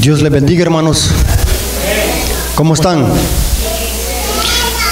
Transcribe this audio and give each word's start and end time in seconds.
Dios 0.00 0.22
les 0.22 0.30
bendiga, 0.30 0.62
hermanos. 0.62 1.10
¿Cómo 2.54 2.74
están? 2.74 3.04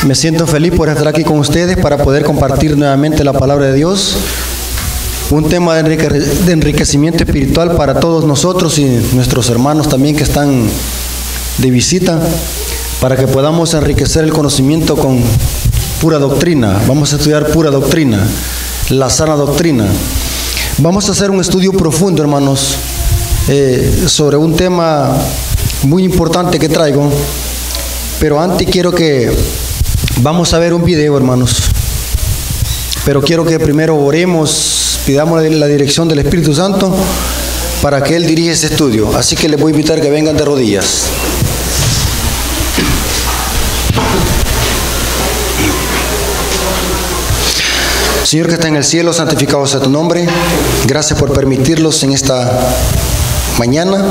Me 0.04 0.14
siento 0.16 0.48
feliz 0.48 0.72
por 0.74 0.88
estar 0.88 1.06
aquí 1.06 1.22
con 1.22 1.38
ustedes 1.38 1.76
para 1.76 1.96
poder 1.96 2.24
compartir 2.24 2.76
nuevamente 2.76 3.22
la 3.22 3.32
palabra 3.32 3.66
de 3.66 3.74
Dios. 3.74 4.16
Un 5.30 5.48
tema 5.48 5.80
de 5.80 6.52
enriquecimiento 6.52 7.22
espiritual 7.22 7.76
para 7.76 8.00
todos 8.00 8.24
nosotros 8.24 8.78
y 8.78 8.84
nuestros 9.12 9.48
hermanos 9.48 9.88
también 9.88 10.16
que 10.16 10.24
están 10.24 10.66
de 11.58 11.70
visita, 11.70 12.20
para 13.00 13.16
que 13.16 13.28
podamos 13.28 13.74
enriquecer 13.74 14.24
el 14.24 14.32
conocimiento 14.32 14.96
con 14.96 15.22
pura 16.00 16.18
doctrina. 16.18 16.80
Vamos 16.88 17.12
a 17.12 17.16
estudiar 17.16 17.46
pura 17.52 17.70
doctrina, 17.70 18.26
la 18.90 19.08
sana 19.08 19.36
doctrina. 19.36 19.86
Vamos 20.78 21.08
a 21.08 21.12
hacer 21.12 21.30
un 21.30 21.40
estudio 21.40 21.72
profundo, 21.72 22.22
hermanos, 22.22 22.76
eh, 23.48 24.04
sobre 24.08 24.36
un 24.36 24.56
tema 24.56 25.16
muy 25.84 26.04
importante 26.04 26.58
que 26.58 26.68
traigo. 26.68 27.10
Pero 28.18 28.40
antes 28.40 28.68
quiero 28.68 28.92
que 28.92 29.30
vamos 30.22 30.52
a 30.52 30.58
ver 30.58 30.74
un 30.74 30.84
video, 30.84 31.16
hermanos. 31.16 31.56
Pero 33.04 33.22
quiero 33.22 33.44
que 33.44 33.60
primero 33.60 33.96
oremos, 33.96 35.00
pidamos 35.06 35.42
la 35.42 35.66
dirección 35.66 36.08
del 36.08 36.20
Espíritu 36.20 36.52
Santo 36.54 36.92
para 37.82 38.02
que 38.02 38.16
Él 38.16 38.26
dirija 38.26 38.52
ese 38.52 38.66
estudio. 38.66 39.16
Así 39.16 39.36
que 39.36 39.48
les 39.48 39.60
voy 39.60 39.70
a 39.70 39.76
invitar 39.76 40.00
que 40.00 40.10
vengan 40.10 40.36
de 40.36 40.44
rodillas. 40.44 41.04
Señor 48.24 48.48
que 48.48 48.54
está 48.54 48.66
en 48.66 48.74
el 48.74 48.82
cielo, 48.82 49.12
santificado 49.12 49.64
sea 49.68 49.78
tu 49.78 49.88
nombre. 49.88 50.26
Gracias 50.86 51.16
por 51.16 51.32
permitirlos 51.32 52.02
en 52.02 52.12
esta 52.12 52.74
mañana 53.58 54.04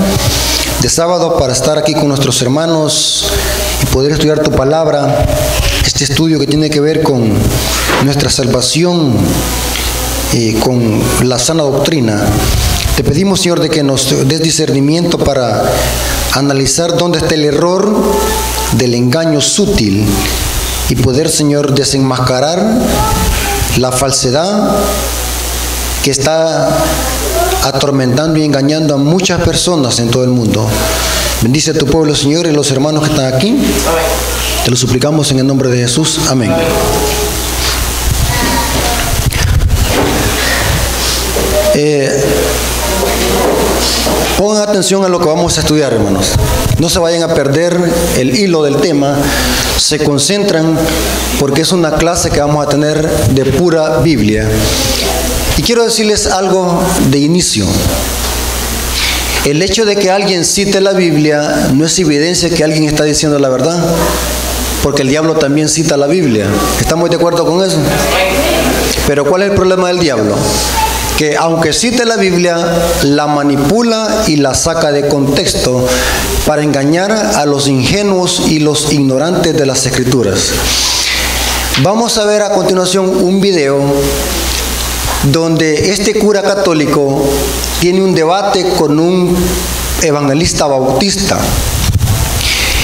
de 0.81 0.89
sábado 0.89 1.37
para 1.37 1.53
estar 1.53 1.77
aquí 1.77 1.93
con 1.93 2.07
nuestros 2.07 2.41
hermanos 2.41 3.25
y 3.81 3.85
poder 3.87 4.11
estudiar 4.11 4.39
tu 4.39 4.51
palabra. 4.51 5.25
Este 5.85 6.03
estudio 6.03 6.39
que 6.39 6.47
tiene 6.47 6.69
que 6.69 6.79
ver 6.79 7.03
con 7.03 7.31
nuestra 8.03 8.29
salvación, 8.29 9.13
y 10.35 10.53
con 10.55 11.01
la 11.23 11.39
sana 11.39 11.63
doctrina. 11.63 12.21
Te 12.97 13.03
pedimos, 13.03 13.41
Señor, 13.41 13.61
de 13.61 13.69
que 13.69 13.83
nos 13.83 14.27
des 14.27 14.41
discernimiento 14.41 15.17
para 15.17 15.63
analizar 16.33 16.97
dónde 16.97 17.19
está 17.19 17.35
el 17.35 17.45
error 17.45 17.93
del 18.73 18.93
engaño 18.95 19.41
sutil 19.41 20.05
y 20.89 20.95
poder, 20.95 21.29
Señor, 21.29 21.73
desenmascarar 21.73 22.65
la 23.77 23.91
falsedad 23.91 24.75
que 26.03 26.11
está 26.11 26.69
atormentando 27.65 28.37
y 28.37 28.43
engañando 28.43 28.93
a 28.93 28.97
muchas 28.97 29.41
personas 29.41 29.99
en 29.99 30.09
todo 30.09 30.23
el 30.23 30.29
mundo. 30.29 30.67
Bendice 31.41 31.71
a 31.71 31.73
tu 31.73 31.85
pueblo, 31.87 32.13
Señor, 32.15 32.45
y 32.45 32.51
los 32.51 32.69
hermanos 32.71 33.03
que 33.03 33.09
están 33.09 33.33
aquí. 33.33 33.57
Te 34.63 34.69
lo 34.69 34.77
suplicamos 34.77 35.31
en 35.31 35.39
el 35.39 35.47
nombre 35.47 35.69
de 35.69 35.79
Jesús. 35.79 36.19
Amén. 36.29 36.51
Eh, 41.73 42.23
pongan 44.37 44.69
atención 44.69 45.03
a 45.03 45.09
lo 45.09 45.19
que 45.19 45.25
vamos 45.25 45.57
a 45.57 45.61
estudiar, 45.61 45.91
hermanos. 45.91 46.27
No 46.79 46.89
se 46.89 46.99
vayan 46.99 47.23
a 47.23 47.33
perder 47.33 47.77
el 48.17 48.37
hilo 48.37 48.63
del 48.63 48.77
tema. 48.77 49.17
Se 49.77 50.03
concentran 50.03 50.77
porque 51.39 51.61
es 51.61 51.71
una 51.71 51.91
clase 51.95 52.29
que 52.29 52.39
vamos 52.39 52.65
a 52.65 52.69
tener 52.69 53.09
de 53.29 53.45
pura 53.45 53.97
Biblia. 53.99 54.47
Y 55.57 55.63
quiero 55.63 55.83
decirles 55.85 56.27
algo 56.27 56.83
de 57.09 57.19
inicio. 57.19 57.65
El 59.45 59.61
hecho 59.61 59.85
de 59.85 59.95
que 59.95 60.11
alguien 60.11 60.43
cite 60.43 60.81
la 60.81 60.93
Biblia 60.93 61.69
no 61.73 61.85
es 61.85 61.97
evidencia 61.99 62.49
que 62.49 62.63
alguien 62.63 62.83
está 62.85 63.03
diciendo 63.03 63.39
la 63.39 63.47
verdad, 63.47 63.77
porque 64.83 65.03
el 65.03 65.09
diablo 65.09 65.35
también 65.35 65.69
cita 65.69 65.97
la 65.97 66.07
Biblia. 66.07 66.47
¿Estamos 66.79 67.09
de 67.09 67.15
acuerdo 67.15 67.45
con 67.45 67.63
eso? 67.63 67.77
Pero 69.07 69.23
¿cuál 69.23 69.43
es 69.43 69.49
el 69.49 69.55
problema 69.55 69.87
del 69.87 69.99
diablo? 69.99 70.35
que 71.17 71.37
aunque 71.37 71.71
cite 71.71 72.05
la 72.05 72.17
Biblia, 72.17 72.57
la 73.03 73.27
manipula 73.27 74.23
y 74.27 74.35
la 74.35 74.53
saca 74.53 74.91
de 74.91 75.07
contexto 75.07 75.87
para 76.45 76.61
engañar 76.61 77.11
a 77.11 77.45
los 77.45 77.67
ingenuos 77.67 78.41
y 78.49 78.59
los 78.59 78.91
ignorantes 78.91 79.55
de 79.55 79.65
las 79.65 79.85
escrituras. 79.85 80.51
Vamos 81.83 82.17
a 82.17 82.25
ver 82.25 82.41
a 82.41 82.49
continuación 82.49 83.07
un 83.23 83.39
video 83.39 83.81
donde 85.31 85.91
este 85.91 86.17
cura 86.19 86.41
católico 86.41 87.23
tiene 87.79 88.01
un 88.01 88.13
debate 88.13 88.65
con 88.77 88.99
un 88.99 89.35
evangelista 90.01 90.65
bautista. 90.65 91.37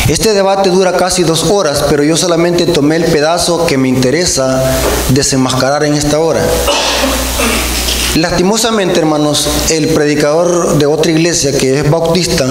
Este 0.07 0.33
debate 0.33 0.69
dura 0.69 0.93
casi 0.93 1.23
dos 1.23 1.43
horas, 1.43 1.85
pero 1.89 2.03
yo 2.03 2.17
solamente 2.17 2.65
tomé 2.65 2.97
el 2.97 3.05
pedazo 3.05 3.65
que 3.65 3.77
me 3.77 3.87
interesa 3.87 4.61
desenmascarar 5.09 5.83
en 5.83 5.93
esta 5.93 6.19
hora. 6.19 6.41
Lastimosamente, 8.15 8.99
hermanos, 8.99 9.47
el 9.69 9.87
predicador 9.89 10.77
de 10.77 10.85
otra 10.85 11.11
iglesia 11.11 11.57
que 11.57 11.79
es 11.79 11.89
bautista 11.89 12.45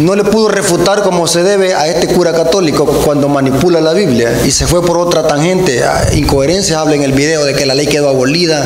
no 0.00 0.16
le 0.16 0.24
pudo 0.24 0.48
refutar 0.48 1.02
como 1.02 1.26
se 1.26 1.42
debe 1.42 1.74
a 1.74 1.86
este 1.86 2.08
cura 2.08 2.32
católico 2.32 2.86
cuando 2.86 3.28
manipula 3.28 3.80
la 3.80 3.92
Biblia 3.92 4.40
y 4.44 4.50
se 4.50 4.66
fue 4.66 4.84
por 4.84 4.96
otra 4.96 5.26
tangente, 5.26 5.84
incoherencias, 6.14 6.78
habla 6.78 6.94
en 6.94 7.02
el 7.02 7.12
video 7.12 7.44
de 7.44 7.54
que 7.54 7.66
la 7.66 7.74
ley 7.74 7.86
quedó 7.86 8.08
abolida, 8.08 8.64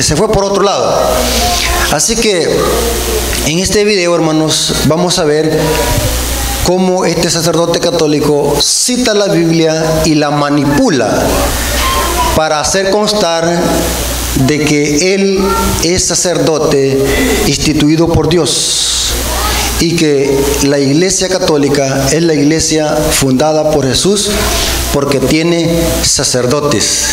se 0.00 0.16
fue 0.16 0.30
por 0.30 0.44
otro 0.44 0.64
lado. 0.64 0.92
Así 1.92 2.16
que 2.16 2.48
en 3.46 3.58
este 3.60 3.84
video, 3.84 4.14
hermanos, 4.14 4.74
vamos 4.86 5.18
a 5.18 5.24
ver 5.24 5.58
cómo 6.64 7.04
este 7.04 7.30
sacerdote 7.30 7.78
católico 7.78 8.56
cita 8.60 9.14
la 9.14 9.28
Biblia 9.28 10.02
y 10.04 10.14
la 10.16 10.30
manipula 10.30 11.22
para 12.34 12.60
hacer 12.60 12.90
constar 12.90 13.60
de 14.46 14.58
que 14.64 15.14
él 15.14 15.40
es 15.84 16.06
sacerdote 16.06 16.98
instituido 17.46 18.08
por 18.08 18.28
Dios 18.28 18.82
y 19.82 19.96
que 19.96 20.30
la 20.62 20.78
iglesia 20.78 21.28
católica 21.28 22.06
es 22.12 22.22
la 22.22 22.34
iglesia 22.34 22.94
fundada 22.94 23.68
por 23.72 23.84
Jesús 23.84 24.30
porque 24.92 25.18
tiene 25.18 25.68
sacerdotes. 26.02 27.08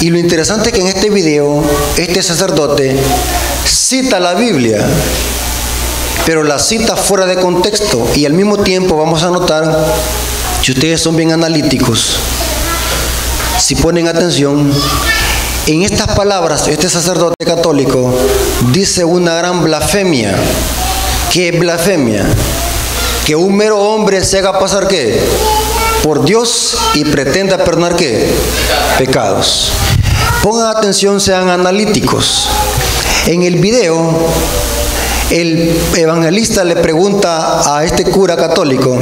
Y 0.00 0.08
lo 0.08 0.18
interesante 0.18 0.70
es 0.70 0.74
que 0.74 0.80
en 0.80 0.86
este 0.86 1.10
video 1.10 1.62
este 1.98 2.22
sacerdote 2.22 2.96
cita 3.66 4.18
la 4.18 4.32
Biblia, 4.32 4.82
pero 6.24 6.42
la 6.42 6.58
cita 6.58 6.96
fuera 6.96 7.26
de 7.26 7.36
contexto 7.36 8.02
y 8.16 8.24
al 8.24 8.32
mismo 8.32 8.56
tiempo 8.56 8.96
vamos 8.96 9.22
a 9.22 9.28
notar, 9.28 9.94
si 10.62 10.72
ustedes 10.72 11.02
son 11.02 11.16
bien 11.16 11.32
analíticos, 11.32 12.16
si 13.58 13.74
ponen 13.74 14.08
atención, 14.08 14.72
en 15.66 15.82
estas 15.82 16.16
palabras 16.16 16.66
este 16.66 16.88
sacerdote 16.88 17.44
católico 17.44 18.14
dice 18.72 19.04
una 19.04 19.34
gran 19.34 19.62
blasfemia 19.62 20.34
¿Qué 21.32 21.48
es 21.48 21.58
blasfemia? 21.58 22.26
Que 23.24 23.34
un 23.34 23.56
mero 23.56 23.78
hombre 23.78 24.22
se 24.22 24.40
haga 24.40 24.58
pasar 24.58 24.86
qué? 24.86 25.18
Por 26.02 26.26
Dios 26.26 26.76
y 26.92 27.06
pretenda 27.06 27.56
perdonar 27.56 27.96
qué? 27.96 28.30
Pecados. 28.98 29.72
Pongan 30.42 30.76
atención, 30.76 31.22
sean 31.22 31.48
analíticos. 31.48 32.48
En 33.26 33.44
el 33.44 33.56
video, 33.56 34.14
el 35.30 35.74
evangelista 35.96 36.64
le 36.64 36.76
pregunta 36.76 37.76
a 37.76 37.82
este 37.82 38.04
cura 38.04 38.36
católico 38.36 38.98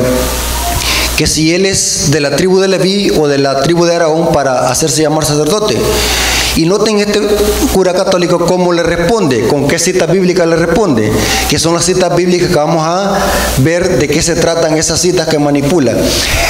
que 1.17 1.27
si 1.27 1.53
él 1.53 1.67
es 1.67 2.13
de 2.13 2.21
la 2.21 2.37
tribu 2.37 2.61
de 2.61 2.69
Leví 2.69 3.11
o 3.19 3.27
de 3.27 3.39
la 3.39 3.61
tribu 3.61 3.87
de 3.87 3.97
Araón 3.97 4.33
para 4.33 4.71
hacerse 4.71 5.03
llamar 5.03 5.25
sacerdote. 5.25 5.77
Y 6.57 6.67
noten 6.67 6.99
este 6.99 7.21
cura 7.73 7.93
católico 7.93 8.45
cómo 8.45 8.73
le 8.73 8.83
responde, 8.83 9.47
con 9.47 9.69
qué 9.69 9.79
citas 9.79 10.11
bíblicas 10.11 10.49
le 10.49 10.57
responde, 10.57 11.13
que 11.49 11.59
son 11.59 11.75
las 11.75 11.85
citas 11.85 12.15
bíblicas 12.15 12.49
que 12.49 12.57
vamos 12.57 12.83
a 12.85 13.19
ver 13.59 13.99
de 13.99 14.09
qué 14.09 14.21
se 14.21 14.35
tratan 14.35 14.77
esas 14.77 15.01
citas 15.01 15.29
que 15.29 15.39
manipula. 15.39 15.95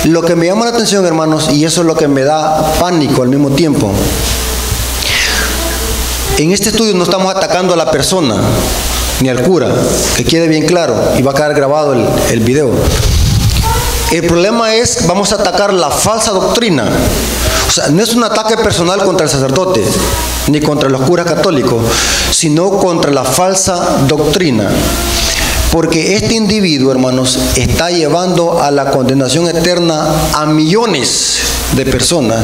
Lo 0.04 0.22
que 0.22 0.34
me 0.34 0.46
llama 0.46 0.64
la 0.64 0.70
atención, 0.70 1.04
hermanos, 1.04 1.50
y 1.52 1.64
eso 1.64 1.82
es 1.82 1.86
lo 1.86 1.94
que 1.94 2.08
me 2.08 2.22
da 2.22 2.74
pánico 2.80 3.22
al 3.22 3.28
mismo 3.28 3.50
tiempo. 3.50 3.92
En 6.38 6.52
este 6.52 6.70
estudio 6.70 6.94
no 6.94 7.04
estamos 7.04 7.34
atacando 7.34 7.74
a 7.74 7.76
la 7.76 7.90
persona 7.90 8.36
ni 9.20 9.28
al 9.28 9.42
cura, 9.42 9.68
que 10.16 10.24
quede 10.24 10.48
bien 10.48 10.66
claro, 10.66 10.94
y 11.18 11.22
va 11.22 11.32
a 11.32 11.34
quedar 11.34 11.54
grabado 11.54 11.92
el, 11.92 12.40
video. 12.40 12.70
El 14.10 14.26
problema 14.26 14.74
es, 14.74 15.06
vamos 15.06 15.32
a 15.32 15.34
atacar 15.34 15.74
la 15.74 15.90
falsa 15.90 16.30
doctrina 16.30 16.88
o 17.70 17.72
sea, 17.72 17.88
no 17.88 18.02
es 18.02 18.14
un 18.14 18.24
ataque 18.24 18.56
personal 18.56 19.00
contra 19.04 19.26
el 19.26 19.30
sacerdote, 19.30 19.80
ni 20.48 20.60
contra 20.60 20.88
los 20.88 21.02
curas 21.02 21.24
católicos, 21.24 21.80
sino 22.32 22.68
contra 22.78 23.12
la 23.12 23.22
falsa 23.22 23.98
doctrina. 24.08 24.68
Porque 25.70 26.16
este 26.16 26.34
individuo, 26.34 26.90
hermanos, 26.90 27.38
está 27.54 27.92
llevando 27.92 28.60
a 28.60 28.72
la 28.72 28.90
condenación 28.90 29.46
eterna 29.46 30.04
a 30.32 30.46
millones 30.46 31.38
de 31.76 31.86
personas, 31.86 32.40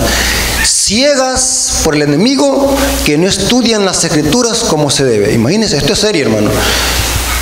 ciegas 0.63 1.81
por 1.83 1.97
el 1.97 2.03
enemigo 2.03 2.73
que 3.05 3.19
no 3.19 3.27
estudian 3.27 3.85
las 3.85 4.05
escrituras 4.05 4.61
como 4.61 4.91
se 4.91 5.03
debe. 5.03 5.33
Imagínense, 5.33 5.77
esto 5.77 5.95
es 5.95 5.99
serio, 5.99 6.27
hermano. 6.27 6.51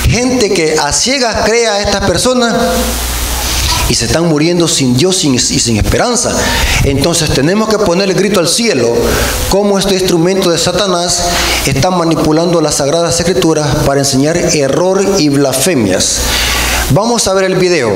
Gente 0.09 0.55
que 0.55 0.75
a 0.83 0.91
ciegas 0.91 1.45
crea 1.45 1.75
a 1.75 1.81
estas 1.83 2.07
personas 2.07 2.55
y 3.89 3.95
se 3.95 4.07
están 4.07 4.29
muriendo 4.29 4.69
sin 4.69 4.97
Dios 4.97 5.25
y 5.25 5.39
sin 5.39 5.77
esperanza. 5.77 6.37
Entonces 6.85 7.31
tenemos 7.31 7.69
que 7.69 7.79
poner 7.79 8.11
el 8.11 8.15
grito 8.15 8.41
al 8.41 8.49
cielo, 8.49 8.95
como 9.51 9.79
este 9.79 9.95
instrumento 9.95 10.51
de 10.51 10.59
Satanás 10.59 11.25
está 11.67 11.91
manipulando 11.91 12.61
las 12.61 12.77
sagradas 12.77 13.19
escrituras 13.19 13.67
para 13.85 14.01
enseñar 14.01 14.37
error 14.37 15.05
y 15.19 15.29
blasfemias. 15.29 16.21
Vamos 16.91 17.27
a 17.29 17.35
ver 17.35 17.45
el 17.45 17.57
video. 17.57 17.93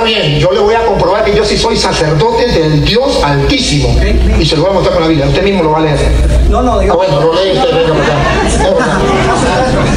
Ahora 0.00 0.12
bien, 0.12 0.38
yo 0.38 0.50
le 0.50 0.60
voy 0.60 0.74
a 0.74 0.86
comprobar 0.86 1.22
que 1.26 1.36
yo 1.36 1.44
sí 1.44 1.58
soy 1.58 1.76
sacerdote 1.76 2.46
del 2.46 2.82
Dios 2.82 3.22
Altísimo. 3.22 3.94
Y 4.38 4.46
se 4.46 4.56
lo 4.56 4.62
voy 4.62 4.70
a 4.70 4.74
mostrar 4.74 4.94
con 4.94 5.02
la 5.02 5.08
Biblia. 5.08 5.26
Usted 5.26 5.42
mismo 5.42 5.62
lo 5.62 5.72
va 5.72 5.78
a 5.78 5.82
leer. 5.82 5.98
No, 6.48 6.62
no, 6.62 6.78
diga. 6.78 6.94
Ah, 6.94 6.96
bueno, 6.96 7.20
lo 7.20 7.34
lee 7.34 7.50
usted, 7.52 7.76
venga 7.76 7.92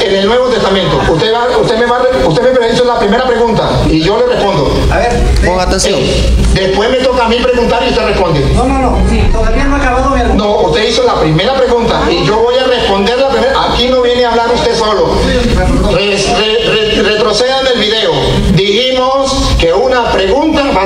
En 0.06 0.16
el 0.16 0.28
Nuevo 0.28 0.48
Testamento, 0.48 1.00
usted, 1.10 1.34
va, 1.34 1.58
usted 1.58 1.78
me 1.80 1.86
va 1.86 2.02
usted 2.28 2.60
me 2.60 2.70
hizo 2.70 2.84
la 2.84 3.00
primera 3.00 3.26
pregunta 3.26 3.70
y 3.90 4.02
yo 4.02 4.18
le 4.18 4.26
respondo. 4.26 4.74
A 4.92 4.98
ver, 4.98 5.14
ponga 5.46 5.64
atención. 5.64 6.00
Eh, 6.00 6.34
después 6.54 6.90
me 6.90 6.98
toca 6.98 7.26
a 7.26 7.30
mí 7.30 7.38
preguntar 7.38 7.82
y 7.86 7.90
usted 7.90 8.06
responde. 8.06 8.42
No, 8.54 8.66
no, 8.66 8.80
no, 8.80 8.98
sí, 9.10 9.24
todavía 9.32 9.64
no 9.64 9.76
ha 9.78 9.80
acabado 9.80 10.10
mi 10.10 10.22
No, 10.36 10.58
usted 10.64 10.90
hizo 10.90 11.04
la 11.04 11.16
primera 11.16 11.54
pregunta 11.54 12.02
y 12.12 12.26
yo 12.26 12.40
voy 12.40 12.56
a 12.56 12.66
responder 12.66 13.18
la 13.18 13.30
primera. 13.30 13.54
Aquí 13.72 13.88
no 13.88 14.02
viene 14.02 14.26
a 14.26 14.32
hablar 14.32 14.48
usted 14.54 14.76
solo. 14.76 15.16
retrocedan 17.04 17.68
el 17.68 17.73
video. 17.73 17.73
Dijimos 17.73 17.73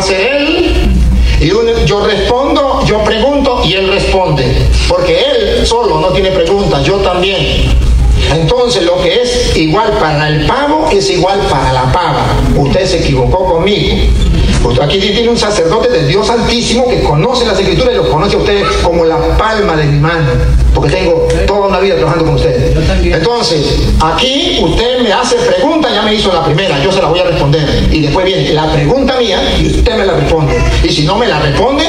él 0.09 0.97
y 1.39 1.49
yo 1.85 2.05
respondo, 2.05 2.83
yo 2.85 3.03
pregunto 3.03 3.61
y 3.63 3.73
él 3.73 3.89
responde. 3.89 4.45
Porque 4.87 5.19
él 5.19 5.65
solo 5.65 5.99
no 5.99 6.09
tiene 6.09 6.31
preguntas, 6.31 6.83
yo 6.83 6.95
también. 6.97 7.71
Entonces 8.31 8.83
lo 8.83 9.01
que 9.01 9.21
es 9.21 9.55
igual 9.55 9.91
para 9.99 10.27
el 10.27 10.45
pago 10.45 10.89
es 10.91 11.09
igual 11.09 11.39
para 11.49 11.71
la 11.73 11.91
paga. 11.91 12.25
Usted 12.55 12.85
se 12.85 12.97
equivocó 12.99 13.45
conmigo. 13.45 13.97
Aquí 14.81 14.99
tiene 14.99 15.29
un 15.29 15.37
sacerdote 15.37 15.89
del 15.89 16.07
Dios 16.07 16.29
Altísimo 16.29 16.87
que 16.87 17.01
conoce 17.01 17.45
las 17.45 17.59
escrituras 17.59 17.93
y 17.93 17.97
los 17.97 18.07
conoce 18.07 18.35
a 18.35 18.39
ustedes 18.39 18.67
como 18.83 19.05
la 19.05 19.17
palma 19.37 19.75
de 19.75 19.85
mi 19.85 19.99
mano, 19.99 20.29
porque 20.73 20.91
tengo 20.91 21.27
toda 21.45 21.67
una 21.67 21.79
vida 21.79 21.95
trabajando 21.95 22.25
con 22.25 22.35
ustedes. 22.35 22.75
Entonces, 23.03 23.79
aquí 23.99 24.59
usted 24.61 25.01
me 25.01 25.11
hace 25.11 25.35
pregunta, 25.35 25.89
ya 25.93 26.03
me 26.03 26.13
hizo 26.13 26.31
la 26.31 26.43
primera, 26.43 26.83
yo 26.83 26.91
se 26.91 27.01
la 27.01 27.07
voy 27.07 27.19
a 27.19 27.23
responder. 27.23 27.87
Y 27.91 28.01
después 28.01 28.25
viene 28.25 28.53
la 28.53 28.71
pregunta 28.71 29.17
mía 29.17 29.41
y 29.59 29.67
usted 29.67 29.97
me 29.97 30.05
la 30.05 30.13
responde. 30.13 30.61
Y 30.83 30.89
si 30.89 31.03
no 31.03 31.17
me 31.17 31.27
la 31.27 31.39
responde, 31.39 31.83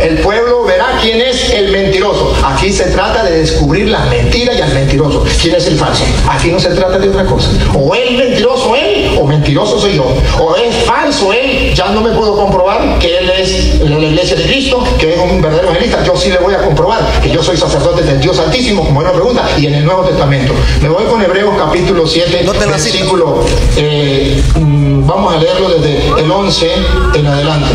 el 0.00 0.18
pueblo 0.18 0.64
verá 0.64 0.98
quién 1.02 1.20
es 1.20 1.50
el 1.50 1.70
mentiroso. 1.70 2.34
Aquí 2.44 2.72
se 2.72 2.84
trata 2.84 3.22
de 3.24 3.38
descubrir 3.38 3.88
la 3.88 4.00
mentira 4.06 4.54
y 4.54 4.60
al 4.60 4.72
mentiroso. 4.72 5.24
¿Quién 5.40 5.54
es 5.54 5.66
el 5.66 5.76
falso? 5.76 6.04
Aquí 6.28 6.50
no 6.50 6.58
se 6.58 6.70
trata 6.70 6.98
de 6.98 7.08
otra 7.08 7.26
cosa. 7.26 7.50
O 7.74 7.94
es 7.94 8.10
mentiroso 8.12 8.74
él, 8.76 9.18
o 9.20 9.26
mentiroso 9.26 9.78
soy 9.78 9.96
yo. 9.96 10.04
O 10.38 10.56
es 10.56 10.74
falso 10.84 11.32
él, 11.32 11.74
ya 11.74 11.88
no 11.88 12.00
me 12.00 12.10
puedo 12.12 12.36
comprobar 12.36 12.98
que 12.98 13.18
él 13.18 13.30
es 13.30 13.80
la 13.80 13.98
iglesia 13.98 14.36
de 14.36 14.44
Cristo, 14.44 14.82
que 14.98 15.14
es 15.14 15.20
un 15.20 15.42
verdadero 15.42 15.68
evangelista. 15.68 16.02
Yo 16.04 16.16
sí 16.16 16.30
le 16.30 16.38
voy 16.38 16.54
a 16.54 16.62
comprobar 16.62 17.00
que 17.22 17.30
yo 17.30 17.42
soy 17.42 17.56
sacerdote 17.56 18.02
del 18.02 18.20
Dios 18.20 18.38
Altísimo, 18.38 18.84
como 18.84 19.02
él 19.02 19.08
me 19.08 19.12
pregunta, 19.12 19.48
y 19.58 19.66
en 19.66 19.74
el 19.74 19.84
Nuevo 19.84 20.02
Testamento. 20.02 20.54
Me 20.80 20.88
voy 20.88 21.04
con 21.04 21.22
Hebreos 21.22 21.54
capítulo 21.58 22.06
7, 22.06 22.42
no 22.44 22.52
versículo, 22.52 23.44
eh, 23.76 24.40
mm, 24.54 25.06
vamos 25.06 25.34
a 25.34 25.38
leerlo 25.38 25.68
desde 25.70 26.20
el 26.20 26.30
11 26.30 26.72
en 27.14 27.26
adelante 27.26 27.74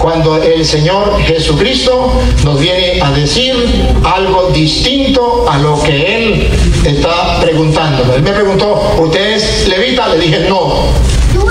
cuando 0.00 0.42
el 0.42 0.64
Señor 0.64 1.20
Jesucristo 1.22 2.12
nos 2.44 2.58
viene 2.58 3.00
a 3.02 3.10
decir 3.10 3.54
algo 4.02 4.50
distinto 4.50 5.46
a 5.48 5.58
lo 5.58 5.80
que 5.82 6.16
Él 6.16 6.48
está 6.84 7.38
preguntando. 7.40 8.14
Él 8.14 8.22
me 8.22 8.32
preguntó, 8.32 8.96
¿usted 8.98 9.34
es 9.34 9.68
levita? 9.68 10.08
Le 10.08 10.18
dije, 10.18 10.46
no. 10.48 10.86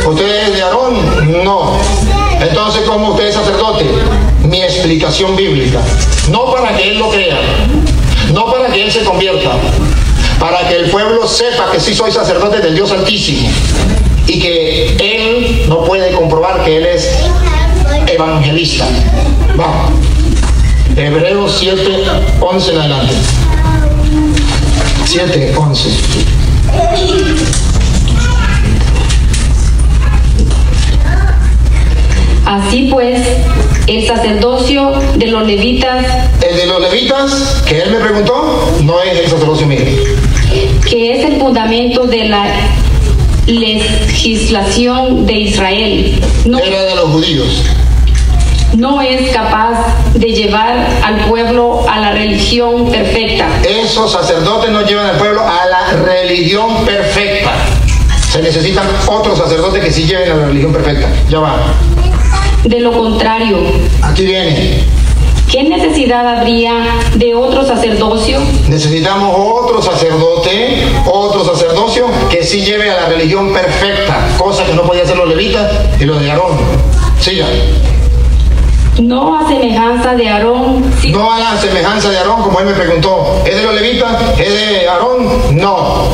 ¿Usted 0.08 0.48
es 0.48 0.54
de 0.56 0.62
Aarón? 0.64 1.44
No. 1.44 1.78
Entonces, 2.40 2.82
¿cómo 2.88 3.12
usted 3.12 3.28
es 3.28 3.36
sacerdote? 3.36 3.86
Mi 4.44 4.64
explicación 4.64 5.36
bíblica. 5.36 5.82
No 6.32 6.52
para 6.52 6.76
que 6.76 6.90
Él 6.90 6.98
lo 6.98 7.10
crea, 7.10 7.38
no 8.34 8.46
para 8.52 8.72
que 8.72 8.84
Él 8.84 8.92
se 8.92 9.04
convierta, 9.04 9.52
para 10.40 10.68
que 10.68 10.76
el 10.76 10.90
pueblo 10.90 11.28
sepa 11.28 11.70
que 11.72 11.80
sí 11.80 11.94
soy 11.94 12.12
sacerdote 12.12 12.60
del 12.60 12.76
Dios 12.76 12.92
Altísimo 12.92 13.50
y 14.26 14.40
que 14.40 14.96
Él 15.00 15.66
no 15.68 15.84
puede 15.84 16.12
comprobar 16.12 16.64
que 16.64 16.78
Él 16.78 16.86
es 16.86 17.10
evangelista. 18.28 18.86
Vamos. 19.56 19.92
Hebreos 20.96 21.58
7, 21.60 21.82
11 22.42 22.72
en 22.72 22.78
adelante. 22.78 23.14
7, 25.06 25.54
11. 25.56 25.90
Así 32.46 32.88
pues, 32.92 33.22
el 33.88 34.08
sacerdocio 34.08 34.92
de 35.16 35.28
los 35.28 35.46
levitas. 35.46 36.06
El 36.42 36.58
de 36.58 36.66
los 36.66 36.82
levitas, 36.82 37.64
que 37.68 37.82
él 37.82 37.92
me 37.92 38.00
preguntó, 38.00 38.74
no 38.84 39.02
es 39.02 39.20
el 39.20 39.30
sacerdocio 39.30 39.68
mío. 39.68 39.80
Que 40.90 41.20
es 41.20 41.26
el 41.26 41.40
fundamento 41.40 42.06
de 42.08 42.26
la 42.26 42.46
legislación 43.46 45.26
de 45.26 45.34
Israel. 45.34 46.22
No, 46.46 46.60
Era 46.60 46.84
de 46.84 46.96
los 46.96 47.10
judíos 47.12 47.64
no 48.78 49.02
es 49.02 49.32
capaz 49.32 49.96
de 50.14 50.28
llevar 50.28 50.88
al 51.04 51.26
pueblo 51.28 51.86
a 51.90 52.00
la 52.00 52.12
religión 52.12 52.90
perfecta. 52.90 53.48
Esos 53.68 54.12
sacerdotes 54.12 54.72
no 54.72 54.82
llevan 54.82 55.08
al 55.08 55.18
pueblo 55.18 55.42
a 55.42 55.66
la 55.66 56.04
religión 56.04 56.86
perfecta. 56.86 57.52
Se 58.32 58.42
necesitan 58.42 58.88
otros 59.08 59.38
sacerdotes 59.38 59.84
que 59.84 59.92
sí 59.92 60.04
lleven 60.04 60.32
a 60.32 60.36
la 60.36 60.46
religión 60.48 60.72
perfecta. 60.72 61.10
Ya 61.30 61.40
va. 61.40 61.58
De 62.64 62.80
lo 62.80 62.92
contrario. 62.92 63.58
Aquí 64.04 64.26
viene. 64.26 64.84
¿Qué 65.52 65.64
necesidad 65.64 66.28
habría 66.28 66.74
de 67.16 67.34
otro 67.34 67.66
sacerdocio? 67.66 68.40
Necesitamos 68.68 69.36
otro 69.36 69.82
sacerdote, 69.82 70.78
otro 71.12 71.44
sacerdocio 71.44 72.06
que 72.30 72.44
sí 72.44 72.62
lleve 72.62 72.92
a 72.92 73.02
la 73.02 73.10
religión 73.10 73.52
perfecta, 73.52 74.28
cosa 74.38 74.64
que 74.64 74.74
no 74.74 74.84
podía 74.84 75.04
hacer 75.04 75.18
los 75.18 75.28
levitas 75.28 75.72
y 76.00 76.06
los 76.06 76.22
de 76.22 76.30
Aarón. 76.30 76.56
Siga. 77.20 77.48
No 79.02 79.40
a 79.40 79.48
semejanza 79.48 80.14
de 80.16 80.28
Aarón. 80.28 80.84
No 81.12 81.34
a 81.34 81.40
la 81.40 81.58
semejanza 81.58 82.10
de 82.10 82.18
Aarón, 82.18 82.44
como 82.44 82.60
él 82.60 82.66
me 82.66 82.74
preguntó. 82.74 83.42
¿Es 83.46 83.56
de 83.56 83.64
los 83.64 83.74
levitas? 83.74 84.22
¿Es 84.38 84.54
de 84.54 84.88
Aarón? 84.90 85.58
No. 85.58 86.10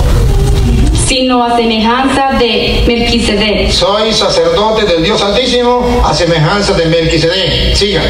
Sino 1.08 1.44
a 1.44 1.56
semejanza 1.56 2.34
de 2.38 2.84
Melquisedec. 2.86 3.72
Soy 3.72 4.14
sacerdote 4.14 4.86
del 4.86 5.04
Dios 5.04 5.22
Altísimo 5.24 6.02
a 6.04 6.14
semejanza 6.14 6.74
de 6.74 6.86
Melquisedec. 6.86 7.76
Siga. 7.76 8.02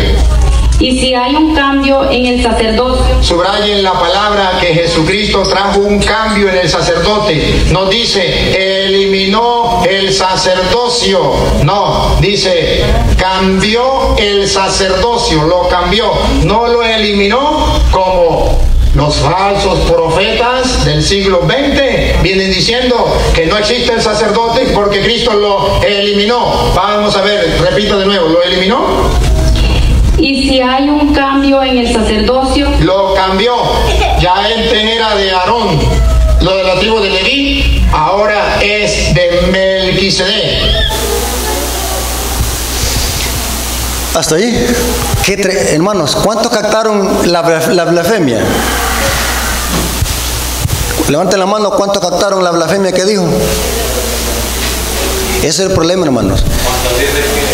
Y 0.79 1.00
si 1.00 1.13
hay 1.13 1.36
un 1.36 1.55
cambio 1.55 2.10
en 2.12 2.25
el 2.25 2.44
sacerdocio. 2.44 3.24
Subrayen 3.24 3.82
la 3.84 3.94
palabra 3.94 4.58
que 4.60 4.74
Jesucristo 4.74 5.44
trajo 5.44 5.79
un 5.79 6.00
cambio 6.00 6.50
en 6.50 6.58
el 6.58 6.70
sacerdote. 6.70 7.63
No 7.72 7.86
dice 7.86 8.86
eliminó 8.86 9.84
el 9.89 10.13
sacerdocio. 10.13 11.34
No, 11.63 12.17
dice 12.20 12.84
cambió 13.17 14.15
el 14.17 14.48
sacerdocio. 14.48 15.44
Lo 15.44 15.67
cambió. 15.70 16.12
No 16.44 16.67
lo 16.67 16.84
eliminó 16.84 17.79
como 17.91 18.60
los 18.96 19.17
falsos 19.17 19.79
profetas 19.91 20.86
del 20.86 21.03
siglo 21.03 21.41
XX 21.46 22.22
vienen 22.24 22.51
diciendo 22.53 23.13
que 23.34 23.46
no 23.46 23.58
existe 23.58 23.91
el 23.94 24.01
sacerdote 24.01 24.67
porque 24.74 25.01
Cristo 25.01 25.34
lo 25.34 25.82
eliminó. 25.84 26.72
Vamos 26.74 27.15
a 27.17 27.22
ver, 27.22 27.60
repito 27.62 28.00
de 28.00 28.05
nuevo, 28.05 28.29
¿lo 28.29 28.41
eliminó? 28.41 29.10
Y 30.27 30.50
si 30.50 30.60
hay 30.60 30.89
un 30.89 31.13
cambio 31.13 31.62
en 31.62 31.77
el 31.77 31.94
sacerdocio. 31.94 32.67
Lo 32.79 33.13
cambió. 33.13 33.53
Ya 34.20 34.34
él 34.50 34.88
era 34.88 35.13
de 35.13 35.32
Aarón. 35.32 35.79
Lo 36.41 36.58
de 36.58 36.63
la 36.63 36.79
tribu 36.79 37.00
de 37.00 37.12
Leví 37.12 37.86
ahora 37.94 38.60
es 38.60 39.13
de 39.13 39.41
Melquisedec. 39.51 40.63
Hasta 44.15 44.34
ahí. 44.38 44.65
hermanos, 45.74 46.15
¿cuántos 46.15 46.51
captaron 46.51 47.32
la, 47.32 47.44
la 47.44 47.86
blasfemia? 47.86 48.39
Levanten 51.08 51.39
la 51.39 51.46
mano, 51.46 51.70
¿cuántos 51.70 52.01
captaron 52.01 52.44
la 52.44 52.50
blasfemia 52.50 52.91
que 52.91 53.05
dijo? 53.05 53.27
Ese 55.38 55.50
es 55.50 55.60
el 55.60 55.72
problema, 55.72 56.03
hermanos 56.03 56.44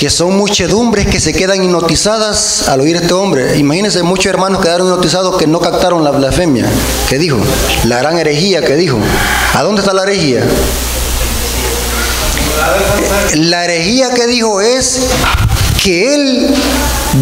que 0.01 0.10
son 0.10 0.36
muchedumbres 0.36 1.05
que 1.05 1.20
se 1.20 1.31
quedan 1.31 1.63
hipnotizadas 1.63 2.67
al 2.67 2.81
oír 2.81 2.96
este 2.96 3.13
hombre. 3.13 3.60
Imagínense, 3.60 4.01
muchos 4.01 4.25
hermanos 4.25 4.60
quedaron 4.60 4.88
hipnotizados 4.88 5.38
que 5.38 5.46
no 5.46 5.60
captaron 5.60 6.03
la 6.03 6.10
blasfemia 6.10 6.65
que 7.08 7.20
dijo, 7.20 7.38
la 7.84 8.00
gran 8.00 8.17
herejía 8.17 8.63
que 8.63 8.75
dijo. 8.77 8.98
¿A 9.53 9.62
dónde 9.62 9.81
está 9.81 9.93
la 9.93 10.01
herejía? 10.01 10.43
La 13.36 13.65
herejía 13.65 14.10
que 14.15 14.25
dijo 14.25 14.60
es 14.60 15.01
que 15.84 16.15
él 16.15 16.48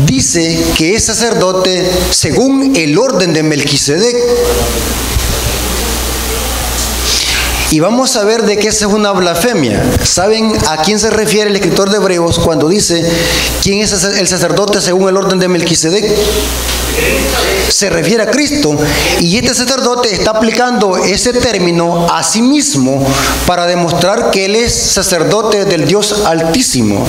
dice 0.06 0.64
que 0.78 0.96
es 0.96 1.04
sacerdote 1.04 1.86
según 2.12 2.78
el 2.78 2.98
orden 2.98 3.34
de 3.34 3.44
Melquisedec. 3.44 4.16
Y 7.72 7.80
vamos 7.80 8.16
a 8.16 8.24
ver 8.24 8.44
de 8.44 8.58
qué 8.58 8.70
es 8.70 8.82
una 8.82 9.12
blasfemia. 9.12 9.84
¿Saben 10.04 10.58
a 10.68 10.78
quién 10.78 11.00
se 11.00 11.12
refiere 11.12 11.52
el 11.52 11.56
escritor 11.56 11.92
de 11.92 11.98
Hebreos 11.98 12.40
cuando 12.40 12.68
dice 12.68 13.08
quién 13.62 13.82
es 13.82 13.92
el 14.04 14.28
sacerdote 14.28 14.82
según 14.82 15.08
el 15.08 15.18
orden 15.18 15.38
de 15.38 15.48
Melquisedec? 15.48 16.06
Se 17.70 17.92
refiere 17.92 18.24
a 18.24 18.32
Cristo 18.32 18.76
y 19.20 19.38
este 19.38 19.54
sacerdote 19.54 20.12
está 20.12 20.32
aplicando 20.32 20.98
ese 20.98 21.32
término 21.32 22.08
a 22.12 22.24
sí 22.24 22.42
mismo 22.42 23.06
para 23.46 23.68
demostrar 23.68 24.32
que 24.32 24.46
él 24.46 24.56
es 24.56 24.74
sacerdote 24.74 25.66
del 25.66 25.86
Dios 25.86 26.24
Altísimo. 26.26 27.06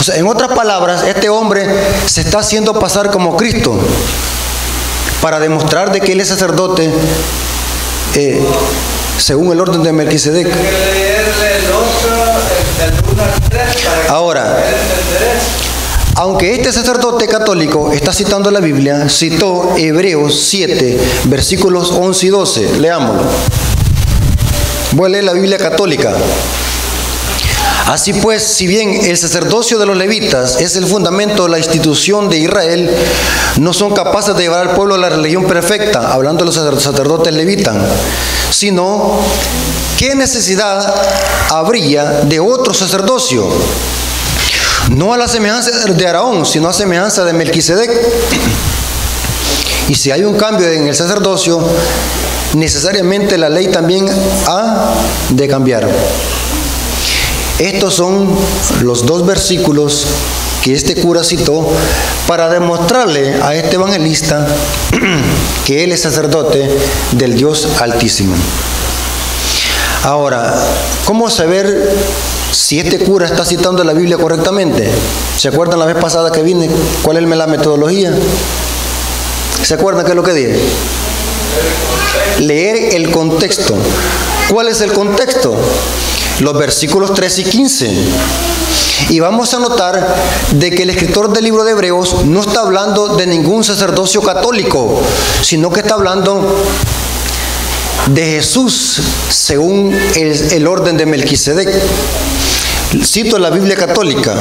O 0.00 0.02
sea, 0.02 0.16
en 0.16 0.26
otras 0.26 0.52
palabras, 0.52 1.04
este 1.04 1.28
hombre 1.28 1.64
se 2.06 2.22
está 2.22 2.40
haciendo 2.40 2.76
pasar 2.76 3.12
como 3.12 3.36
Cristo 3.36 3.78
para 5.20 5.38
demostrar 5.38 5.92
de 5.92 6.00
que 6.00 6.12
él 6.12 6.20
es 6.20 6.28
sacerdote 6.28 6.90
eh, 8.14 8.44
según 9.18 9.52
el 9.52 9.60
orden 9.60 9.82
de 9.82 9.92
Melquisedec. 9.92 10.48
Ahora, 14.08 14.56
aunque 16.16 16.54
este 16.54 16.72
sacerdote 16.72 17.26
católico 17.26 17.92
está 17.92 18.12
citando 18.12 18.50
la 18.50 18.60
Biblia, 18.60 19.08
citó 19.08 19.74
Hebreos 19.76 20.38
7, 20.40 20.98
versículos 21.24 21.90
11 21.90 22.26
y 22.26 22.28
12. 22.28 22.78
Leámoslo. 22.80 23.22
Voy 24.92 25.06
a 25.06 25.08
leer 25.08 25.24
la 25.24 25.32
Biblia 25.32 25.58
católica. 25.58 26.12
Así 27.86 28.12
pues, 28.12 28.42
si 28.42 28.66
bien 28.66 28.90
el 29.04 29.18
sacerdocio 29.18 29.78
de 29.78 29.86
los 29.86 29.96
levitas 29.96 30.60
es 30.60 30.76
el 30.76 30.86
fundamento 30.86 31.44
de 31.44 31.50
la 31.50 31.58
institución 31.58 32.28
de 32.28 32.38
Israel, 32.38 32.90
no 33.58 33.72
son 33.72 33.92
capaces 33.92 34.36
de 34.36 34.44
llevar 34.44 34.68
al 34.68 34.74
pueblo 34.74 34.94
a 34.94 34.98
la 34.98 35.08
religión 35.08 35.46
perfecta, 35.46 36.12
hablando 36.12 36.44
de 36.44 36.46
los 36.46 36.54
sacerdotes 36.54 37.34
levitas, 37.34 37.76
sino 38.50 39.18
qué 39.98 40.14
necesidad 40.14 40.94
habría 41.50 42.04
de 42.22 42.38
otro 42.40 42.72
sacerdocio, 42.72 43.48
no 44.90 45.12
a 45.12 45.18
la 45.18 45.28
semejanza 45.28 45.70
de 45.86 46.06
Araón, 46.06 46.46
sino 46.46 46.68
a 46.68 46.72
semejanza 46.72 47.24
de 47.24 47.32
Melquisedec. 47.32 47.90
Y 49.88 49.94
si 49.94 50.10
hay 50.10 50.22
un 50.22 50.36
cambio 50.36 50.68
en 50.68 50.86
el 50.86 50.94
sacerdocio, 50.94 51.60
necesariamente 52.54 53.36
la 53.36 53.48
ley 53.48 53.68
también 53.68 54.08
ha 54.46 54.94
de 55.30 55.48
cambiar. 55.48 55.88
Estos 57.58 57.94
son 57.94 58.28
los 58.82 59.06
dos 59.06 59.26
versículos 59.26 60.06
que 60.62 60.74
este 60.74 60.94
cura 60.94 61.24
citó 61.24 61.68
para 62.26 62.48
demostrarle 62.48 63.34
a 63.42 63.54
este 63.54 63.74
evangelista 63.76 64.46
que 65.66 65.84
él 65.84 65.92
es 65.92 66.02
sacerdote 66.02 66.68
del 67.12 67.36
Dios 67.36 67.68
Altísimo. 67.80 68.34
Ahora, 70.04 70.54
¿cómo 71.04 71.30
saber 71.30 71.94
si 72.50 72.80
este 72.80 72.98
cura 72.98 73.26
está 73.26 73.44
citando 73.44 73.84
la 73.84 73.92
Biblia 73.92 74.16
correctamente? 74.16 74.90
¿Se 75.36 75.48
acuerdan 75.48 75.78
la 75.78 75.86
vez 75.86 75.96
pasada 75.96 76.32
que 76.32 76.42
vine? 76.42 76.68
¿Cuál 77.02 77.18
es 77.18 77.28
la 77.28 77.46
metodología? 77.46 78.12
¿Se 79.62 79.74
acuerdan 79.74 80.04
qué 80.04 80.10
es 80.10 80.16
lo 80.16 80.24
que 80.24 80.32
dije? 80.32 80.60
Leer 82.40 82.94
el 82.94 83.10
contexto. 83.10 83.74
¿Cuál 84.48 84.68
es 84.68 84.80
el 84.80 84.92
contexto? 84.92 85.56
los 86.42 86.58
versículos 86.58 87.14
13 87.14 87.40
y 87.40 87.44
15. 87.44 87.96
Y 89.10 89.20
vamos 89.20 89.52
a 89.54 89.58
notar 89.58 90.14
de 90.52 90.70
que 90.70 90.82
el 90.82 90.90
escritor 90.90 91.32
del 91.32 91.44
libro 91.44 91.64
de 91.64 91.72
Hebreos 91.72 92.24
no 92.24 92.40
está 92.40 92.60
hablando 92.60 93.16
de 93.16 93.26
ningún 93.26 93.64
sacerdocio 93.64 94.22
católico, 94.22 95.00
sino 95.42 95.70
que 95.70 95.80
está 95.80 95.94
hablando 95.94 96.64
de 98.06 98.24
Jesús 98.24 99.00
según 99.30 99.94
el, 100.16 100.52
el 100.52 100.66
orden 100.66 100.96
de 100.96 101.06
Melquisedec. 101.06 101.68
Cito 103.04 103.38
la 103.38 103.50
Biblia 103.50 103.76
católica. 103.76 104.34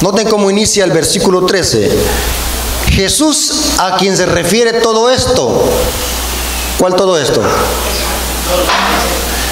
Noten 0.00 0.28
cómo 0.28 0.50
inicia 0.50 0.84
el 0.84 0.90
versículo 0.90 1.46
13. 1.46 1.90
Jesús 2.90 3.52
a 3.78 3.96
quien 3.96 4.16
se 4.16 4.26
refiere 4.26 4.74
todo 4.74 5.10
esto. 5.10 5.68
¿Cuál 6.82 6.96
todo 6.96 7.16
esto? 7.16 7.40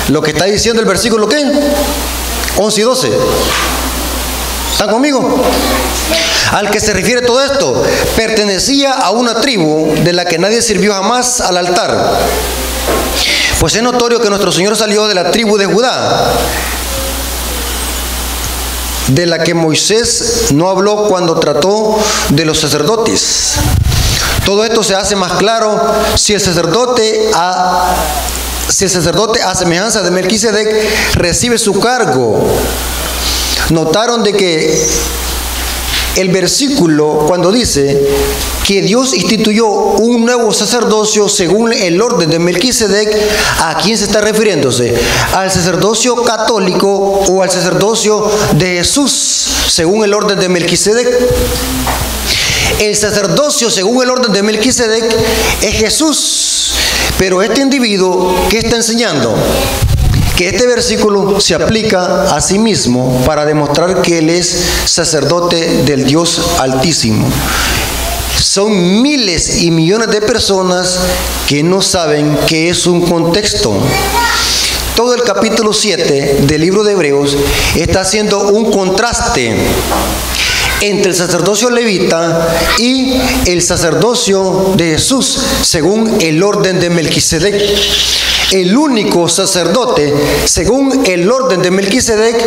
Lo 0.08 0.20
que 0.20 0.32
está 0.32 0.46
diciendo 0.46 0.82
el 0.82 0.88
versículo 0.88 1.28
¿qué? 1.28 1.40
11 2.56 2.80
y 2.80 2.82
12. 2.82 3.12
¿Están 4.72 4.90
conmigo? 4.90 5.40
Al 6.50 6.72
que 6.72 6.80
se 6.80 6.92
refiere 6.92 7.22
todo 7.22 7.40
esto, 7.40 7.84
pertenecía 8.16 8.94
a 8.94 9.12
una 9.12 9.40
tribu 9.40 9.94
de 10.02 10.12
la 10.12 10.24
que 10.24 10.38
nadie 10.38 10.60
sirvió 10.60 10.92
jamás 10.92 11.40
al 11.40 11.56
altar. 11.56 12.18
Pues 13.60 13.76
es 13.76 13.82
notorio 13.84 14.20
que 14.20 14.28
nuestro 14.28 14.50
Señor 14.50 14.76
salió 14.76 15.06
de 15.06 15.14
la 15.14 15.30
tribu 15.30 15.56
de 15.56 15.66
Judá, 15.66 16.32
de 19.06 19.26
la 19.26 19.44
que 19.44 19.54
Moisés 19.54 20.46
no 20.50 20.68
habló 20.68 21.04
cuando 21.04 21.38
trató 21.38 21.96
de 22.30 22.44
los 22.44 22.58
sacerdotes. 22.58 23.54
Todo 24.50 24.64
esto 24.64 24.82
se 24.82 24.96
hace 24.96 25.14
más 25.14 25.34
claro 25.34 25.80
si 26.16 26.34
el 26.34 26.40
sacerdote 26.40 27.30
ha 27.34 27.94
si 28.68 28.82
el 28.82 28.90
sacerdote 28.90 29.40
a 29.40 29.54
semejanza 29.54 30.02
de 30.02 30.10
Melquisedec 30.10 31.14
recibe 31.14 31.56
su 31.56 31.78
cargo. 31.78 32.42
Notaron 33.70 34.24
de 34.24 34.32
que 34.32 34.88
el 36.16 36.30
versículo 36.30 37.26
cuando 37.28 37.52
dice 37.52 38.04
que 38.66 38.82
Dios 38.82 39.14
instituyó 39.14 39.68
un 39.68 40.24
nuevo 40.24 40.52
sacerdocio 40.52 41.28
según 41.28 41.72
el 41.72 42.02
orden 42.02 42.28
de 42.28 42.40
Melquisedec, 42.40 43.08
¿a 43.60 43.76
quién 43.80 43.96
se 43.96 44.02
está 44.06 44.20
refiriéndose? 44.20 45.00
¿Al 45.32 45.52
sacerdocio 45.52 46.24
católico 46.24 46.88
o 46.88 47.40
al 47.40 47.52
sacerdocio 47.52 48.28
de 48.56 48.78
Jesús 48.78 49.12
según 49.68 50.02
el 50.02 50.12
orden 50.12 50.40
de 50.40 50.48
Melquisedec? 50.48 51.06
El 52.80 52.96
sacerdocio 52.96 53.70
según 53.70 54.02
el 54.02 54.10
orden 54.10 54.32
de 54.32 54.42
Melquisedec 54.42 55.04
es 55.62 55.74
Jesús 55.74 56.50
pero 57.20 57.42
este 57.42 57.60
individuo, 57.60 58.34
¿qué 58.48 58.56
está 58.60 58.76
enseñando? 58.76 59.36
Que 60.38 60.48
este 60.48 60.66
versículo 60.66 61.38
se 61.38 61.54
aplica 61.54 62.34
a 62.34 62.40
sí 62.40 62.58
mismo 62.58 63.22
para 63.26 63.44
demostrar 63.44 64.00
que 64.00 64.20
él 64.20 64.30
es 64.30 64.64
sacerdote 64.86 65.82
del 65.82 66.06
Dios 66.06 66.40
Altísimo. 66.58 67.28
Son 68.40 69.02
miles 69.02 69.60
y 69.60 69.70
millones 69.70 70.08
de 70.08 70.22
personas 70.22 71.00
que 71.46 71.62
no 71.62 71.82
saben 71.82 72.38
qué 72.46 72.70
es 72.70 72.86
un 72.86 73.02
contexto. 73.02 73.78
Todo 74.96 75.12
el 75.14 75.22
capítulo 75.22 75.74
7 75.74 76.44
del 76.46 76.60
libro 76.62 76.84
de 76.84 76.92
Hebreos 76.92 77.36
está 77.76 78.00
haciendo 78.00 78.48
un 78.48 78.72
contraste 78.72 79.54
entre 80.80 81.10
el 81.10 81.16
sacerdocio 81.16 81.70
levita 81.70 82.48
y 82.78 83.14
el 83.46 83.62
sacerdocio 83.62 84.72
de 84.76 84.92
Jesús, 84.92 85.38
según 85.62 86.20
el 86.20 86.42
orden 86.42 86.80
de 86.80 86.90
Melquisedec. 86.90 87.54
El 88.52 88.76
único 88.76 89.28
sacerdote, 89.28 90.12
según 90.44 91.06
el 91.06 91.30
orden 91.30 91.62
de 91.62 91.70
Melquisedec, 91.70 92.44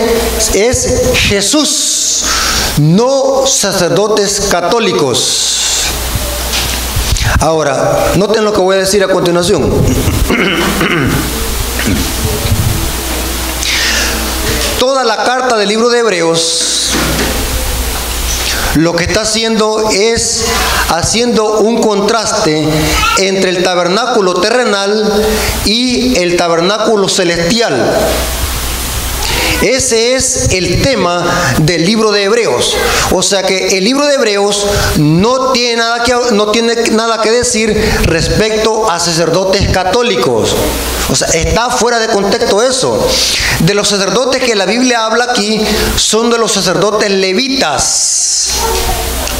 es 0.53 1.01
Jesús, 1.29 2.25
no 2.79 3.47
sacerdotes 3.47 4.47
católicos. 4.51 5.53
Ahora, 7.39 8.13
noten 8.15 8.43
lo 8.43 8.51
que 8.51 8.59
voy 8.59 8.75
a 8.75 8.79
decir 8.79 9.01
a 9.03 9.07
continuación. 9.07 9.71
Toda 14.79 15.03
la 15.05 15.23
carta 15.23 15.55
del 15.57 15.69
libro 15.69 15.89
de 15.89 15.99
Hebreos 15.99 16.92
lo 18.75 18.95
que 18.95 19.03
está 19.03 19.21
haciendo 19.21 19.89
es 19.91 20.45
haciendo 20.89 21.59
un 21.59 21.81
contraste 21.81 22.67
entre 23.19 23.51
el 23.51 23.63
tabernáculo 23.63 24.35
terrenal 24.35 25.25
y 25.65 26.17
el 26.17 26.35
tabernáculo 26.37 27.07
celestial. 27.07 27.95
Ese 29.63 30.15
es 30.15 30.49
el 30.51 30.81
tema 30.81 31.23
del 31.59 31.85
libro 31.85 32.11
de 32.11 32.23
Hebreos. 32.23 32.75
O 33.11 33.23
sea 33.23 33.43
que 33.43 33.77
el 33.77 33.85
libro 33.85 34.05
de 34.05 34.15
Hebreos 34.15 34.67
no 34.97 35.53
tiene 35.53 35.77
nada 35.77 36.03
que, 36.03 36.13
no 36.33 36.51
tiene 36.51 36.75
nada 36.91 37.21
que 37.21 37.31
decir 37.31 37.73
respecto 38.03 38.91
a 38.91 38.99
sacerdotes 38.99 39.69
católicos. 39.69 40.53
O 41.09 41.15
sea, 41.15 41.29
está 41.29 41.69
fuera 41.69 41.99
de 41.99 42.09
contexto 42.09 42.61
eso. 42.61 43.07
De 43.59 43.73
los 43.73 43.87
sacerdotes 43.87 44.43
que 44.43 44.53
la 44.53 44.65
Biblia 44.65 45.05
habla 45.05 45.27
aquí 45.31 45.61
son 45.95 46.29
de 46.29 46.37
los 46.37 46.51
sacerdotes 46.51 47.09
levitas 47.09 48.49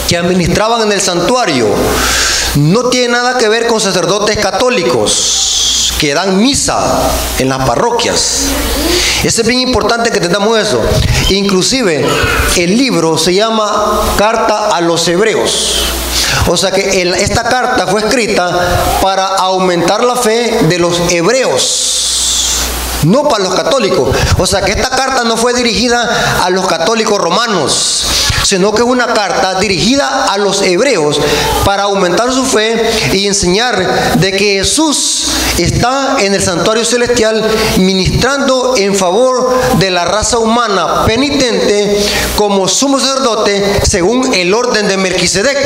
que 0.07 0.15
administraban 0.15 0.83
en 0.83 0.93
el 0.93 1.01
santuario. 1.01 1.67
No 2.55 2.89
tiene 2.89 3.09
nada 3.09 3.37
que 3.37 3.49
ver 3.49 3.67
con 3.67 3.81
sacerdotes 3.81 4.37
católicos 4.37 5.43
que 6.03 6.13
dan 6.13 6.37
misa 6.37 6.83
en 7.39 7.47
las 7.47 7.65
parroquias. 7.65 8.47
Es 9.23 9.41
bien 9.47 9.61
importante 9.61 10.11
que 10.11 10.19
tengamos 10.19 10.59
eso. 10.59 10.81
Inclusive 11.29 12.05
el 12.57 12.77
libro 12.77 13.17
se 13.17 13.33
llama 13.33 14.01
Carta 14.17 14.67
a 14.75 14.81
los 14.81 15.07
Hebreos. 15.07 15.85
O 16.47 16.57
sea 16.57 16.71
que 16.71 17.09
esta 17.21 17.43
carta 17.43 17.87
fue 17.87 18.01
escrita 18.01 18.99
para 19.01 19.27
aumentar 19.27 20.03
la 20.03 20.17
fe 20.17 20.65
de 20.67 20.77
los 20.77 20.99
hebreos. 21.09 21.93
no 23.03 23.23
para 23.29 23.45
los 23.45 23.55
católicos. 23.55 24.13
O 24.39 24.45
sea 24.45 24.61
que 24.61 24.73
esta 24.73 24.89
carta 24.89 25.23
no 25.23 25.37
fue 25.37 25.53
dirigida 25.53 26.41
a 26.43 26.49
los 26.49 26.67
católicos 26.67 27.17
romanos, 27.17 28.03
sino 28.43 28.71
que 28.73 28.81
es 28.81 28.87
una 28.87 29.07
carta 29.07 29.59
dirigida 29.59 30.25
a 30.25 30.37
los 30.37 30.61
hebreos 30.61 31.19
para 31.65 31.83
aumentar 31.83 32.31
su 32.31 32.45
fe 32.45 32.89
y 33.13 33.27
enseñar 33.27 34.19
de 34.19 34.31
que 34.31 34.55
Jesús 34.55 35.29
está 35.57 36.17
en 36.19 36.33
el 36.33 36.41
santuario 36.41 36.85
celestial 36.85 37.43
ministrando 37.79 38.75
en 38.77 38.95
favor 38.95 39.53
de 39.79 39.91
la 39.91 40.05
raza 40.05 40.37
humana 40.37 41.05
penitente 41.05 41.97
como 42.35 42.67
sumo 42.67 42.99
sacerdote 42.99 43.81
según 43.83 44.33
el 44.33 44.53
orden 44.53 44.87
de 44.87 44.97
Melquisedec. 44.97 45.57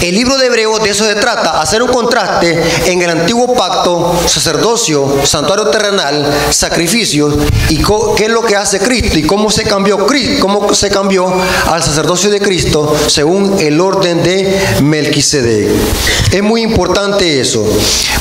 El 0.00 0.14
libro 0.14 0.38
de 0.38 0.46
Hebreos 0.46 0.82
de 0.82 0.90
eso 0.90 1.04
se 1.04 1.14
trata, 1.16 1.60
hacer 1.60 1.82
un 1.82 1.90
contraste 1.90 2.58
en 2.86 3.02
el 3.02 3.10
antiguo 3.10 3.52
pacto, 3.52 4.18
sacerdocio, 4.26 5.20
santuario 5.24 5.66
terrenal, 5.68 6.26
sacrificios 6.48 7.34
y 7.68 7.82
qué 8.16 8.24
es 8.24 8.30
lo 8.30 8.42
que 8.42 8.56
hace 8.56 8.78
Cristo 8.78 9.18
y 9.18 9.24
cómo 9.24 9.50
se 9.50 9.64
cambió 9.64 10.06
Cristo, 10.06 10.40
cómo 10.40 10.72
se 10.72 10.88
cambió 10.88 11.30
al 11.66 11.82
sacerdocio 11.82 12.30
de 12.30 12.40
Cristo 12.40 12.96
según 13.08 13.60
el 13.60 13.78
orden 13.78 14.22
de 14.22 14.58
Melquisedec. 14.82 15.68
Es 16.32 16.42
muy 16.42 16.62
importante 16.62 17.38
eso. 17.38 17.62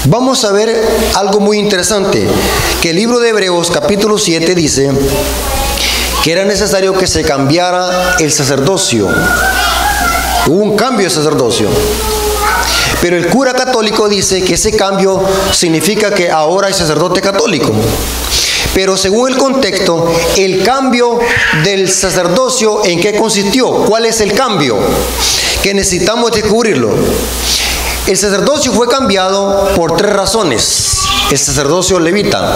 Vamos 0.06 0.44
a 0.44 0.52
ver 0.52 0.86
algo 1.16 1.40
muy 1.40 1.60
interesante, 1.60 2.28
que 2.82 2.90
el 2.90 2.98
libro 2.98 3.20
de 3.20 3.30
Hebreos 3.30 3.72
capítulo 3.72 4.18
7 4.18 4.54
dice 4.54 4.92
que 6.26 6.34
era 6.34 6.44
necesario 6.44 6.94
que 6.94 7.08
se 7.08 7.24
cambiara 7.24 8.18
el 8.20 8.34
sacerdocio. 8.34 9.08
Hubo 10.48 10.64
un 10.64 10.76
cambio 10.76 11.06
de 11.06 11.10
sacerdocio. 11.10 11.68
Pero 13.02 13.18
el 13.18 13.28
cura 13.28 13.54
católico 13.54 14.10
dice 14.10 14.44
que 14.44 14.56
ese 14.56 14.76
cambio 14.76 15.22
significa 15.52 16.14
que 16.14 16.30
ahora 16.30 16.68
hay 16.68 16.74
sacerdote 16.74 17.22
católico. 17.22 17.72
Pero 18.74 18.98
según 18.98 19.32
el 19.32 19.38
contexto, 19.38 20.12
el 20.38 20.64
cambio 20.64 21.20
del 21.64 21.90
sacerdocio, 21.90 22.86
¿en 22.86 23.00
qué 23.00 23.16
consistió? 23.16 23.72
¿Cuál 23.86 24.06
es 24.06 24.22
el 24.22 24.34
cambio? 24.34 24.78
Que 25.64 25.74
necesitamos 25.74 26.32
descubrirlo. 26.32 26.90
El 28.06 28.18
sacerdocio 28.18 28.72
fue 28.74 28.88
cambiado 28.88 29.70
por 29.76 29.96
tres 29.96 30.14
razones. 30.14 31.00
El 31.32 31.38
sacerdocio 31.38 32.00
levita. 32.00 32.56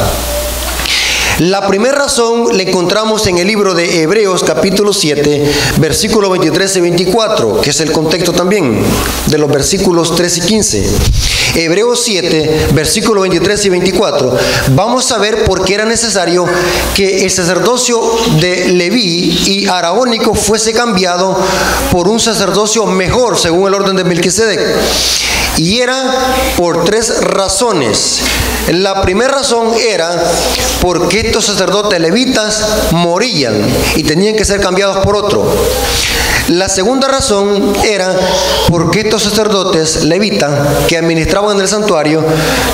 La 1.40 1.68
primera 1.68 1.96
razón 1.98 2.56
la 2.56 2.62
encontramos 2.62 3.26
en 3.26 3.40
el 3.40 3.48
libro 3.48 3.74
de 3.74 4.04
Hebreos 4.04 4.44
capítulo 4.44 4.94
7, 4.94 5.52
versículos 5.78 6.30
23 6.30 6.76
y 6.76 6.82
24, 6.82 7.60
que 7.60 7.72
es 7.72 7.80
el 7.82 7.92
contexto 7.92 8.34
también 8.34 8.80
de 9.26 9.38
los 9.40 9.50
versículos 9.50 10.16
3 10.16 10.38
y 10.38 10.42
15. 10.42 10.90
Hebreos 11.56 12.02
7, 12.04 12.68
versículos 12.74 13.24
23 13.24 13.66
y 13.66 13.70
24. 13.70 14.38
Vamos 14.76 15.12
a 15.12 15.18
ver 15.18 15.44
por 15.44 15.66
qué 15.66 15.74
era 15.74 15.86
necesario 15.86 16.46
que 16.94 17.24
el 17.24 17.32
sacerdocio 17.32 18.00
de 18.40 18.70
Leví 18.70 19.42
y 19.48 19.68
araónico 19.68 20.36
fuese 20.36 20.72
cambiado 20.72 21.36
por 21.92 22.08
un 22.08 22.20
sacerdocio 22.20 22.86
mejor, 22.86 23.40
según 23.40 23.68
el 23.68 23.74
orden 23.74 23.96
de 23.96 24.04
Melquisedec. 24.04 24.60
Y 25.58 25.80
era 25.80 25.96
por 26.58 26.84
tres 26.84 27.22
razones. 27.22 28.22
La 28.72 29.02
primera 29.02 29.32
razón 29.32 29.74
era 29.88 30.12
porque 30.82 31.23
estos 31.24 31.46
sacerdotes 31.46 32.00
levitas 32.00 32.92
morían 32.92 33.54
y 33.96 34.04
tenían 34.04 34.36
que 34.36 34.44
ser 34.44 34.60
cambiados 34.60 34.98
por 34.98 35.16
otro. 35.16 35.46
La 36.50 36.68
segunda 36.68 37.08
razón 37.08 37.74
era 37.86 38.14
porque 38.68 39.02
estos 39.02 39.24
sacerdotes 39.24 40.04
levitas 40.04 40.52
que 40.88 40.98
administraban 40.98 41.60
el 41.62 41.70
santuario 41.70 42.24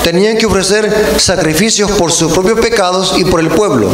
tenían 0.02 0.36
que 0.36 0.46
ofrecer 0.46 1.14
sacrificios 1.18 1.92
por 1.92 2.10
sus 2.10 2.32
propios 2.32 2.58
pecados 2.58 3.14
y 3.16 3.24
por 3.24 3.38
el 3.38 3.48
pueblo. 3.48 3.88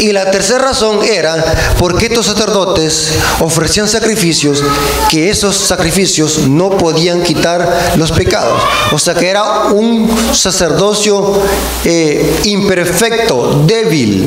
Y 0.00 0.12
la 0.12 0.30
tercera 0.30 0.58
razón 0.58 1.04
era 1.04 1.74
porque 1.78 2.06
estos 2.06 2.26
sacerdotes 2.26 3.12
ofrecían 3.40 3.88
sacrificios 3.88 4.62
que 5.08 5.30
esos 5.30 5.56
sacrificios 5.56 6.48
no 6.48 6.70
podían 6.70 7.22
quitar 7.22 7.92
los 7.96 8.10
pecados. 8.12 8.60
O 8.92 8.98
sea 8.98 9.14
que 9.14 9.28
era 9.28 9.66
un 9.72 10.10
sacerdocio 10.32 11.40
eh, 11.84 12.40
imperfecto, 12.44 13.62
débil. 13.66 14.26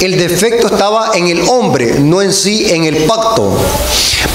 El 0.00 0.16
defecto 0.18 0.68
estaba 0.68 1.12
en 1.14 1.28
el 1.28 1.42
hombre, 1.42 1.98
no 2.00 2.22
en 2.22 2.32
sí 2.32 2.70
en 2.70 2.84
el 2.84 3.04
pacto. 3.04 3.56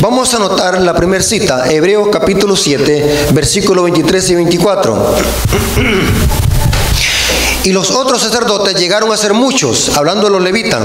Vamos 0.02 0.34
a 0.34 0.40
notar 0.40 0.80
la 0.82 0.94
primera 0.94 1.24
cita, 1.24 1.72
Hebreos 1.72 2.10
capítulo 2.12 2.56
7, 2.56 3.30
versículos 3.34 3.84
23 3.86 4.30
y 4.30 4.36
24. 4.36 5.16
Y 7.68 7.74
los 7.74 7.92
otros 7.92 8.22
sacerdotes 8.22 8.76
llegaron 8.76 9.12
a 9.12 9.18
ser 9.18 9.34
muchos, 9.34 9.98
hablando 9.98 10.28
de 10.28 10.30
los 10.32 10.42
levitas, 10.42 10.82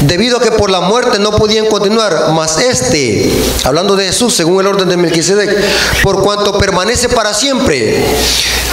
debido 0.00 0.38
a 0.38 0.40
que 0.40 0.50
por 0.50 0.68
la 0.68 0.80
muerte 0.80 1.20
no 1.20 1.30
podían 1.30 1.66
continuar, 1.66 2.32
mas 2.32 2.58
este, 2.58 3.32
hablando 3.62 3.94
de 3.94 4.06
Jesús, 4.06 4.34
según 4.34 4.60
el 4.60 4.66
orden 4.66 4.88
de 4.88 4.96
Melquisedec, 4.96 6.02
por 6.02 6.20
cuanto 6.20 6.58
permanece 6.58 7.10
para 7.10 7.32
siempre, 7.32 8.04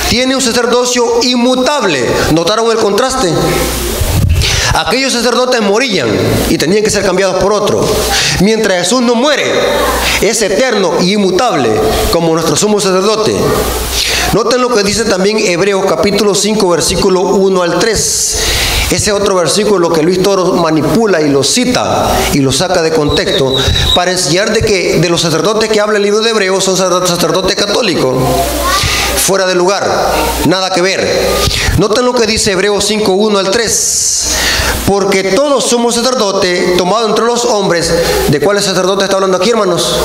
tiene 0.09 0.35
un 0.35 0.41
sacerdocio 0.41 1.05
inmutable. 1.21 2.09
¿Notaron 2.33 2.71
el 2.71 2.77
contraste? 2.77 3.31
Aquellos 4.73 5.13
sacerdotes 5.13 5.61
morían 5.61 6.09
y 6.49 6.57
tenían 6.57 6.83
que 6.83 6.89
ser 6.89 7.03
cambiados 7.03 7.41
por 7.41 7.53
otro. 7.53 7.85
Mientras 8.41 8.79
Jesús 8.79 9.01
no 9.01 9.15
muere, 9.15 9.45
es 10.21 10.41
eterno 10.41 10.93
y 11.01 11.13
inmutable 11.13 11.69
como 12.11 12.33
nuestro 12.33 12.55
sumo 12.55 12.79
sacerdote. 12.79 13.35
Noten 14.33 14.61
lo 14.61 14.73
que 14.73 14.83
dice 14.83 15.05
también 15.05 15.39
Hebreos 15.39 15.85
capítulo 15.87 16.35
5, 16.35 16.69
versículo 16.69 17.21
1 17.21 17.61
al 17.63 17.79
3. 17.79 18.37
Ese 18.91 19.11
otro 19.11 19.35
versículo 19.35 19.91
que 19.91 20.01
Luis 20.01 20.21
Toro 20.23 20.53
manipula 20.53 21.21
y 21.21 21.29
lo 21.29 21.43
cita 21.43 22.09
y 22.33 22.39
lo 22.39 22.51
saca 22.53 22.81
de 22.81 22.91
contexto 22.91 23.53
para 23.95 24.11
enseñar 24.11 24.53
de 24.53 24.61
que 24.61 24.99
de 24.99 25.09
los 25.09 25.21
sacerdotes 25.21 25.69
que 25.69 25.81
habla 25.81 25.97
el 25.97 26.03
libro 26.03 26.21
de 26.21 26.29
Hebreos 26.29 26.63
son 26.63 26.77
sacerdotes 26.77 27.55
católicos. 27.55 28.15
Fuera 29.27 29.45
de 29.45 29.55
lugar, 29.55 29.85
nada 30.45 30.69
que 30.69 30.81
ver. 30.81 31.05
Noten 31.79 32.05
lo 32.05 32.13
que 32.13 32.25
dice 32.25 32.53
Hebreos 32.53 32.85
5, 32.85 33.11
1 33.11 33.39
al 33.39 33.51
3. 33.51 34.35
Porque 34.85 35.21
todos 35.35 35.65
somos 35.65 35.95
sacerdotes 35.95 36.77
tomados 36.77 37.09
entre 37.09 37.25
los 37.25 37.43
hombres. 37.43 37.93
¿De 38.29 38.39
cuáles 38.39 38.63
sacerdotes 38.63 39.03
está 39.03 39.17
hablando 39.17 39.35
aquí, 39.35 39.49
hermanos? 39.49 39.97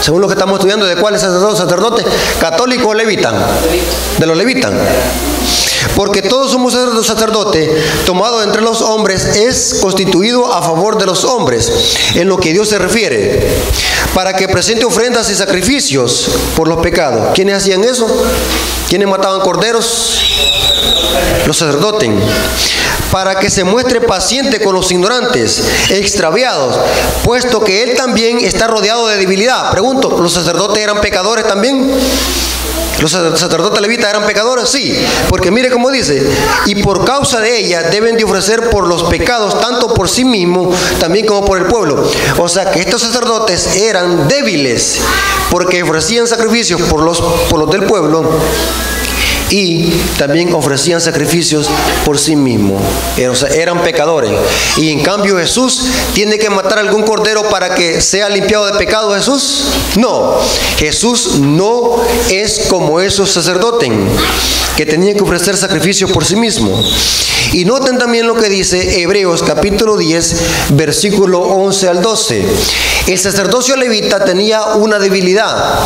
según 0.00 0.22
lo 0.22 0.26
que 0.28 0.32
estamos 0.32 0.54
estudiando, 0.56 0.86
¿de 0.86 0.96
cuáles 0.96 1.20
sacerdotes? 1.20 1.58
Sacerdotes 1.58 2.06
católicos 2.40 2.86
o 2.86 2.94
levitan. 2.94 3.34
De 4.16 4.24
los 4.24 4.34
levitan. 4.34 4.72
Porque 5.96 6.22
todos 6.22 6.50
somos 6.50 6.74
sacerdotes, 7.06 7.70
tomado 8.04 8.42
entre 8.42 8.62
los 8.62 8.80
hombres, 8.80 9.24
es 9.36 9.78
constituido 9.80 10.52
a 10.52 10.62
favor 10.62 10.98
de 10.98 11.06
los 11.06 11.24
hombres, 11.24 11.96
en 12.14 12.28
lo 12.28 12.38
que 12.38 12.52
Dios 12.52 12.68
se 12.68 12.78
refiere, 12.78 13.48
para 14.14 14.34
que 14.34 14.48
presente 14.48 14.84
ofrendas 14.84 15.30
y 15.30 15.34
sacrificios 15.34 16.28
por 16.56 16.68
los 16.68 16.80
pecados. 16.80 17.30
¿Quiénes 17.34 17.56
hacían 17.56 17.84
eso? 17.84 18.06
¿Quiénes 18.88 19.08
mataban 19.08 19.40
corderos? 19.40 20.18
Los 21.46 21.56
sacerdotes 21.56 22.10
para 23.10 23.38
que 23.38 23.50
se 23.50 23.64
muestre 23.64 24.00
paciente 24.00 24.60
con 24.60 24.74
los 24.74 24.90
ignorantes, 24.92 25.62
extraviados, 25.90 26.78
puesto 27.24 27.62
que 27.62 27.82
él 27.82 27.96
también 27.96 28.38
está 28.38 28.66
rodeado 28.68 29.08
de 29.08 29.16
debilidad. 29.16 29.70
Pregunto, 29.70 30.16
¿los 30.20 30.32
sacerdotes 30.32 30.82
eran 30.82 31.00
pecadores 31.00 31.46
también? 31.46 31.90
¿Los 33.00 33.12
sacerdotes 33.12 33.80
levitas 33.80 34.10
eran 34.10 34.26
pecadores? 34.26 34.68
Sí, 34.68 34.94
porque 35.28 35.50
mire 35.50 35.70
cómo 35.70 35.90
dice, 35.90 36.22
y 36.66 36.82
por 36.82 37.04
causa 37.04 37.40
de 37.40 37.58
ella 37.58 37.84
deben 37.84 38.16
de 38.16 38.24
ofrecer 38.24 38.68
por 38.68 38.86
los 38.86 39.04
pecados, 39.04 39.58
tanto 39.58 39.94
por 39.94 40.08
sí 40.08 40.24
mismos, 40.24 40.76
también 40.98 41.24
como 41.24 41.44
por 41.44 41.58
el 41.58 41.64
pueblo. 41.64 42.06
O 42.38 42.48
sea 42.48 42.70
que 42.70 42.80
estos 42.80 43.00
sacerdotes 43.00 43.76
eran 43.76 44.28
débiles, 44.28 45.00
porque 45.50 45.82
ofrecían 45.82 46.26
sacrificios 46.26 46.82
por 46.82 47.02
los, 47.02 47.20
por 47.48 47.60
los 47.60 47.70
del 47.70 47.84
pueblo 47.84 48.22
y 49.50 49.90
también 50.18 50.52
ofrecían 50.54 51.00
sacrificios 51.00 51.68
por 52.04 52.18
sí 52.18 52.36
mismos. 52.36 52.80
Eh, 53.16 53.30
eran 53.56 53.82
pecadores. 53.82 54.32
Y 54.76 54.90
en 54.90 55.02
cambio 55.02 55.38
Jesús 55.38 55.82
tiene 56.14 56.38
que 56.38 56.50
matar 56.50 56.78
algún 56.78 57.02
cordero 57.02 57.48
para 57.48 57.74
que 57.74 58.00
sea 58.00 58.28
limpiado 58.28 58.66
de 58.66 58.78
pecado 58.78 59.14
Jesús. 59.14 59.64
No, 59.96 60.38
Jesús 60.78 61.38
no 61.38 61.96
es 62.30 62.66
como 62.68 63.00
esos 63.00 63.30
sacerdotes 63.30 63.90
que 64.76 64.86
tenían 64.86 65.14
que 65.14 65.22
ofrecer 65.22 65.56
sacrificios 65.56 66.10
por 66.10 66.24
sí 66.24 66.36
mismos. 66.36 67.26
Y 67.52 67.64
noten 67.64 67.98
también 67.98 68.26
lo 68.26 68.34
que 68.34 68.48
dice 68.48 69.02
Hebreos 69.02 69.42
capítulo 69.42 69.96
10, 69.96 70.36
versículo 70.70 71.40
11 71.40 71.88
al 71.88 72.02
12. 72.02 72.44
El 73.08 73.18
sacerdocio 73.18 73.76
levita 73.76 74.24
tenía 74.24 74.62
una 74.76 74.98
debilidad 74.98 75.80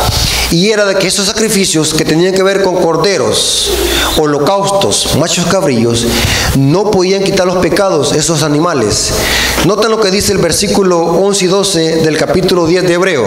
y 0.51 0.69
era 0.69 0.85
de 0.85 0.95
que 0.95 1.07
esos 1.07 1.25
sacrificios 1.25 1.93
que 1.93 2.05
tenían 2.05 2.33
que 2.33 2.43
ver 2.43 2.61
con 2.61 2.75
corderos, 2.75 3.54
holocaustos, 4.17 5.15
machos 5.17 5.45
cabrillos, 5.45 6.05
no 6.55 6.91
podían 6.91 7.23
quitar 7.23 7.45
los 7.45 7.57
pecados 7.57 8.13
esos 8.13 8.43
animales. 8.43 9.11
Noten 9.65 9.91
lo 9.91 9.99
que 9.99 10.11
dice 10.11 10.31
el 10.31 10.39
versículo 10.39 10.99
11 10.99 11.45
y 11.45 11.47
12 11.47 11.95
del 11.97 12.17
capítulo 12.17 12.65
10 12.65 12.87
de 12.87 12.93
Hebreo. 12.93 13.25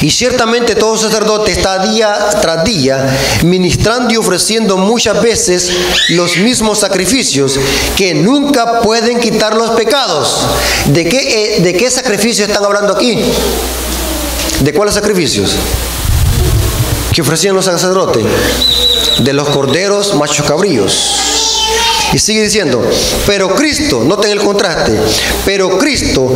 Y 0.00 0.10
ciertamente 0.10 0.74
todo 0.74 0.98
sacerdote 0.98 1.52
está 1.52 1.78
día 1.86 2.14
tras 2.42 2.64
día 2.64 3.16
ministrando 3.42 4.12
y 4.12 4.16
ofreciendo 4.16 4.76
muchas 4.76 5.22
veces 5.22 5.70
los 6.10 6.36
mismos 6.36 6.80
sacrificios 6.80 7.58
que 7.96 8.12
nunca 8.14 8.80
pueden 8.80 9.18
quitar 9.20 9.54
los 9.56 9.70
pecados. 9.70 10.46
¿De 10.86 11.08
qué, 11.08 11.56
eh, 11.56 11.60
de 11.62 11.72
qué 11.72 11.90
sacrificio 11.90 12.44
están 12.44 12.64
hablando 12.64 12.94
aquí? 12.94 13.18
¿De 14.60 14.74
cuáles 14.74 14.94
sacrificios? 14.94 15.52
Que 17.14 17.22
ofrecían 17.22 17.54
los 17.54 17.64
sacerdotes? 17.64 18.24
De 19.20 19.32
los 19.32 19.48
corderos 19.50 20.14
machos 20.16 20.46
cabríos. 20.46 21.20
Y 22.12 22.18
sigue 22.18 22.42
diciendo, 22.42 22.80
pero 23.26 23.54
Cristo, 23.54 24.02
noten 24.04 24.30
el 24.30 24.40
contraste, 24.40 25.00
pero 25.44 25.78
Cristo, 25.78 26.32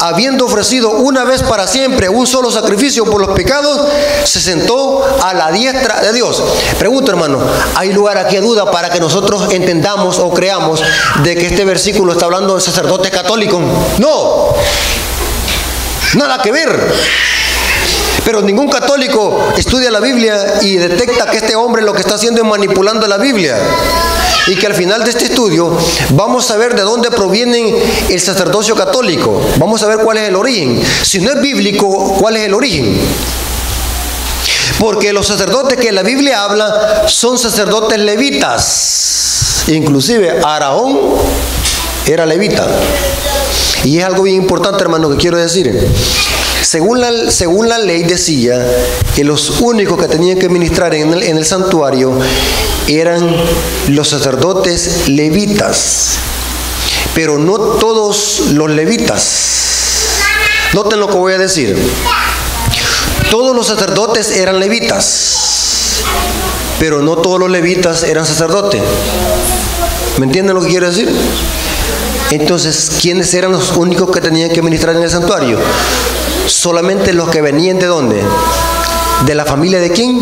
habiendo 0.00 0.46
ofrecido 0.46 0.92
una 0.92 1.24
vez 1.24 1.42
para 1.42 1.66
siempre 1.66 2.08
un 2.08 2.26
solo 2.26 2.50
sacrificio 2.50 3.04
por 3.04 3.20
los 3.20 3.36
pecados, 3.36 3.88
se 4.24 4.40
sentó 4.40 5.04
a 5.22 5.34
la 5.34 5.50
diestra 5.50 6.00
de 6.00 6.12
Dios. 6.14 6.42
Pregunto 6.78 7.10
hermano, 7.10 7.40
¿hay 7.74 7.92
lugar 7.92 8.16
aquí 8.16 8.36
a 8.36 8.40
duda 8.40 8.70
para 8.70 8.88
que 8.88 9.00
nosotros 9.00 9.52
entendamos 9.52 10.18
o 10.18 10.32
creamos 10.32 10.82
de 11.22 11.34
que 11.34 11.46
este 11.46 11.64
versículo 11.64 12.12
está 12.12 12.24
hablando 12.24 12.54
de 12.54 12.62
sacerdotes 12.62 13.10
católicos? 13.10 13.62
No, 13.98 14.54
nada 16.14 16.40
que 16.40 16.52
ver. 16.52 16.94
Pero 18.24 18.42
ningún 18.42 18.68
católico 18.68 19.52
estudia 19.56 19.90
la 19.90 20.00
Biblia 20.00 20.60
y 20.62 20.76
detecta 20.76 21.26
que 21.26 21.38
este 21.38 21.56
hombre 21.56 21.82
lo 21.82 21.92
que 21.92 22.00
está 22.00 22.14
haciendo 22.14 22.40
es 22.40 22.46
manipulando 22.46 23.06
la 23.06 23.18
Biblia. 23.18 23.56
Y 24.46 24.56
que 24.56 24.66
al 24.66 24.74
final 24.74 25.02
de 25.04 25.10
este 25.10 25.26
estudio 25.26 25.76
vamos 26.10 26.50
a 26.50 26.56
ver 26.56 26.74
de 26.74 26.82
dónde 26.82 27.10
proviene 27.10 27.74
el 28.08 28.20
sacerdocio 28.20 28.74
católico. 28.74 29.40
Vamos 29.58 29.82
a 29.82 29.86
ver 29.86 29.98
cuál 29.98 30.18
es 30.18 30.28
el 30.28 30.36
origen. 30.36 30.82
Si 31.02 31.18
no 31.20 31.30
es 31.30 31.40
bíblico, 31.40 32.14
¿cuál 32.18 32.36
es 32.36 32.46
el 32.46 32.54
origen? 32.54 32.98
Porque 34.78 35.12
los 35.12 35.26
sacerdotes 35.26 35.78
que 35.78 35.92
la 35.92 36.02
Biblia 36.02 36.44
habla 36.44 37.04
son 37.06 37.38
sacerdotes 37.38 37.98
levitas. 37.98 39.64
Inclusive 39.68 40.40
Araón 40.42 40.98
era 42.06 42.26
levita. 42.26 42.66
Y 43.84 43.98
es 43.98 44.04
algo 44.04 44.24
bien 44.24 44.36
importante, 44.36 44.82
hermano, 44.82 45.10
que 45.10 45.16
quiero 45.16 45.38
decir. 45.38 45.88
Según 46.74 47.00
la, 47.00 47.30
según 47.30 47.68
la 47.68 47.78
ley 47.78 48.02
decía 48.02 48.60
que 49.14 49.22
los 49.22 49.60
únicos 49.60 49.96
que 49.96 50.08
tenían 50.08 50.40
que 50.40 50.48
ministrar 50.48 50.92
en 50.92 51.12
el, 51.12 51.22
en 51.22 51.36
el 51.36 51.44
santuario 51.44 52.18
eran 52.88 53.32
los 53.90 54.08
sacerdotes 54.08 55.06
levitas, 55.08 56.16
pero 57.14 57.38
no 57.38 57.58
todos 57.58 58.46
los 58.54 58.68
levitas. 58.70 60.14
Noten 60.72 60.98
lo 60.98 61.06
que 61.06 61.14
voy 61.16 61.34
a 61.34 61.38
decir. 61.38 61.78
Todos 63.30 63.54
los 63.54 63.68
sacerdotes 63.68 64.32
eran 64.32 64.58
levitas, 64.58 66.02
pero 66.80 67.02
no 67.02 67.18
todos 67.18 67.38
los 67.38 67.50
levitas 67.50 68.02
eran 68.02 68.26
sacerdotes. 68.26 68.82
¿Me 70.18 70.26
entienden 70.26 70.56
lo 70.56 70.60
que 70.60 70.70
quiero 70.70 70.88
decir? 70.88 71.08
Entonces, 72.30 72.98
¿quiénes 73.00 73.32
eran 73.34 73.52
los 73.52 73.76
únicos 73.76 74.10
que 74.10 74.20
tenían 74.20 74.50
que 74.50 74.62
ministrar 74.62 74.96
en 74.96 75.02
el 75.02 75.10
santuario? 75.10 75.58
solamente 76.46 77.12
los 77.12 77.28
que 77.28 77.40
venían 77.40 77.78
de 77.78 77.86
dónde? 77.86 78.22
¿De 79.26 79.34
la 79.34 79.44
familia 79.44 79.80
de 79.80 79.90
quién? 79.90 80.20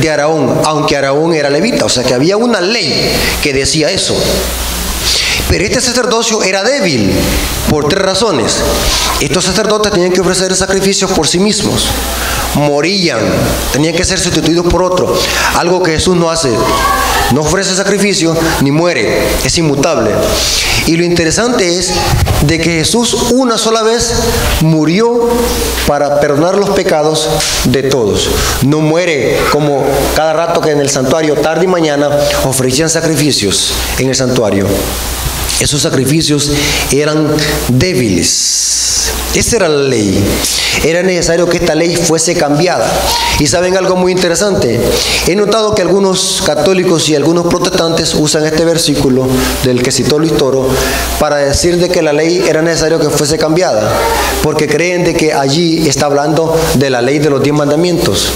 De 0.00 0.10
Araón, 0.10 0.60
aunque 0.64 0.96
Araón 0.96 1.34
era 1.34 1.50
levita, 1.50 1.84
o 1.84 1.88
sea 1.88 2.04
que 2.04 2.14
había 2.14 2.36
una 2.36 2.60
ley 2.60 3.10
que 3.42 3.52
decía 3.52 3.90
eso. 3.90 4.14
Pero 5.48 5.64
este 5.64 5.80
sacerdocio 5.80 6.42
era 6.42 6.62
débil 6.62 7.12
por 7.68 7.88
tres 7.88 8.02
razones. 8.02 8.62
Estos 9.20 9.44
sacerdotes 9.44 9.92
tenían 9.92 10.12
que 10.12 10.20
ofrecer 10.20 10.54
sacrificios 10.54 11.10
por 11.10 11.26
sí 11.26 11.38
mismos. 11.38 11.86
Morían, 12.54 13.18
tenían 13.72 13.94
que 13.94 14.04
ser 14.04 14.18
sustituidos 14.18 14.66
por 14.66 14.82
otro. 14.82 15.18
Algo 15.56 15.82
que 15.82 15.92
Jesús 15.92 16.16
no 16.16 16.30
hace. 16.30 16.50
No 17.32 17.40
ofrece 17.40 17.74
sacrificio 17.74 18.36
ni 18.60 18.70
muere, 18.70 19.22
es 19.44 19.56
inmutable. 19.58 20.10
Y 20.86 20.96
lo 20.96 21.04
interesante 21.04 21.78
es 21.78 21.92
de 22.42 22.58
que 22.58 22.78
Jesús 22.78 23.14
una 23.30 23.56
sola 23.56 23.82
vez 23.82 24.14
murió 24.60 25.28
para 25.86 26.20
perdonar 26.20 26.56
los 26.56 26.70
pecados 26.70 27.28
de 27.64 27.84
todos. 27.84 28.28
No 28.62 28.80
muere 28.80 29.38
como 29.50 29.84
cada 30.14 30.32
rato 30.32 30.60
que 30.60 30.72
en 30.72 30.80
el 30.80 30.90
santuario, 30.90 31.36
tarde 31.36 31.64
y 31.64 31.68
mañana, 31.68 32.10
ofrecían 32.44 32.90
sacrificios 32.90 33.72
en 33.98 34.08
el 34.08 34.14
santuario. 34.14 34.66
Esos 35.62 35.80
sacrificios 35.80 36.50
eran 36.90 37.28
débiles. 37.68 39.12
Esa 39.32 39.56
era 39.56 39.68
la 39.68 39.84
ley. 39.84 40.20
Era 40.84 41.04
necesario 41.04 41.48
que 41.48 41.58
esta 41.58 41.76
ley 41.76 41.94
fuese 41.94 42.34
cambiada. 42.34 42.90
Y 43.38 43.46
saben 43.46 43.76
algo 43.76 43.94
muy 43.94 44.10
interesante. 44.10 44.80
He 45.28 45.36
notado 45.36 45.72
que 45.72 45.82
algunos 45.82 46.42
católicos 46.44 47.08
y 47.08 47.14
algunos 47.14 47.46
protestantes 47.46 48.12
usan 48.14 48.44
este 48.44 48.64
versículo 48.64 49.28
del 49.62 49.84
que 49.84 49.92
citó 49.92 50.18
Luis 50.18 50.36
Toro 50.36 50.68
para 51.20 51.36
decir 51.36 51.78
de 51.78 51.88
que 51.88 52.02
la 52.02 52.12
ley 52.12 52.42
era 52.48 52.60
necesario 52.60 52.98
que 52.98 53.08
fuese 53.08 53.38
cambiada. 53.38 53.88
Porque 54.42 54.66
creen 54.66 55.04
de 55.04 55.14
que 55.14 55.32
allí 55.32 55.88
está 55.88 56.06
hablando 56.06 56.58
de 56.74 56.90
la 56.90 57.00
ley 57.02 57.20
de 57.20 57.30
los 57.30 57.40
diez 57.40 57.54
mandamientos. 57.54 58.32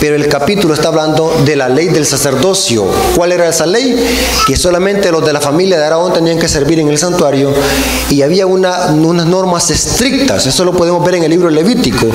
Pero 0.00 0.16
el 0.16 0.28
capítulo 0.28 0.74
está 0.74 0.88
hablando 0.88 1.42
de 1.44 1.56
la 1.56 1.68
ley 1.68 1.88
del 1.88 2.04
sacerdocio. 2.04 2.86
¿Cuál 3.14 3.32
era 3.32 3.48
esa 3.48 3.64
ley? 3.64 3.96
Que 4.46 4.56
solamente 4.56 5.10
los 5.10 5.24
de 5.24 5.32
la 5.32 5.40
familia 5.40 5.78
de 5.78 5.84
Araón 5.84 6.12
tenían 6.12 6.38
que 6.38 6.48
servir 6.48 6.80
en 6.80 6.88
el 6.88 6.98
santuario 6.98 7.52
y 8.10 8.22
había 8.22 8.46
unas 8.46 8.90
normas 8.92 9.70
estrictas. 9.70 10.46
Eso 10.46 10.64
lo 10.64 10.72
podemos 10.72 11.04
ver 11.04 11.16
en 11.16 11.24
el 11.24 11.30
libro 11.30 11.48
Levítico. 11.48 12.06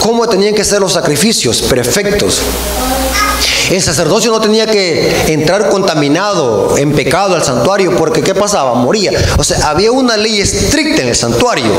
Cómo 0.00 0.28
tenían 0.28 0.54
que 0.54 0.64
ser 0.64 0.80
los 0.80 0.92
sacrificios 0.92 1.62
perfectos. 1.62 2.42
El 3.70 3.82
sacerdocio 3.82 4.30
no 4.30 4.40
tenía 4.40 4.66
que 4.66 5.32
entrar 5.32 5.68
contaminado, 5.68 6.76
en 6.78 6.92
pecado 6.92 7.34
al 7.34 7.42
santuario, 7.42 7.96
porque 7.96 8.22
¿qué 8.22 8.34
pasaba? 8.34 8.74
Moría. 8.74 9.10
O 9.38 9.44
sea, 9.44 9.70
había 9.70 9.90
una 9.90 10.16
ley 10.16 10.40
estricta 10.40 11.02
en 11.02 11.08
el 11.08 11.16
santuario 11.16 11.72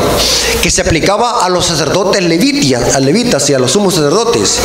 que 0.61 0.69
se 0.69 0.81
aplicaba 0.81 1.45
a 1.45 1.49
los 1.49 1.65
sacerdotes 1.65 2.21
levitas, 2.23 2.95
a 2.95 2.99
levitas 2.99 3.49
y 3.49 3.53
a 3.53 3.59
los 3.59 3.71
sumos 3.71 3.95
sacerdotes. 3.95 4.59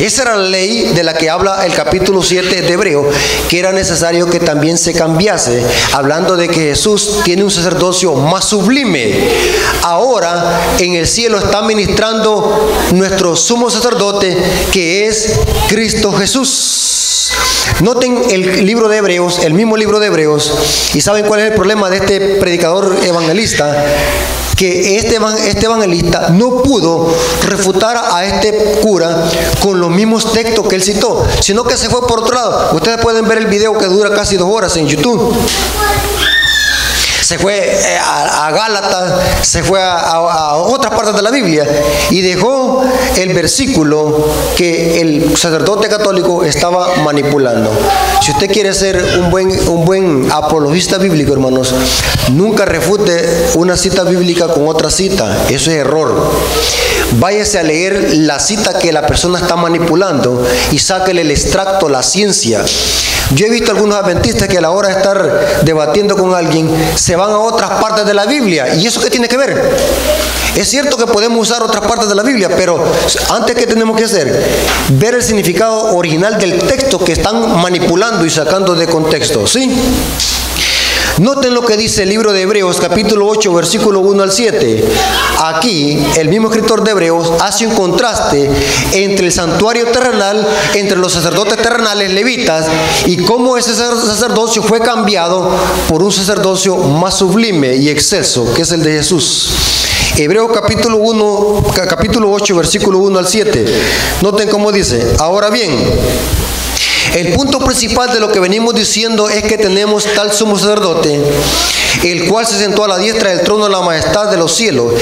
Esa 0.00 0.22
era 0.22 0.36
la 0.36 0.48
ley 0.48 0.92
de 0.94 1.04
la 1.04 1.14
que 1.14 1.30
habla 1.30 1.64
el 1.64 1.72
capítulo 1.74 2.22
7 2.22 2.62
de 2.62 2.72
Hebreo, 2.72 3.08
que 3.48 3.58
era 3.58 3.72
necesario 3.72 4.28
que 4.28 4.40
también 4.40 4.76
se 4.76 4.94
cambiase, 4.94 5.62
hablando 5.92 6.36
de 6.36 6.48
que 6.48 6.70
Jesús 6.70 7.20
tiene 7.24 7.44
un 7.44 7.50
sacerdocio 7.50 8.14
más 8.14 8.46
sublime. 8.46 9.28
Ahora 9.82 10.74
en 10.78 10.94
el 10.94 11.06
cielo 11.06 11.38
está 11.38 11.62
ministrando 11.62 12.68
nuestro 12.92 13.36
sumo 13.36 13.70
sacerdote, 13.70 14.36
que 14.72 15.06
es 15.06 15.38
Cristo 15.68 16.12
Jesús. 16.12 16.63
Noten 17.80 18.22
el 18.30 18.64
libro 18.64 18.88
de 18.88 18.98
Hebreos, 18.98 19.40
el 19.40 19.52
mismo 19.52 19.76
libro 19.76 19.98
de 19.98 20.06
Hebreos, 20.06 20.52
y 20.94 21.00
saben 21.00 21.26
cuál 21.26 21.40
es 21.40 21.46
el 21.48 21.54
problema 21.54 21.90
de 21.90 21.96
este 21.96 22.20
predicador 22.36 22.96
evangelista, 23.02 23.84
que 24.56 24.96
este, 24.96 25.18
este 25.48 25.66
evangelista 25.66 26.28
no 26.30 26.62
pudo 26.62 27.12
refutar 27.46 27.96
a 28.12 28.24
este 28.24 28.78
cura 28.80 29.28
con 29.60 29.80
los 29.80 29.90
mismos 29.90 30.32
textos 30.32 30.66
que 30.68 30.76
él 30.76 30.82
citó, 30.82 31.26
sino 31.40 31.64
que 31.64 31.76
se 31.76 31.88
fue 31.88 32.06
por 32.06 32.20
otro 32.20 32.34
lado. 32.34 32.70
Ustedes 32.74 32.98
pueden 32.98 33.26
ver 33.26 33.38
el 33.38 33.46
video 33.46 33.76
que 33.76 33.86
dura 33.86 34.10
casi 34.10 34.36
dos 34.36 34.48
horas 34.48 34.76
en 34.76 34.86
YouTube 34.86 35.34
se 37.24 37.38
fue 37.38 37.56
eh, 37.56 37.98
a, 37.98 38.50
Gálatas, 38.50 39.14
se 39.40 39.62
fue 39.62 39.80
a, 39.82 40.56
otras 40.56 40.92
partes 40.92 41.16
de 41.16 41.22
la 41.22 41.30
Biblia 41.30 41.66
y 42.10 42.20
dejó 42.20 42.84
el 43.16 43.32
versículo 43.32 44.28
que 44.56 45.00
el 45.00 45.34
sacerdote 45.34 45.88
católico 45.88 46.44
estaba 46.44 46.96
manipulando. 46.96 47.70
Si 48.20 48.30
usted 48.30 48.50
quiere 48.50 48.74
ser 48.74 49.02
un 49.18 49.30
buen, 49.30 49.48
un 49.68 49.86
buen 49.86 50.28
apologista 50.30 50.98
bíblico, 50.98 51.32
hermanos, 51.32 51.74
nunca 52.32 52.66
refute 52.66 53.48
una 53.54 53.76
cita 53.78 54.02
bíblica 54.02 54.48
con 54.48 54.68
otra 54.68 54.90
cita. 54.90 55.46
Eso 55.48 55.70
es 55.70 55.78
error. 55.78 56.30
Váyase 57.18 57.58
a 57.58 57.62
leer 57.62 58.16
la 58.18 58.38
cita 58.38 58.78
que 58.78 58.92
la 58.92 59.06
persona 59.06 59.38
está 59.38 59.56
manipulando 59.56 60.44
y 60.72 60.78
sáquele 60.78 61.22
el 61.22 61.30
extracto, 61.30 61.88
la 61.88 62.02
ciencia. 62.02 62.64
Yo 63.34 63.46
he 63.46 63.50
visto 63.50 63.70
algunos 63.70 63.96
adventistas 63.96 64.48
que 64.48 64.58
a 64.58 64.60
la 64.60 64.70
hora 64.70 64.88
de 64.88 64.96
estar 64.96 65.62
debatiendo 65.62 66.16
con 66.16 66.34
alguien 66.34 66.68
se 66.94 67.16
van 67.16 67.30
a 67.30 67.38
otras 67.38 67.70
partes 67.80 68.04
de 68.04 68.14
la 68.14 68.26
Biblia. 68.26 68.74
¿Y 68.74 68.86
eso 68.86 69.00
qué 69.00 69.10
tiene 69.10 69.28
que 69.28 69.36
ver? 69.36 69.76
Es 70.54 70.68
cierto 70.68 70.96
que 70.96 71.06
podemos 71.06 71.48
usar 71.48 71.62
otras 71.62 71.86
partes 71.86 72.08
de 72.08 72.14
la 72.14 72.22
Biblia, 72.22 72.48
pero 72.56 72.84
antes 73.30 73.56
que 73.56 73.66
tenemos 73.66 73.96
que 73.96 74.04
hacer, 74.04 74.44
ver 74.90 75.14
el 75.14 75.22
significado 75.22 75.96
original 75.96 76.38
del 76.38 76.58
texto 76.58 76.98
que 77.02 77.12
están 77.12 77.60
manipulando 77.60 78.24
y 78.24 78.30
sacando 78.30 78.74
de 78.74 78.86
contexto, 78.86 79.46
¿sí? 79.46 79.70
Noten 81.18 81.54
lo 81.54 81.64
que 81.64 81.76
dice 81.76 82.02
el 82.02 82.08
libro 82.08 82.32
de 82.32 82.42
Hebreos 82.42 82.80
capítulo 82.80 83.28
8 83.28 83.52
versículo 83.54 84.00
1 84.00 84.22
al 84.24 84.32
7. 84.32 84.84
Aquí 85.44 86.04
el 86.16 86.28
mismo 86.28 86.48
escritor 86.48 86.82
de 86.82 86.90
Hebreos 86.90 87.30
hace 87.40 87.66
un 87.68 87.74
contraste 87.74 88.50
entre 88.92 89.26
el 89.26 89.32
santuario 89.32 89.86
terrenal, 89.92 90.44
entre 90.74 90.98
los 90.98 91.12
sacerdotes 91.12 91.56
terrenales 91.62 92.12
levitas 92.12 92.66
y 93.06 93.18
cómo 93.18 93.56
ese 93.56 93.74
sacerdocio 93.74 94.60
fue 94.64 94.80
cambiado 94.80 95.50
por 95.88 96.02
un 96.02 96.10
sacerdocio 96.10 96.76
más 96.76 97.14
sublime 97.18 97.76
y 97.76 97.88
exceso, 97.90 98.52
que 98.52 98.62
es 98.62 98.72
el 98.72 98.82
de 98.82 98.92
Jesús. 98.94 99.50
Hebreos 100.16 100.50
capítulo 100.52 100.96
1, 100.98 101.64
ca- 101.74 101.86
capítulo 101.86 102.30
8, 102.32 102.56
versículo 102.56 102.98
1 102.98 103.18
al 103.20 103.28
7. 103.28 103.64
Noten 104.20 104.48
cómo 104.48 104.72
dice, 104.72 105.14
ahora 105.18 105.50
bien, 105.50 105.70
el 107.14 107.32
punto 107.34 107.60
principal 107.60 108.12
de 108.12 108.20
lo 108.20 108.30
que 108.32 108.40
venimos 108.40 108.74
diciendo 108.74 109.28
es 109.28 109.42
que 109.44 109.56
tenemos 109.56 110.04
tal 110.14 110.32
sumo 110.32 110.58
sacerdote, 110.58 111.20
el 112.02 112.28
cual 112.28 112.46
se 112.46 112.58
sentó 112.58 112.84
a 112.84 112.88
la 112.88 112.98
diestra 112.98 113.30
del 113.30 113.42
trono 113.42 113.64
de 113.64 113.70
la 113.70 113.82
majestad 113.82 114.30
de 114.30 114.36
los 114.36 114.52
cielos, 114.52 114.92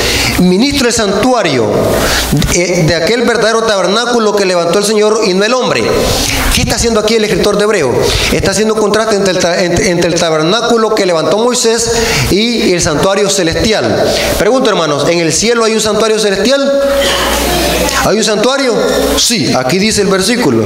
ministro 0.41 0.87
del 0.87 0.93
santuario, 0.93 1.71
eh, 2.55 2.85
de 2.87 2.95
aquel 2.95 3.23
verdadero 3.23 3.63
tabernáculo 3.63 4.37
que 4.37 4.45
levantó 4.45 4.79
el 4.79 4.85
Señor 4.85 5.21
y 5.27 5.33
no 5.33 5.45
el 5.45 5.55
hombre. 5.55 5.83
¿Qué 6.55 6.63
está 6.63 6.77
haciendo 6.77 7.01
aquí 7.01 7.15
el 7.15 7.25
escritor 7.25 7.57
de 7.57 7.65
Hebreo? 7.65 7.93
Está 8.33 8.51
haciendo 8.51 8.75
un 8.75 8.81
contraste 8.81 9.17
entre 9.17 10.09
el, 10.09 10.15
tabernáculo 10.15 10.95
que 10.95 11.07
levantó 11.07 11.39
Moisés 11.39 11.93
y 12.31 12.73
el 12.73 12.81
santuario 12.83 13.31
celestial. 13.31 14.05
Pregunto, 14.39 14.69
hermanos, 14.69 15.09
¿en 15.09 15.21
el 15.21 15.33
cielo 15.33 15.65
hay 15.65 15.73
un 15.73 15.81
santuario 15.81 16.19
celestial? 16.19 16.83
¿Hay 18.05 18.17
un 18.17 18.25
santuario? 18.25 18.75
Sí, 19.17 19.53
aquí 19.57 19.79
dice 19.79 20.03
el 20.03 20.09
versículo. 20.09 20.65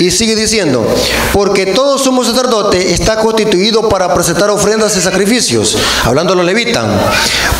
Y 0.00 0.10
sigue 0.10 0.34
diciendo, 0.34 0.84
porque 1.32 1.66
todo 1.66 1.98
sumo 1.98 2.24
sacerdote 2.24 2.92
está 2.92 3.16
constituido 3.16 3.88
para 3.88 4.12
presentar 4.12 4.50
ofrendas 4.50 4.96
y 4.96 5.00
sacrificios, 5.00 5.78
hablando 6.02 6.34
los 6.34 6.44
levitas, 6.44 6.84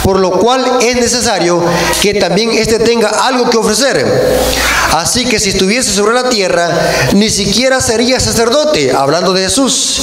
por 0.03 0.19
lo 0.19 0.33
cual 0.33 0.79
es 0.81 0.97
necesario 0.97 1.63
que 2.03 2.15
también 2.15 2.51
éste 2.51 2.81
tenga 2.81 3.09
algo 3.09 3.49
que 3.49 3.57
ofrecer. 3.57 4.05
Así 4.95 5.25
que 5.25 5.39
si 5.39 5.51
estuviese 5.51 5.93
sobre 5.93 6.15
la 6.15 6.29
tierra, 6.29 6.71
ni 7.15 7.31
siquiera 7.31 7.81
sería 7.81 8.19
sacerdote, 8.19 8.93
hablando 8.93 9.33
de 9.33 9.43
Jesús, 9.43 10.03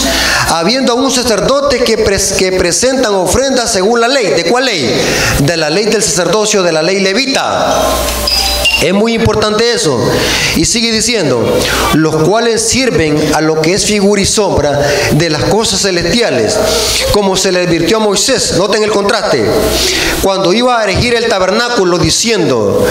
habiendo 0.50 0.94
aún 0.94 1.12
sacerdotes 1.12 1.84
que, 1.84 1.98
que 2.38 2.52
presentan 2.54 3.14
ofrendas 3.16 3.74
según 3.74 4.00
la 4.00 4.08
ley. 4.08 4.28
¿De 4.28 4.46
cuál 4.46 4.66
ley? 4.66 4.90
De 5.40 5.58
la 5.58 5.70
ley 5.70 5.86
del 5.86 6.02
sacerdocio, 6.02 6.64
de 6.64 6.72
la 6.72 6.82
ley 6.82 7.02
levita. 7.02 7.84
Es 8.82 8.94
muy 8.94 9.14
importante 9.14 9.72
eso. 9.72 10.00
Y 10.56 10.66
sigue 10.66 10.92
diciendo, 10.92 11.44
los 11.94 12.16
cuales 12.24 12.68
sirven 12.68 13.16
a 13.34 13.42
lo 13.42 13.62
que 13.62 13.74
es 13.74 13.86
figura 13.86 14.22
y 14.22 14.26
sombra 14.26 14.80
de 15.12 15.30
las 15.30 15.44
cosas 15.46 15.82
celestiales, 15.82 16.58
como 17.12 17.38
se 17.38 17.52
le 17.52 17.62
advirtió 17.62 17.98
a 17.98 18.00
Moisés. 18.00 18.56
Noten 18.58 18.84
el 18.84 18.92
contraste. 18.92 19.46
Cuando 20.24 20.52
iba 20.54 20.80
a 20.80 20.84
erigir 20.84 21.14
el 21.14 21.28
tabernáculo 21.28 21.98
diciendo, 22.00 22.86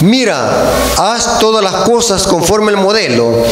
mira, 0.00 0.70
haz 0.96 1.38
todas 1.38 1.62
las 1.62 1.84
cosas 1.88 2.26
conforme 2.26 2.72
el 2.72 2.78
modelo 2.78 3.44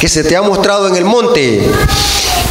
que 0.00 0.08
se 0.08 0.24
te 0.24 0.36
ha 0.36 0.42
mostrado 0.42 0.88
en 0.88 0.96
el 0.96 1.04
monte. 1.04 1.68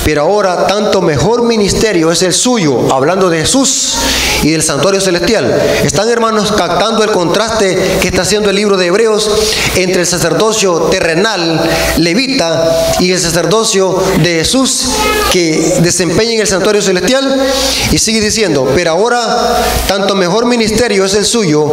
Pero 0.10 0.24
ahora 0.24 0.66
tanto 0.66 1.04
mejor 1.04 1.44
ministerio 1.44 2.12
es 2.12 2.24
el 2.24 2.34
suyo, 2.34 2.92
hablando 2.92 3.30
de 3.30 3.42
Jesús 3.42 3.94
y 4.42 4.50
del 4.50 4.64
santuario 4.64 5.00
celestial. 5.00 5.62
Están 5.84 6.10
hermanos 6.10 6.52
captando 6.52 7.04
el 7.04 7.12
contraste 7.12 8.00
que 8.02 8.08
está 8.08 8.24
haciendo 8.24 8.50
el 8.50 8.56
libro 8.56 8.76
de 8.76 8.88
Hebreos 8.88 9.30
entre 9.76 10.02
el 10.02 10.08
sacerdocio 10.08 10.86
terrenal 10.86 11.62
levita 11.98 12.96
y 13.00 13.12
el 13.12 13.20
sacerdocio 13.20 14.02
de 14.24 14.38
Jesús 14.38 14.86
que 15.32 15.78
desempeña 15.84 16.32
en 16.32 16.42
el 16.42 16.48
santuario 16.48 16.82
celestial. 16.82 17.48
Y 17.92 18.00
sigue 18.00 18.20
diciendo, 18.20 18.68
pero 18.74 18.90
ahora 18.90 19.62
tanto 19.88 20.16
mejor 20.16 20.48
ministerio 20.48 21.06
es 21.06 21.14
el 21.14 21.26
suyo, 21.26 21.72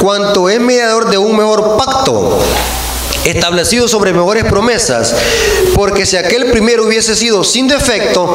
cuanto 0.00 0.48
es 0.48 0.60
mediador 0.60 1.10
de 1.10 1.18
un 1.18 1.36
mejor 1.36 1.76
pacto 1.76 2.38
establecido 3.24 3.88
sobre 3.88 4.12
mejores 4.12 4.44
promesas, 4.44 5.14
porque 5.74 6.06
si 6.06 6.16
aquel 6.16 6.50
primero 6.50 6.84
hubiese 6.84 7.14
sido 7.14 7.44
sin 7.44 7.68
defecto, 7.68 8.34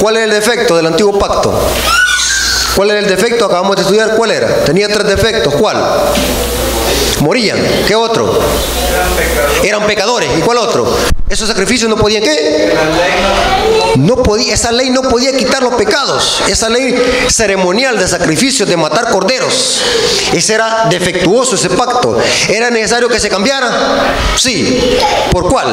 ¿cuál 0.00 0.16
era 0.16 0.24
el 0.24 0.30
defecto 0.30 0.76
del 0.76 0.86
antiguo 0.86 1.18
pacto? 1.18 1.58
¿Cuál 2.74 2.90
era 2.90 2.98
el 3.00 3.06
defecto? 3.06 3.46
Acabamos 3.46 3.76
de 3.76 3.82
estudiar, 3.82 4.16
¿cuál 4.16 4.32
era? 4.32 4.64
Tenía 4.64 4.88
tres 4.88 5.06
defectos, 5.06 5.54
¿cuál? 5.54 5.82
Morían, 7.20 7.58
¿qué 7.86 7.94
otro? 7.94 8.38
Eran 9.64 9.86
pecadores, 9.86 10.28
¿y 10.38 10.40
cuál 10.42 10.58
otro? 10.58 10.86
Esos 11.28 11.48
sacrificios 11.48 11.90
no 11.90 11.96
podían 11.96 12.22
qué? 12.22 12.72
No 13.96 14.22
podía, 14.22 14.54
esa 14.54 14.70
ley 14.70 14.90
no 14.90 15.02
podía 15.02 15.36
quitar 15.36 15.60
los 15.60 15.74
pecados. 15.74 16.42
Esa 16.46 16.68
ley 16.68 16.94
ceremonial 17.28 17.98
de 17.98 18.06
sacrificios, 18.06 18.68
de 18.68 18.76
matar 18.76 19.10
corderos. 19.10 19.80
Ese 20.32 20.54
era 20.54 20.86
defectuoso 20.88 21.56
ese 21.56 21.70
pacto. 21.70 22.16
¿Era 22.48 22.70
necesario 22.70 23.08
que 23.08 23.18
se 23.18 23.28
cambiara? 23.28 24.14
Sí. 24.36 24.98
¿Por 25.32 25.48
cuál? 25.48 25.66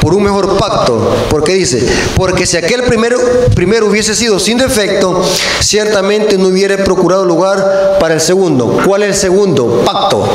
Por 0.00 0.14
un 0.14 0.22
mejor 0.22 0.56
pacto. 0.56 1.26
¿Por 1.28 1.44
qué 1.44 1.52
dice? 1.52 1.86
Porque 2.16 2.46
si 2.46 2.56
aquel 2.56 2.84
primero, 2.84 3.18
primero 3.54 3.88
hubiese 3.88 4.14
sido 4.14 4.38
sin 4.38 4.56
defecto, 4.56 5.22
ciertamente 5.60 6.38
no 6.38 6.48
hubiera 6.48 6.82
procurado 6.82 7.24
lugar 7.26 7.98
para 8.00 8.14
el 8.14 8.20
segundo. 8.22 8.80
¿Cuál 8.86 9.02
es 9.02 9.08
el 9.10 9.14
segundo? 9.16 9.82
Pacto 9.84 10.26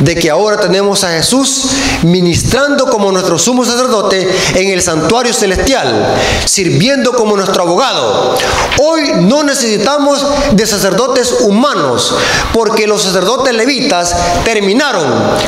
de 0.00 0.14
que 0.14 0.30
ahora 0.30 0.58
tenemos 0.58 1.04
a 1.04 1.10
Jesús 1.10 1.70
ministrando 2.02 2.86
como 2.86 3.12
nuestro 3.12 3.38
sumo 3.38 3.64
sacerdote 3.64 4.28
en 4.54 4.70
el 4.70 4.82
santuario 4.82 5.32
celestial, 5.32 6.14
sirviendo 6.44 7.12
como 7.12 7.36
nuestro 7.36 7.62
abogado. 7.62 8.34
Hoy 8.78 9.12
no 9.20 9.42
necesitamos 9.42 10.26
de 10.52 10.66
sacerdotes 10.66 11.36
humanos, 11.40 12.14
porque 12.52 12.86
los 12.86 13.02
sacerdotes 13.02 13.54
levitas 13.54 14.14
terminaron 14.44 15.04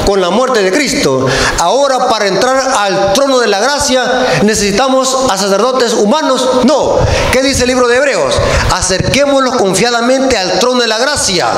con 0.07 0.21
la 0.21 0.31
muerte 0.31 0.63
de 0.63 0.73
Cristo. 0.73 1.27
Ahora 1.59 2.09
para 2.09 2.27
entrar 2.27 2.57
al 2.79 3.13
trono 3.13 3.39
de 3.39 3.49
la 3.49 3.61
gracia 3.61 4.41
necesitamos 4.43 5.17
a 5.31 5.39
sacerdotes 5.39 5.95
humanos. 5.95 6.49
No, 6.65 6.99
¿qué 7.33 7.43
dice 7.43 7.63
el 7.63 7.69
libro 7.69 7.89
de 7.89 7.97
Hebreos? 7.97 8.35
Acerquémonos 8.73 9.57
confiadamente 9.57 10.37
al 10.37 10.59
trono 10.59 10.81
de 10.81 10.89
la 10.89 10.99
gracia. 10.99 11.49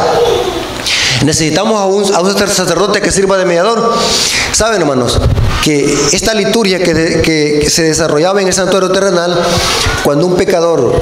Necesitamos 1.25 1.81
a 1.81 1.87
un, 1.87 2.05
sacerdote 2.49 3.01
que 3.01 3.11
sirva 3.11 3.37
de 3.38 3.44
mediador. 3.44 3.92
Saben, 4.53 4.81
hermanos, 4.81 5.20
que 5.62 5.97
esta 6.12 6.35
liturgia 6.35 6.79
que 6.79 7.66
se 7.68 7.83
desarrollaba 7.83 8.40
en 8.40 8.49
el 8.49 8.53
santuario 8.53 8.90
terrenal, 8.90 9.38
cuando 10.03 10.27
un 10.27 10.37
pecador 10.37 11.01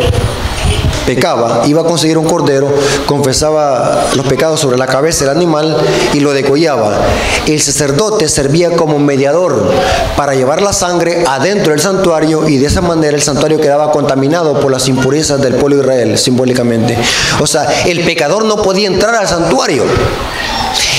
pecaba, 1.07 1.63
iba 1.67 1.83
a 1.83 1.85
conseguir 1.85 2.19
un 2.19 2.29
cordero, 2.29 2.73
confesaba 3.07 4.07
los 4.15 4.27
pecados 4.27 4.61
sobre 4.61 4.79
la 4.79 4.87
cabeza 4.87 5.25
del 5.25 5.37
animal 5.37 5.77
y 6.13 6.21
lo 6.21 6.33
degollaba. 6.33 7.01
El 7.47 7.61
sacerdote 7.61 8.29
servía 8.29 8.77
como 8.77 8.99
mediador 8.99 9.71
para 10.17 10.35
llevar 10.35 10.63
la 10.63 10.73
sangre 10.73 11.25
adentro 11.27 11.73
del 11.73 11.81
santuario 11.81 12.49
y 12.49 12.59
de 12.59 12.67
esa 12.67 12.81
manera 12.81 13.17
el 13.17 13.23
santuario 13.23 13.61
quedaba 13.61 13.91
contaminado 13.91 14.61
por 14.61 14.71
las 14.71 14.89
impurezas 14.89 15.41
del 15.41 15.55
pueblo 15.55 15.77
de 15.77 15.83
Israel, 15.83 16.19
simbólicamente. 16.19 16.97
O 17.41 17.47
sea, 17.47 17.67
el 17.87 18.05
pecador 18.05 18.45
no 18.45 18.57
podía 18.57 18.87
entrar 18.87 19.15
al 19.15 19.29
santuario. 19.29 19.85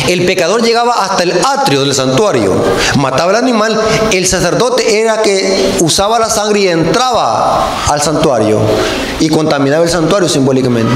El 0.07 0.25
pecador 0.25 0.61
llegaba 0.61 0.93
hasta 1.05 1.23
el 1.23 1.31
atrio 1.31 1.81
del 1.81 1.93
santuario, 1.93 2.53
mataba 2.97 3.31
al 3.31 3.37
animal, 3.37 3.79
el 4.11 4.27
sacerdote 4.27 4.99
era 4.99 5.21
que 5.21 5.75
usaba 5.79 6.19
la 6.19 6.29
sangre 6.29 6.59
y 6.59 6.67
entraba 6.67 7.69
al 7.89 8.01
santuario 8.01 8.59
y 9.19 9.29
contaminaba 9.29 9.83
el 9.83 9.89
santuario 9.93 10.27
simbólicamente. 10.27 10.91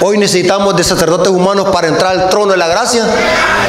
Hoy 0.00 0.18
necesitamos 0.18 0.76
de 0.76 0.84
sacerdotes 0.84 1.28
humanos 1.28 1.68
para 1.72 1.88
entrar 1.88 2.18
al 2.18 2.28
trono 2.28 2.52
de 2.52 2.58
la 2.58 2.66
gracia, 2.66 3.06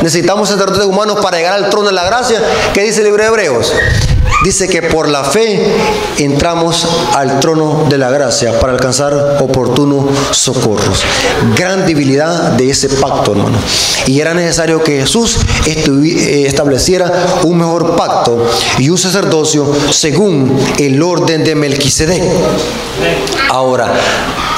necesitamos 0.02 0.50
sacerdotes 0.50 0.86
humanos 0.86 1.20
para 1.22 1.38
llegar 1.38 1.54
al 1.54 1.70
trono 1.70 1.88
de 1.88 1.94
la 1.94 2.04
gracia. 2.04 2.42
¿Qué 2.74 2.82
dice 2.82 3.00
el 3.00 3.06
libro 3.06 3.24
de 3.24 3.30
Hebreos? 3.30 3.74
Dice 4.44 4.68
que 4.68 4.82
por 4.82 5.08
la 5.08 5.24
fe 5.24 5.66
entramos 6.18 6.86
al 7.14 7.40
trono 7.40 7.86
de 7.90 7.98
la 7.98 8.10
gracia 8.10 8.60
para 8.60 8.74
alcanzar 8.74 9.38
oportunos 9.42 10.06
socorros. 10.32 11.04
Gran 11.56 11.86
debilidad 11.86 12.52
de 12.52 12.70
ese 12.70 12.90
pacto, 12.90 13.32
hermano. 13.32 13.58
Y 14.06 14.20
era 14.20 14.34
necesario 14.34 14.84
que 14.84 15.02
Jesús 15.02 15.38
eh, 15.66 16.44
estableciera 16.46 17.12
un 17.44 17.58
mejor 17.58 17.96
pacto 17.96 18.46
y 18.78 18.90
un 18.90 18.98
sacerdocio 18.98 19.72
según 19.90 20.60
el 20.78 21.02
orden 21.02 21.44
de 21.44 21.56
Melquisedec. 21.56 22.24
Ahora, 23.50 23.94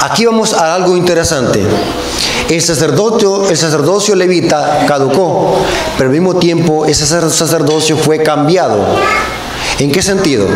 aquí 0.00 0.26
vamos 0.26 0.52
a 0.54 0.74
algo 0.74 0.96
interesante. 0.96 1.64
El 2.48 2.62
sacerdocio, 2.62 3.48
el 3.50 3.56
sacerdocio 3.56 4.14
levita 4.14 4.84
caducó, 4.86 5.58
pero 5.96 6.08
al 6.10 6.14
mismo 6.14 6.36
tiempo 6.36 6.86
ese 6.86 7.04
sacer- 7.06 7.30
sacerdocio 7.30 7.96
fue 7.96 8.22
cambiado. 8.22 8.78
¿En 9.78 9.92
qué 9.92 10.02
sentido? 10.02 10.46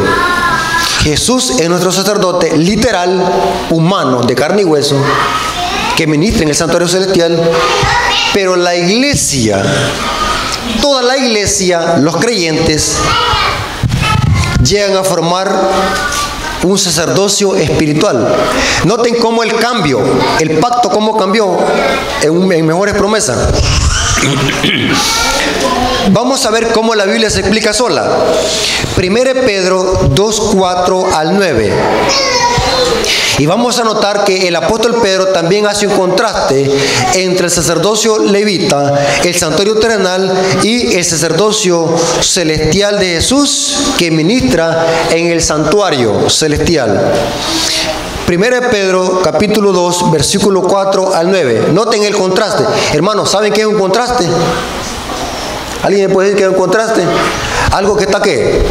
Jesús 1.03 1.51
es 1.59 1.69
nuestro 1.69 1.93
sacerdote 1.93 2.57
literal, 2.57 3.23
humano, 3.71 4.23
de 4.23 4.35
carne 4.35 4.63
y 4.63 4.65
hueso, 4.65 4.97
que 5.97 6.07
ministra 6.07 6.45
en 6.45 6.49
el 6.51 6.55
santuario 6.55 6.89
celestial, 6.89 7.39
pero 8.33 8.57
la 8.57 8.75
iglesia, 8.75 9.63
toda 10.81 11.03
la 11.03 11.17
iglesia, 11.19 11.97
los 11.99 12.17
creyentes, 12.17 12.97
llegan 14.65 14.97
a 14.97 15.03
formar 15.05 15.51
un 16.65 16.79
sacerdocio 16.79 17.57
espiritual. 17.57 18.37
Noten 18.85 19.17
cómo 19.17 19.43
el 19.43 19.55
cambio, 19.57 20.01
el 20.39 20.59
pacto, 20.59 20.91
cómo 20.91 21.17
cambió 21.17 21.59
en, 22.23 22.53
en 22.53 22.67
mejores 22.67 22.95
promesas. 22.95 23.39
Vamos 26.13 26.45
a 26.47 26.51
ver 26.51 26.73
cómo 26.73 26.95
la 26.95 27.05
Biblia 27.05 27.31
se 27.31 27.41
explica 27.41 27.73
sola. 27.73 28.09
1 28.97 29.15
Pedro 29.47 30.09
2, 30.11 30.41
4 30.55 31.15
al 31.15 31.35
9. 31.35 31.73
Y 33.39 33.47
vamos 33.47 33.79
a 33.79 33.85
notar 33.85 34.25
que 34.25 34.47
el 34.47 34.57
apóstol 34.57 35.01
Pedro 35.03 35.29
también 35.29 35.67
hace 35.67 35.87
un 35.87 35.97
contraste 35.97 36.71
entre 37.15 37.47
el 37.47 37.51
sacerdocio 37.51 38.19
levita, 38.19 38.93
el 39.25 39.35
santuario 39.35 39.77
terrenal 39.77 40.33
y 40.63 40.95
el 40.95 41.05
sacerdocio 41.05 41.97
celestial 42.21 42.99
de 42.99 43.15
Jesús 43.15 43.77
que 43.99 44.11
ministra 44.11 44.87
en 45.11 45.29
el 45.29 45.43
santuario 45.43 46.29
celestial. 46.29 47.13
Primera 48.27 48.61
de 48.61 48.69
Pedro, 48.69 49.21
capítulo 49.23 49.73
2, 49.73 50.11
versículo 50.11 50.63
4 50.63 51.15
al 51.15 51.31
9. 51.31 51.69
Noten 51.73 52.05
el 52.05 52.15
contraste. 52.15 52.65
Hermanos, 52.93 53.31
¿saben 53.31 53.53
qué 53.53 53.63
es 53.63 53.67
un 53.67 53.79
contraste? 53.79 54.27
¿Alguien 55.83 56.13
puede 56.13 56.29
decir 56.29 56.39
qué 56.39 56.45
es 56.45 56.51
un 56.51 56.57
contraste? 56.57 57.03
Algo 57.73 57.97
que 57.97 58.05
está 58.05 58.23
qué? 58.23 58.63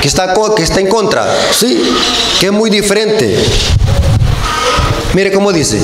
Que 0.00 0.08
está, 0.08 0.34
que 0.56 0.62
está 0.62 0.80
en 0.80 0.88
contra. 0.88 1.26
Sí, 1.52 1.82
que 2.40 2.46
es 2.46 2.52
muy 2.52 2.70
diferente. 2.70 3.38
Mire 5.14 5.32
cómo 5.32 5.52
dice. 5.52 5.80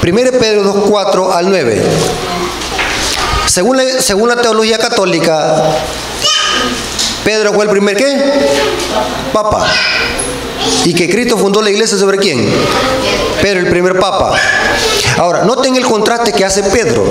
Primera 0.00 0.30
de 0.30 0.38
Pedro 0.38 0.64
2, 0.64 0.84
4 0.90 1.32
al 1.32 1.48
9. 1.48 1.82
Según 3.46 3.76
la, 3.76 3.84
según 4.00 4.28
la 4.28 4.36
teología 4.36 4.78
católica, 4.78 5.62
Pedro 7.24 7.52
fue 7.54 7.64
el 7.64 7.70
primer 7.70 7.96
qué? 7.96 8.32
Papa. 9.32 9.66
Y 10.84 10.94
que 10.94 11.08
Cristo 11.08 11.38
fundó 11.38 11.62
la 11.62 11.70
iglesia 11.70 11.96
sobre 11.96 12.18
quién? 12.18 12.46
Pedro, 13.40 13.60
el 13.60 13.68
primer 13.68 13.98
papa. 13.98 14.34
Ahora, 15.18 15.44
noten 15.44 15.76
el 15.76 15.84
contraste 15.84 16.32
que 16.32 16.44
hace 16.44 16.62
Pedro. 16.64 17.04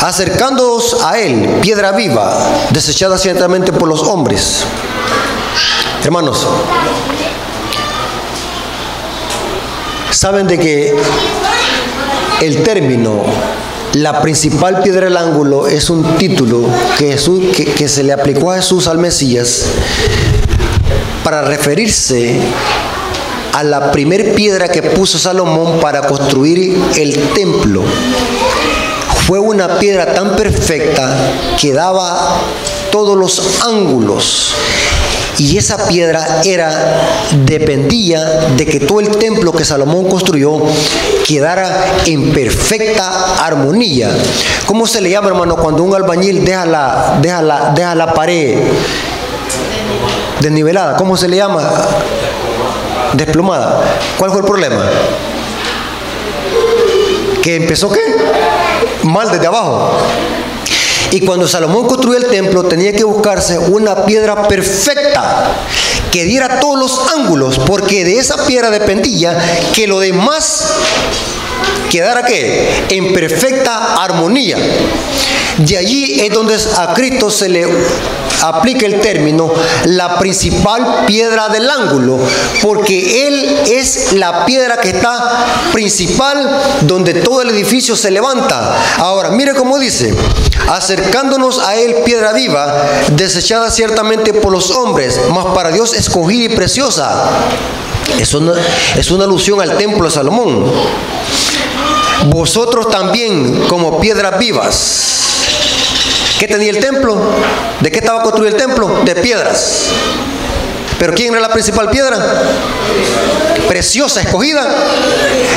Acercándoos 0.00 1.02
a 1.02 1.18
él, 1.18 1.58
piedra 1.60 1.92
viva, 1.92 2.38
desechada 2.70 3.18
ciertamente 3.18 3.72
por 3.72 3.88
los 3.88 4.02
hombres. 4.02 4.64
Hermanos, 6.04 6.46
saben 10.10 10.46
de 10.46 10.58
que 10.58 10.94
el 12.42 12.62
término 12.62 13.24
la 13.94 14.20
principal 14.20 14.82
piedra 14.82 15.06
del 15.06 15.16
ángulo 15.16 15.66
es 15.66 15.88
un 15.88 16.18
título 16.18 16.68
que, 16.98 17.16
se 17.88 18.02
le 18.02 18.12
aplicó 18.12 18.50
a 18.50 18.56
Jesús 18.56 18.86
al 18.86 18.98
Mesías 18.98 19.64
para 21.22 21.40
referirse 21.40 22.38
a 23.54 23.62
la 23.62 23.90
primer 23.90 24.34
piedra 24.34 24.68
que 24.68 24.82
puso 24.82 25.18
Salomón 25.18 25.80
para 25.80 26.02
construir 26.02 26.76
el 26.96 27.14
templo. 27.30 27.82
Fue 29.26 29.38
una 29.38 29.78
piedra 29.78 30.12
tan 30.12 30.36
perfecta 30.36 31.16
que 31.58 31.72
daba 31.72 32.42
todos 32.90 33.16
los 33.16 33.62
ángulos. 33.62 34.54
Y 35.38 35.58
esa 35.58 35.88
piedra 35.88 36.42
era, 36.44 36.70
dependía 37.44 38.20
de 38.56 38.66
que 38.66 38.80
todo 38.80 39.00
el 39.00 39.08
templo 39.16 39.52
que 39.52 39.64
Salomón 39.64 40.08
construyó 40.08 40.62
quedara 41.26 41.84
en 42.06 42.32
perfecta 42.32 43.44
armonía. 43.44 44.10
¿Cómo 44.66 44.86
se 44.86 45.00
le 45.00 45.10
llama, 45.10 45.28
hermano, 45.28 45.56
cuando 45.56 45.82
un 45.82 45.94
albañil 45.94 46.44
deja 46.44 46.64
la, 46.64 47.18
deja 47.20 47.42
la, 47.42 47.72
deja 47.74 47.94
la 47.94 48.14
pared 48.14 48.58
desnivelada? 50.40 50.96
¿Cómo 50.96 51.16
se 51.16 51.28
le 51.28 51.36
llama? 51.36 51.68
Desplomada. 53.14 53.82
¿Cuál 54.18 54.30
fue 54.30 54.40
el 54.40 54.46
problema? 54.46 54.84
¿Que 57.42 57.56
empezó 57.56 57.90
qué? 57.90 58.00
Mal 59.02 59.30
desde 59.30 59.46
abajo. 59.46 59.98
Y 61.14 61.20
cuando 61.20 61.46
Salomón 61.46 61.86
construyó 61.86 62.18
el 62.18 62.26
templo 62.26 62.64
tenía 62.64 62.92
que 62.92 63.04
buscarse 63.04 63.56
una 63.56 64.04
piedra 64.04 64.48
perfecta 64.48 65.54
que 66.10 66.24
diera 66.24 66.58
todos 66.58 66.76
los 66.76 67.12
ángulos, 67.16 67.60
porque 67.60 68.04
de 68.04 68.18
esa 68.18 68.44
piedra 68.44 68.68
dependía 68.68 69.38
que 69.72 69.86
lo 69.86 70.00
demás 70.00 70.74
quedara 71.88 72.24
qué? 72.24 72.68
En 72.90 73.12
perfecta 73.12 73.94
armonía. 74.02 74.56
De 75.58 75.78
allí 75.78 76.20
es 76.20 76.34
donde 76.34 76.56
a 76.56 76.92
Cristo 76.94 77.30
se 77.30 77.48
le 77.48 77.64
aplica 78.42 78.86
el 78.86 79.00
término 79.00 79.52
la 79.86 80.18
principal 80.18 81.04
piedra 81.06 81.48
del 81.48 81.68
ángulo, 81.68 82.18
porque 82.62 83.26
Él 83.28 83.60
es 83.66 84.12
la 84.14 84.44
piedra 84.44 84.80
que 84.80 84.90
está 84.90 85.46
principal 85.72 86.60
donde 86.82 87.14
todo 87.14 87.42
el 87.42 87.50
edificio 87.50 87.96
se 87.96 88.10
levanta. 88.10 88.76
Ahora, 88.98 89.30
mire 89.30 89.54
cómo 89.54 89.78
dice, 89.78 90.14
acercándonos 90.68 91.58
a 91.58 91.76
Él 91.76 91.96
piedra 92.04 92.32
viva, 92.32 92.74
desechada 93.12 93.70
ciertamente 93.70 94.32
por 94.32 94.52
los 94.52 94.70
hombres, 94.70 95.20
mas 95.30 95.46
para 95.54 95.70
Dios 95.70 95.94
escogida 95.94 96.44
y 96.44 96.48
preciosa. 96.48 97.30
Es 98.18 98.34
una, 98.34 98.52
es 98.96 99.10
una 99.10 99.24
alusión 99.24 99.60
al 99.60 99.76
templo 99.76 100.04
de 100.04 100.10
Salomón. 100.10 100.70
Vosotros 102.26 102.88
también 102.90 103.64
como 103.68 104.00
piedras 104.00 104.38
vivas. 104.38 105.33
¿Qué 106.38 106.48
tenía 106.48 106.70
el 106.70 106.78
templo? 106.78 107.16
¿De 107.80 107.90
qué 107.90 107.98
estaba 107.98 108.22
construido 108.22 108.56
el 108.56 108.60
templo? 108.60 109.02
De 109.04 109.14
piedras. 109.16 109.92
Pero 110.98 111.12
¿quién 111.12 111.32
era 111.32 111.40
la 111.40 111.48
principal 111.48 111.90
piedra? 111.90 112.16
Preciosa, 113.68 114.20
escogida. 114.20 114.66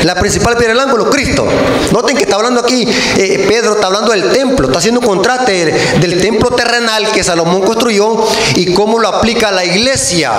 La 0.03 0.15
principal 0.15 0.55
piedra 0.57 0.73
del 0.73 0.81
ángulo, 0.81 1.09
Cristo. 1.09 1.47
Noten 1.91 2.17
que 2.17 2.23
está 2.23 2.35
hablando 2.35 2.61
aquí, 2.61 2.87
eh, 3.17 3.45
Pedro 3.47 3.75
está 3.75 3.87
hablando 3.87 4.11
del 4.11 4.31
templo, 4.31 4.67
está 4.67 4.79
haciendo 4.79 4.99
un 4.99 5.05
contraste 5.05 5.97
del 5.99 6.21
templo 6.21 6.49
terrenal 6.51 7.11
que 7.11 7.23
Salomón 7.23 7.61
construyó 7.61 8.25
y 8.55 8.73
cómo 8.73 8.99
lo 8.99 9.07
aplica 9.07 9.49
a 9.49 9.51
la 9.51 9.65
iglesia, 9.65 10.31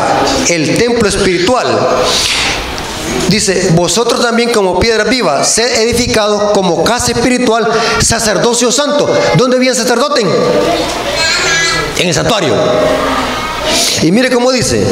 el 0.49 0.77
templo 0.77 1.09
espiritual. 1.09 1.67
Dice, 3.29 3.73
vosotros 3.75 4.23
también 4.23 4.51
como 4.53 4.81
piedra 4.81 5.05
viva, 5.05 5.45
sed 5.45 5.83
edificados 5.83 6.53
como 6.53 6.83
casa 6.83 7.13
espiritual, 7.13 7.69
sacerdocio 8.01 8.73
santo. 8.73 9.07
¿Dónde 9.37 9.59
el 9.59 9.77
sacerdote? 9.77 10.23
En 11.99 12.09
el 12.09 12.15
santuario. 12.15 12.55
Y 14.03 14.11
mire 14.13 14.31
cómo 14.31 14.51
dice. 14.51 14.87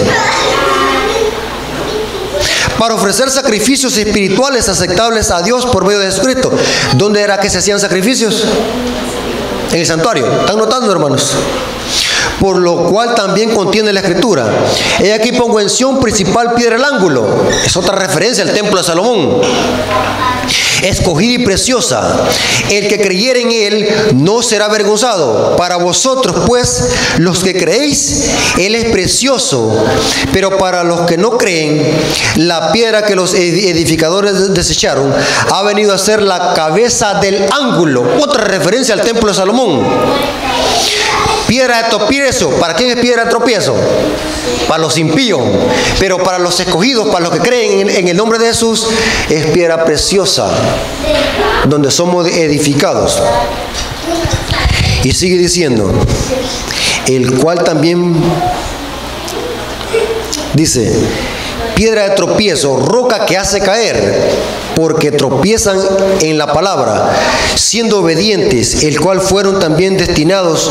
Para 2.79 2.95
ofrecer 2.95 3.31
sacrificios 3.31 3.97
espirituales 3.97 4.69
aceptables 4.69 5.31
a 5.31 5.41
Dios 5.41 5.65
por 5.65 5.85
medio 5.85 6.01
de 6.01 6.07
Jesucristo. 6.07 6.53
¿Dónde 6.95 7.23
era 7.23 7.41
que 7.41 7.49
se 7.49 7.59
hacían 7.59 7.81
sacrificios? 7.81 8.45
En 9.73 9.81
el 9.81 9.87
santuario. 9.87 10.31
¿Están 10.41 10.59
notando, 10.59 10.93
hermanos? 10.93 11.37
Por 12.41 12.59
lo 12.59 12.85
cual 12.85 13.15
también 13.15 13.55
contiene 13.55 13.93
la 13.93 14.01
escritura. 14.01 14.47
He 15.01 15.13
aquí 15.13 15.33
pongo 15.33 15.61
en 15.61 15.69
principal 16.01 16.55
piedra 16.55 16.77
del 16.77 16.85
ángulo. 16.85 17.47
Es 17.65 17.77
otra 17.77 17.97
referencia 17.97 18.45
al 18.45 18.53
templo 18.53 18.79
de 18.79 18.85
Salomón. 18.85 19.41
Escogida 20.83 21.33
y 21.33 21.45
preciosa. 21.45 22.21
El 22.71 22.89
que 22.89 23.01
creyere 23.01 23.41
en 23.41 23.51
él 23.51 23.89
no 24.15 24.43
será 24.43 24.67
avergonzado. 24.67 25.57
Para 25.57 25.77
vosotros, 25.77 26.45
pues, 26.47 26.91
los 27.19 27.43
que 27.43 27.57
creéis, 27.57 28.31
él 28.59 28.75
es 28.75 28.91
precioso. 28.91 29.85
Pero 30.33 30.59
para 30.59 30.85
los 30.85 31.03
que 31.03 31.17
no 31.17 31.39
creen, 31.39 31.83
la 32.37 32.73
piedra 32.73 33.05
que 33.05 33.17
los 33.17 33.35
edificadores 33.35 34.55
desecharon 34.55 35.13
ha 35.51 35.63
venido 35.63 35.95
a 35.95 35.99
ser 35.99 36.23
la 36.23 36.53
cabeza 36.55 37.15
del 37.21 37.47
ángulo. 37.51 38.05
Otra 38.21 38.45
referencia 38.45 38.95
al 38.95 39.01
templo 39.01 39.29
de 39.29 39.35
Salomón. 39.35 39.83
Piedra 41.47 41.83
de 41.83 41.89
tropiezo. 41.91 42.51
¿Para 42.51 42.75
quién 42.75 42.91
es 42.91 42.97
piedra 42.97 43.25
de 43.25 43.31
tropiezo? 43.31 43.75
Para 44.69 44.81
los 44.81 44.99
impíos. 44.99 45.41
Pero 45.99 46.23
para 46.23 46.39
los 46.39 46.59
escogidos, 46.59 47.09
para 47.09 47.21
los 47.21 47.33
que 47.33 47.41
creen 47.41 47.89
en, 47.89 48.09
el 48.09 48.17
nombre 48.17 48.39
de 48.39 48.47
Jesús, 48.47 48.87
es 49.31 49.47
piedra 49.47 49.85
preciosa, 49.85 50.51
donde 51.67 51.91
somos 51.91 52.27
edificados. 52.27 53.23
Y 55.05 55.13
sigue 55.13 55.37
diciendo, 55.37 55.93
el 57.07 57.39
cual 57.39 57.63
también 57.63 58.17
dice, 60.55 60.93
piedra 61.77 62.09
de 62.09 62.17
tropiezo, 62.17 62.79
roca 62.79 63.25
que 63.25 63.37
hace 63.37 63.61
caer 63.61 64.31
porque 64.77 65.11
tropiezan 65.11 65.81
en 66.21 66.37
la 66.37 66.53
palabra, 66.53 67.11
siendo 67.55 68.01
obedientes, 68.01 68.83
el 68.83 69.01
cual 69.01 69.23
fueron 69.23 69.59
también 69.59 69.97
destinados. 69.97 70.71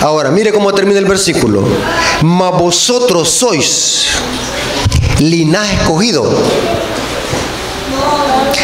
Ahora, 0.00 0.30
mire 0.30 0.52
cómo 0.52 0.72
termina 0.72 1.00
el 1.00 1.06
versículo. 1.06 1.64
Mas 2.22 2.52
vosotros 2.52 3.28
sois 3.28 4.06
linaje 5.18 5.74
escogido. 5.74 6.24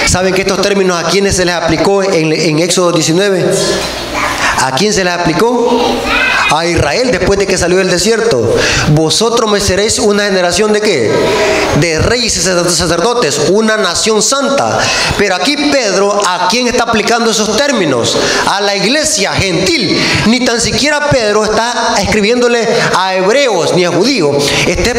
¿Saben 0.06 0.32
que 0.32 0.42
estos 0.42 0.62
términos 0.62 1.02
a 1.02 1.10
quiénes 1.10 1.34
se 1.34 1.44
les 1.44 1.56
aplicó 1.56 2.04
en, 2.04 2.32
en 2.32 2.60
Éxodo 2.60 2.92
19? 2.92 3.50
¿A 4.62 4.72
quién 4.76 4.92
se 4.92 5.02
les 5.02 5.12
aplicó? 5.12 5.82
A 6.50 6.66
Israel 6.66 7.10
después 7.10 7.38
de 7.38 7.46
que 7.46 7.58
salió 7.58 7.78
del 7.78 7.90
desierto. 7.90 8.54
Vosotros 8.92 9.50
me 9.50 9.60
seréis 9.60 9.98
una 9.98 10.24
generación 10.24 10.72
de 10.72 10.80
qué? 10.80 11.12
De 11.80 11.98
reyes 11.98 12.36
y 12.36 12.40
sacerdotes, 12.40 13.40
una 13.50 13.76
nación 13.76 14.22
santa. 14.22 14.78
Pero 15.16 15.34
aquí 15.34 15.56
Pedro, 15.70 16.20
¿a 16.26 16.48
quién 16.48 16.66
está 16.66 16.84
aplicando 16.84 17.30
esos 17.30 17.56
términos? 17.56 18.16
A 18.46 18.60
la 18.60 18.76
iglesia 18.76 19.32
gentil. 19.32 19.98
Ni 20.26 20.40
tan 20.40 20.60
siquiera 20.60 21.08
Pedro 21.10 21.44
está 21.44 21.94
escribiéndole 22.00 22.66
a 22.94 23.16
hebreos 23.16 23.74
ni 23.74 23.84
a 23.84 23.90
judíos. 23.90 24.50
Está, 24.66 24.92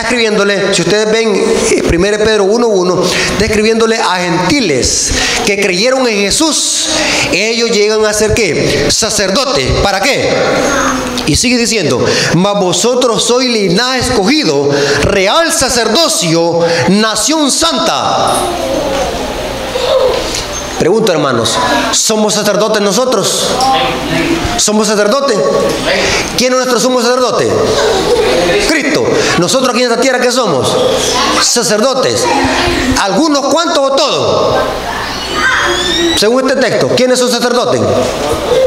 escribiéndole, 0.00 0.74
si 0.74 0.82
ustedes 0.82 1.10
ven 1.10 1.28
1 1.30 2.06
eh, 2.06 2.18
Pedro 2.18 2.46
1.1, 2.46 3.04
está 3.32 3.44
escribiéndole 3.44 3.96
a 3.96 4.16
gentiles 4.16 5.12
que 5.44 5.60
creyeron 5.60 6.06
en 6.06 6.16
Jesús. 6.16 6.88
Ellos 7.32 7.70
llegan 7.70 8.04
a 8.04 8.12
ser 8.12 8.34
qué? 8.34 8.86
Sacerdotes. 8.88 9.70
¿Para 9.82 10.00
qué? 10.00 10.30
Y 11.26 11.36
sigue 11.36 11.56
diciendo, 11.56 12.04
mas 12.34 12.54
vosotros 12.60 13.24
sois 13.24 13.48
linaje 13.48 14.00
escogido, 14.00 14.68
real 15.04 15.52
sacerdocio, 15.52 16.60
nación 16.88 17.50
santa. 17.50 18.34
Pregunta, 20.78 21.12
hermanos, 21.12 21.56
¿somos 21.92 22.34
sacerdotes 22.34 22.82
nosotros? 22.82 23.48
¿Somos 24.58 24.86
sacerdotes? 24.86 25.38
¿Quién 26.36 26.52
es 26.52 26.58
nuestro 26.58 26.78
sumo 26.78 27.00
sacerdote? 27.00 27.50
Cristo. 28.68 29.02
Nosotros 29.38 29.70
aquí 29.70 29.82
en 29.82 29.90
esta 29.90 30.02
tierra, 30.02 30.20
¿qué 30.20 30.30
somos? 30.30 30.68
Sacerdotes. 31.40 32.26
¿Algunos 33.00 33.46
cuantos 33.46 33.78
o 33.78 33.92
todos? 33.92 34.56
Según 36.16 36.48
este 36.48 36.60
texto, 36.60 36.88
¿quiénes 36.94 37.18
son 37.18 37.30
sacerdotes? 37.30 37.80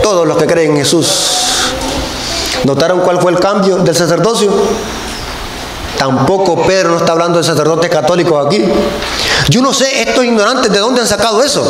Todos 0.01 0.27
los 0.27 0.37
que 0.37 0.47
creen 0.47 0.71
en 0.71 0.77
Jesús. 0.77 1.07
¿Notaron 2.63 3.01
cuál 3.01 3.19
fue 3.21 3.31
el 3.31 3.39
cambio 3.39 3.77
del 3.77 3.95
sacerdocio? 3.95 4.51
Tampoco 5.97 6.63
Pedro 6.63 6.91
no 6.91 6.97
está 6.97 7.13
hablando 7.13 7.39
de 7.39 7.43
sacerdotes 7.43 7.89
católicos 7.89 8.45
aquí. 8.45 8.63
Yo 9.49 9.61
no 9.61 9.73
sé, 9.73 10.01
estos 10.01 10.23
ignorantes, 10.23 10.71
¿de 10.71 10.79
dónde 10.79 11.01
han 11.01 11.07
sacado 11.07 11.41
eso? 11.41 11.63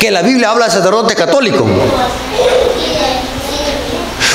Que 0.00 0.10
la 0.10 0.22
Biblia 0.22 0.50
habla 0.50 0.66
de 0.66 0.72
sacerdotes 0.72 1.16
católicos. 1.16 1.66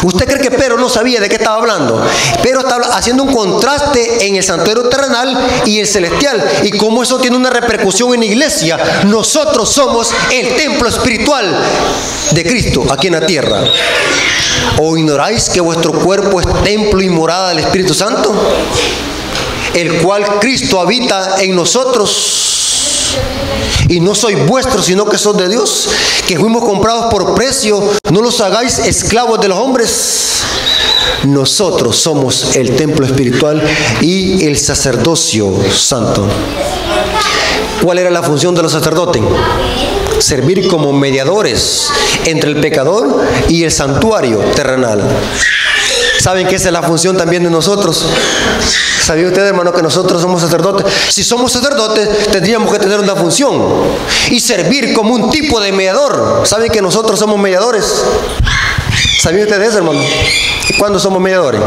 ¿Usted 0.03 0.27
cree 0.27 0.41
que 0.41 0.51
Pedro 0.51 0.77
no 0.77 0.89
sabía 0.89 1.21
de 1.21 1.29
qué 1.29 1.35
estaba 1.35 1.55
hablando? 1.55 2.05
Pedro 2.41 2.59
está 2.59 2.75
haciendo 2.93 3.23
un 3.23 3.33
contraste 3.33 4.27
en 4.27 4.35
el 4.35 4.43
santuario 4.43 4.89
terrenal 4.89 5.37
y 5.65 5.79
el 5.79 5.87
celestial 5.87 6.43
y 6.63 6.71
cómo 6.71 7.03
eso 7.03 7.19
tiene 7.19 7.37
una 7.37 7.49
repercusión 7.49 8.13
en 8.13 8.19
la 8.19 8.25
iglesia. 8.25 8.77
Nosotros 9.05 9.69
somos 9.69 10.13
el 10.31 10.55
templo 10.55 10.89
espiritual 10.89 11.57
de 12.31 12.43
Cristo 12.43 12.83
aquí 12.89 13.07
en 13.07 13.13
la 13.13 13.25
tierra. 13.25 13.61
¿O 14.79 14.97
ignoráis 14.97 15.49
que 15.49 15.61
vuestro 15.61 15.91
cuerpo 15.91 16.39
es 16.39 16.47
templo 16.63 17.01
y 17.01 17.09
morada 17.09 17.49
del 17.49 17.59
Espíritu 17.59 17.93
Santo? 17.93 18.33
El 19.73 20.01
cual 20.01 20.39
Cristo 20.39 20.79
habita 20.79 21.41
en 21.41 21.55
nosotros 21.55 22.43
y 23.87 23.99
no 23.99 24.15
soy 24.15 24.35
vuestro, 24.35 24.81
sino 24.81 25.05
que 25.05 25.17
sois 25.17 25.37
de 25.37 25.49
Dios, 25.49 25.89
que 26.27 26.37
fuimos 26.37 26.63
comprados 26.63 27.05
por 27.11 27.35
precio, 27.35 27.83
no 28.11 28.21
los 28.21 28.39
hagáis 28.41 28.79
esclavos 28.79 29.39
de 29.41 29.49
los 29.49 29.57
hombres. 29.57 30.43
Nosotros 31.25 31.95
somos 31.97 32.55
el 32.55 32.75
templo 32.75 33.05
espiritual 33.05 33.61
y 34.01 34.45
el 34.45 34.57
sacerdocio 34.57 35.53
santo. 35.71 36.25
¿Cuál 37.81 37.99
era 37.99 38.09
la 38.09 38.23
función 38.23 38.55
de 38.55 38.63
los 38.63 38.71
sacerdotes? 38.71 39.21
Servir 40.19 40.67
como 40.67 40.93
mediadores 40.93 41.91
entre 42.25 42.51
el 42.51 42.61
pecador 42.61 43.21
y 43.49 43.63
el 43.63 43.71
santuario 43.71 44.39
terrenal. 44.55 45.01
¿Saben 46.19 46.47
que 46.47 46.55
esa 46.55 46.69
es 46.69 46.73
la 46.73 46.81
función 46.83 47.17
también 47.17 47.43
de 47.43 47.49
nosotros? 47.49 48.05
¿Sabía 49.03 49.27
usted, 49.27 49.45
hermano, 49.45 49.73
que 49.73 49.81
nosotros 49.81 50.21
somos 50.21 50.41
sacerdotes? 50.41 50.85
Si 51.09 51.23
somos 51.23 51.51
sacerdotes, 51.51 52.31
tendríamos 52.31 52.71
que 52.71 52.79
tener 52.79 52.99
una 52.99 53.15
función 53.15 53.61
y 54.29 54.39
servir 54.39 54.93
como 54.93 55.13
un 55.15 55.29
tipo 55.29 55.59
de 55.59 55.73
mediador. 55.73 56.43
¿Saben 56.45 56.71
que 56.71 56.81
nosotros 56.81 57.19
somos 57.19 57.37
mediadores? 57.37 58.05
¿Sabía 59.19 59.43
usted 59.43 59.61
eso, 59.61 59.79
hermano? 59.79 59.99
¿Y 60.69 60.73
cuándo 60.77 60.99
somos 60.99 61.21
mediadores? 61.21 61.59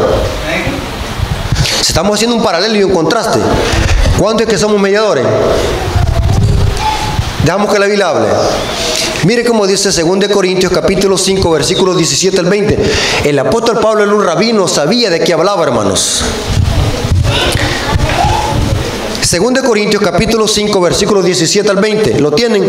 Estamos 1.81 2.15
haciendo 2.15 2.37
un 2.37 2.43
paralelo 2.43 2.77
y 2.77 2.85
un 2.85 2.93
contraste. 2.93 3.39
¿Cuándo 4.19 4.43
es 4.43 4.49
que 4.49 4.57
somos 4.57 4.81
mediadores? 4.81 5.27
Dejamos 7.47 7.73
que 7.73 7.79
la 7.79 7.87
Biblia 7.87 8.09
hable. 8.09 8.27
Mire 9.23 9.45
cómo 9.45 9.69
dice 9.69 9.91
2 9.93 10.29
Corintios 10.33 10.73
capítulo 10.73 11.17
5 11.17 11.49
versículos 11.49 11.97
17 11.97 12.41
al 12.41 12.47
20. 12.47 12.77
El 13.23 13.39
apóstol 13.39 13.79
Pablo 13.79 14.03
era 14.03 14.13
un 14.13 14.25
rabino, 14.25 14.67
sabía 14.67 15.11
de 15.11 15.21
qué 15.21 15.33
hablaba, 15.33 15.63
hermanos. 15.63 16.25
2 19.31 19.63
Corintios 19.65 20.03
capítulo 20.03 20.49
5 20.49 20.81
versículos 20.81 21.25
17 21.25 21.71
al 21.71 21.77
20. 21.77 22.19
¿Lo 22.19 22.33
tienen? 22.33 22.69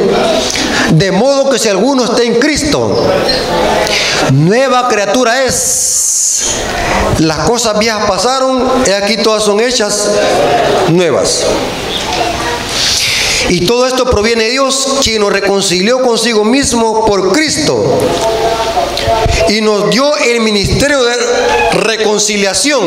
De 0.91 1.11
modo 1.11 1.49
que 1.49 1.57
si 1.57 1.69
alguno 1.69 2.03
está 2.03 2.21
en 2.21 2.35
Cristo, 2.35 3.03
nueva 4.31 4.87
criatura 4.87 5.43
es. 5.43 6.51
Las 7.17 7.39
cosas 7.49 7.79
viejas 7.79 8.05
pasaron, 8.07 8.63
y 8.85 8.91
aquí 8.91 9.17
todas 9.17 9.41
son 9.41 9.59
hechas 9.59 10.11
nuevas. 10.89 11.47
Y 13.49 13.65
todo 13.65 13.87
esto 13.87 14.05
proviene 14.05 14.45
de 14.45 14.51
Dios, 14.51 14.97
quien 15.01 15.21
nos 15.21 15.31
reconcilió 15.31 16.01
consigo 16.01 16.43
mismo 16.43 17.05
por 17.05 17.31
Cristo 17.31 17.99
y 19.49 19.61
nos 19.61 19.89
dio 19.89 20.15
el 20.17 20.41
ministerio 20.41 21.03
de 21.03 21.13
reconciliación. 21.71 22.83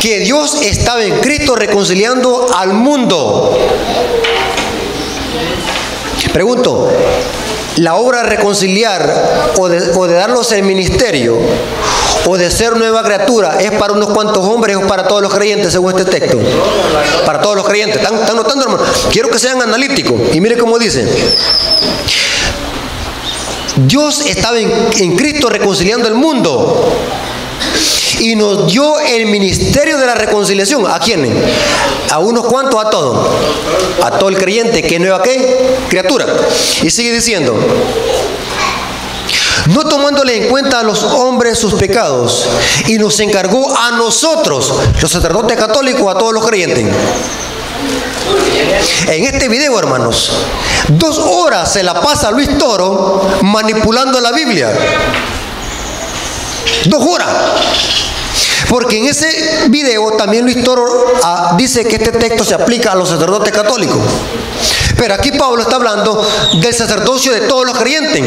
Que 0.00 0.20
Dios 0.20 0.60
estaba 0.62 1.02
en 1.02 1.20
Cristo 1.20 1.56
reconciliando 1.56 2.46
al 2.54 2.74
mundo. 2.74 3.56
Pregunto, 6.32 6.90
la 7.76 7.94
obra 7.94 8.22
de 8.22 8.30
reconciliar 8.30 9.52
o 9.56 9.68
de, 9.68 9.92
o 9.96 10.06
de 10.06 10.14
darlos 10.14 10.52
el 10.52 10.62
ministerio 10.64 11.38
o 12.26 12.38
de 12.38 12.50
ser 12.50 12.76
nueva 12.76 13.02
criatura 13.02 13.58
es 13.60 13.70
para 13.72 13.92
unos 13.92 14.10
cuantos 14.10 14.44
hombres 14.44 14.76
o 14.76 14.86
para 14.86 15.06
todos 15.06 15.22
los 15.22 15.34
creyentes 15.34 15.72
según 15.72 15.98
este 15.98 16.10
texto. 16.10 16.38
Para 17.26 17.40
todos 17.40 17.56
los 17.56 17.66
creyentes. 17.66 18.00
¿Están, 18.00 18.36
notando, 18.36 18.64
hermano? 18.64 18.84
Quiero 19.10 19.28
que 19.28 19.38
sean 19.38 19.60
analíticos. 19.60 20.14
Y 20.32 20.40
mire 20.40 20.56
cómo 20.56 20.78
dice. 20.78 21.06
Dios 23.76 24.24
estaba 24.26 24.58
en, 24.58 25.16
Cristo 25.16 25.48
reconciliando 25.48 26.06
el 26.08 26.14
mundo 26.14 26.92
y 28.20 28.36
nos 28.36 28.70
dio 28.70 29.00
el 29.00 29.26
ministerio 29.26 29.98
de 29.98 30.06
la 30.06 30.14
reconciliación. 30.14 30.86
¿A 30.86 30.98
quiénes? 31.00 31.32
A 32.10 32.20
unos 32.20 32.46
cuantos, 32.46 32.82
a 32.82 32.88
todos. 32.88 33.28
A 34.02 34.12
todo 34.12 34.30
el 34.30 34.38
creyente, 34.38 34.82
que 34.82 34.98
nueva 34.98 35.22
qué? 35.22 35.76
Criatura. 35.88 36.26
Y 36.82 36.88
sigue 36.90 37.12
diciendo, 37.12 37.54
no 39.66 39.84
tomándole 39.84 40.36
en 40.36 40.48
cuenta 40.48 40.80
a 40.80 40.82
los 40.82 41.02
hombres 41.02 41.58
sus 41.58 41.74
pecados, 41.74 42.46
y 42.86 42.98
nos 42.98 43.18
encargó 43.20 43.76
a 43.76 43.92
nosotros, 43.92 44.72
los 45.00 45.10
sacerdotes 45.10 45.56
católicos, 45.56 46.14
a 46.14 46.18
todos 46.18 46.32
los 46.32 46.46
creyentes. 46.46 46.86
En 49.08 49.24
este 49.24 49.48
video, 49.48 49.78
hermanos, 49.78 50.30
dos 50.88 51.18
horas 51.18 51.72
se 51.72 51.82
la 51.82 52.00
pasa 52.00 52.30
Luis 52.30 52.58
Toro 52.58 53.28
manipulando 53.42 54.20
la 54.20 54.32
Biblia. 54.32 54.72
Dos 56.86 57.04
horas. 57.06 57.28
Porque 58.68 58.98
en 58.98 59.06
ese 59.06 59.68
video 59.68 60.12
también 60.12 60.44
Luis 60.44 60.64
Toro 60.64 60.84
ah, 61.22 61.54
dice 61.56 61.84
que 61.84 61.96
este 61.96 62.12
texto 62.12 62.44
se 62.44 62.54
aplica 62.54 62.92
a 62.92 62.94
los 62.94 63.08
sacerdotes 63.08 63.52
católicos. 63.52 64.00
Pero 64.96 65.14
aquí 65.14 65.32
Pablo 65.32 65.62
está 65.62 65.76
hablando 65.76 66.26
del 66.60 66.74
sacerdocio 66.74 67.32
de 67.32 67.42
todos 67.42 67.66
los 67.66 67.76
creyentes. 67.76 68.22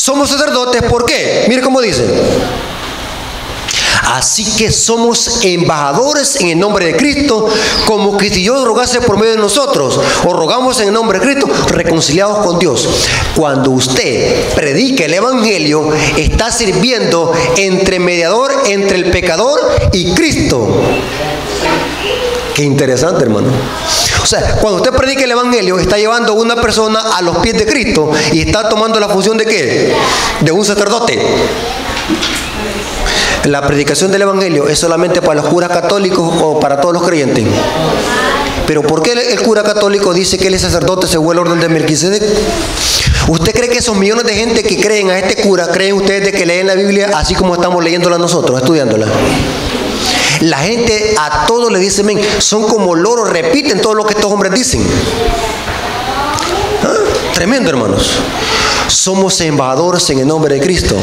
Somos 0.00 0.30
sacerdotes, 0.30 0.82
¿por 0.84 1.04
qué? 1.04 1.44
Mire 1.46 1.60
cómo 1.60 1.78
dice. 1.78 2.02
Así 4.04 4.46
que 4.56 4.72
somos 4.72 5.44
embajadores 5.44 6.40
en 6.40 6.48
el 6.48 6.58
nombre 6.58 6.86
de 6.86 6.96
Cristo, 6.96 7.46
como 7.84 8.16
que 8.16 8.30
si 8.30 8.40
Dios 8.40 8.64
rogase 8.64 9.02
por 9.02 9.18
medio 9.18 9.32
de 9.32 9.36
nosotros, 9.36 10.00
o 10.24 10.32
rogamos 10.32 10.80
en 10.80 10.88
el 10.88 10.94
nombre 10.94 11.18
de 11.18 11.26
Cristo, 11.26 11.50
reconciliados 11.68 12.46
con 12.46 12.58
Dios. 12.58 12.88
Cuando 13.36 13.72
usted 13.72 14.54
predica 14.54 15.04
el 15.04 15.12
Evangelio, 15.12 15.92
está 16.16 16.50
sirviendo 16.50 17.34
entre 17.58 18.00
mediador 18.00 18.50
entre 18.68 18.96
el 18.96 19.10
pecador 19.10 19.60
y 19.92 20.14
Cristo. 20.14 20.80
Qué 22.54 22.62
interesante, 22.62 23.24
hermano. 23.24 23.48
O 24.22 24.26
sea, 24.26 24.56
cuando 24.60 24.82
usted 24.82 24.92
predica 24.92 25.24
el 25.24 25.30
Evangelio, 25.30 25.78
está 25.78 25.96
llevando 25.96 26.32
a 26.32 26.36
una 26.36 26.56
persona 26.56 27.00
a 27.16 27.22
los 27.22 27.38
pies 27.38 27.56
de 27.56 27.66
Cristo 27.66 28.10
y 28.32 28.40
está 28.42 28.68
tomando 28.68 29.00
la 29.00 29.08
función 29.08 29.36
de 29.36 29.46
qué? 29.46 29.94
De 30.40 30.52
un 30.52 30.64
sacerdote. 30.64 31.18
La 33.44 33.66
predicación 33.66 34.12
del 34.12 34.22
Evangelio 34.22 34.68
es 34.68 34.78
solamente 34.78 35.22
para 35.22 35.40
los 35.40 35.48
curas 35.50 35.70
católicos 35.70 36.30
o 36.42 36.60
para 36.60 36.80
todos 36.80 36.92
los 36.92 37.02
creyentes. 37.02 37.46
Pero 38.66 38.82
¿por 38.82 39.02
qué 39.02 39.12
el 39.12 39.40
cura 39.40 39.62
católico 39.62 40.12
dice 40.12 40.36
que 40.36 40.48
él 40.48 40.54
es 40.54 40.60
sacerdote 40.62 41.06
según 41.06 41.32
el 41.32 41.38
orden 41.40 41.58
de 41.60 41.68
Melquisedec? 41.68 42.22
¿Usted 43.28 43.52
cree 43.52 43.68
que 43.68 43.78
esos 43.78 43.96
millones 43.96 44.24
de 44.24 44.34
gente 44.34 44.62
que 44.62 44.78
creen 44.78 45.10
a 45.10 45.18
este 45.18 45.42
cura, 45.42 45.68
creen 45.68 45.94
ustedes 45.94 46.24
de 46.24 46.32
que 46.32 46.44
leen 46.44 46.66
la 46.66 46.74
Biblia 46.74 47.10
así 47.14 47.34
como 47.34 47.54
estamos 47.54 47.82
leyéndola 47.82 48.18
nosotros, 48.18 48.60
estudiándola? 48.60 49.06
La 50.40 50.58
gente 50.58 51.14
a 51.18 51.44
todo 51.46 51.68
le 51.68 51.78
dice, 51.78 52.02
men, 52.02 52.18
son 52.38 52.66
como 52.66 52.94
loros, 52.94 53.28
repiten 53.28 53.80
todo 53.80 53.94
lo 53.94 54.04
que 54.04 54.14
estos 54.14 54.32
hombres 54.32 54.52
dicen. 54.52 54.86
¿Ah? 56.82 56.94
Tremendo, 57.34 57.68
hermanos. 57.70 58.18
Somos 58.90 59.40
embajadores 59.40 60.10
en 60.10 60.18
el 60.18 60.26
nombre 60.26 60.56
de 60.56 60.60
Cristo. 60.60 60.96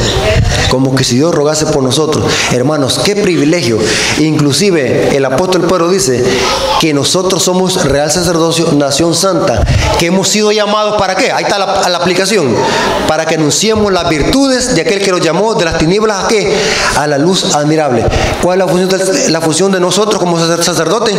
Como 0.69 0.93
que 0.93 1.05
si 1.05 1.15
Dios 1.15 1.33
rogase 1.33 1.65
por 1.67 1.81
nosotros. 1.81 2.25
Hermanos, 2.51 2.99
qué 3.03 3.15
privilegio. 3.15 3.79
Inclusive 4.19 5.15
el 5.15 5.23
apóstol 5.23 5.61
Pedro 5.61 5.89
dice 5.89 6.23
que 6.81 6.93
nosotros 6.93 7.41
somos 7.41 7.85
real 7.85 8.11
sacerdocio, 8.11 8.73
nación 8.73 9.15
santa. 9.15 9.63
Que 9.97 10.07
hemos 10.07 10.27
sido 10.27 10.51
llamados 10.51 10.97
para 10.99 11.15
qué? 11.15 11.31
Ahí 11.31 11.45
está 11.45 11.57
la, 11.57 11.97
aplicación. 11.97 12.53
Para 13.07 13.25
que 13.25 13.35
anunciemos 13.35 13.91
las 13.91 14.09
virtudes 14.09 14.75
de 14.75 14.81
aquel 14.81 14.99
que 14.99 15.11
nos 15.11 15.21
llamó 15.21 15.55
de 15.55 15.63
las 15.63 15.77
tinieblas 15.77 16.25
a 16.25 16.27
qué? 16.27 16.53
A 16.97 17.07
la 17.07 17.17
luz 17.17 17.55
admirable. 17.55 18.05
¿Cuál 18.43 18.59
es 18.59 18.65
la 18.65 18.71
función 18.71 18.89
de, 18.89 19.29
la 19.29 19.41
función 19.41 19.71
de 19.71 19.79
nosotros 19.79 20.19
como 20.19 20.37
sacerdote? 20.39 21.13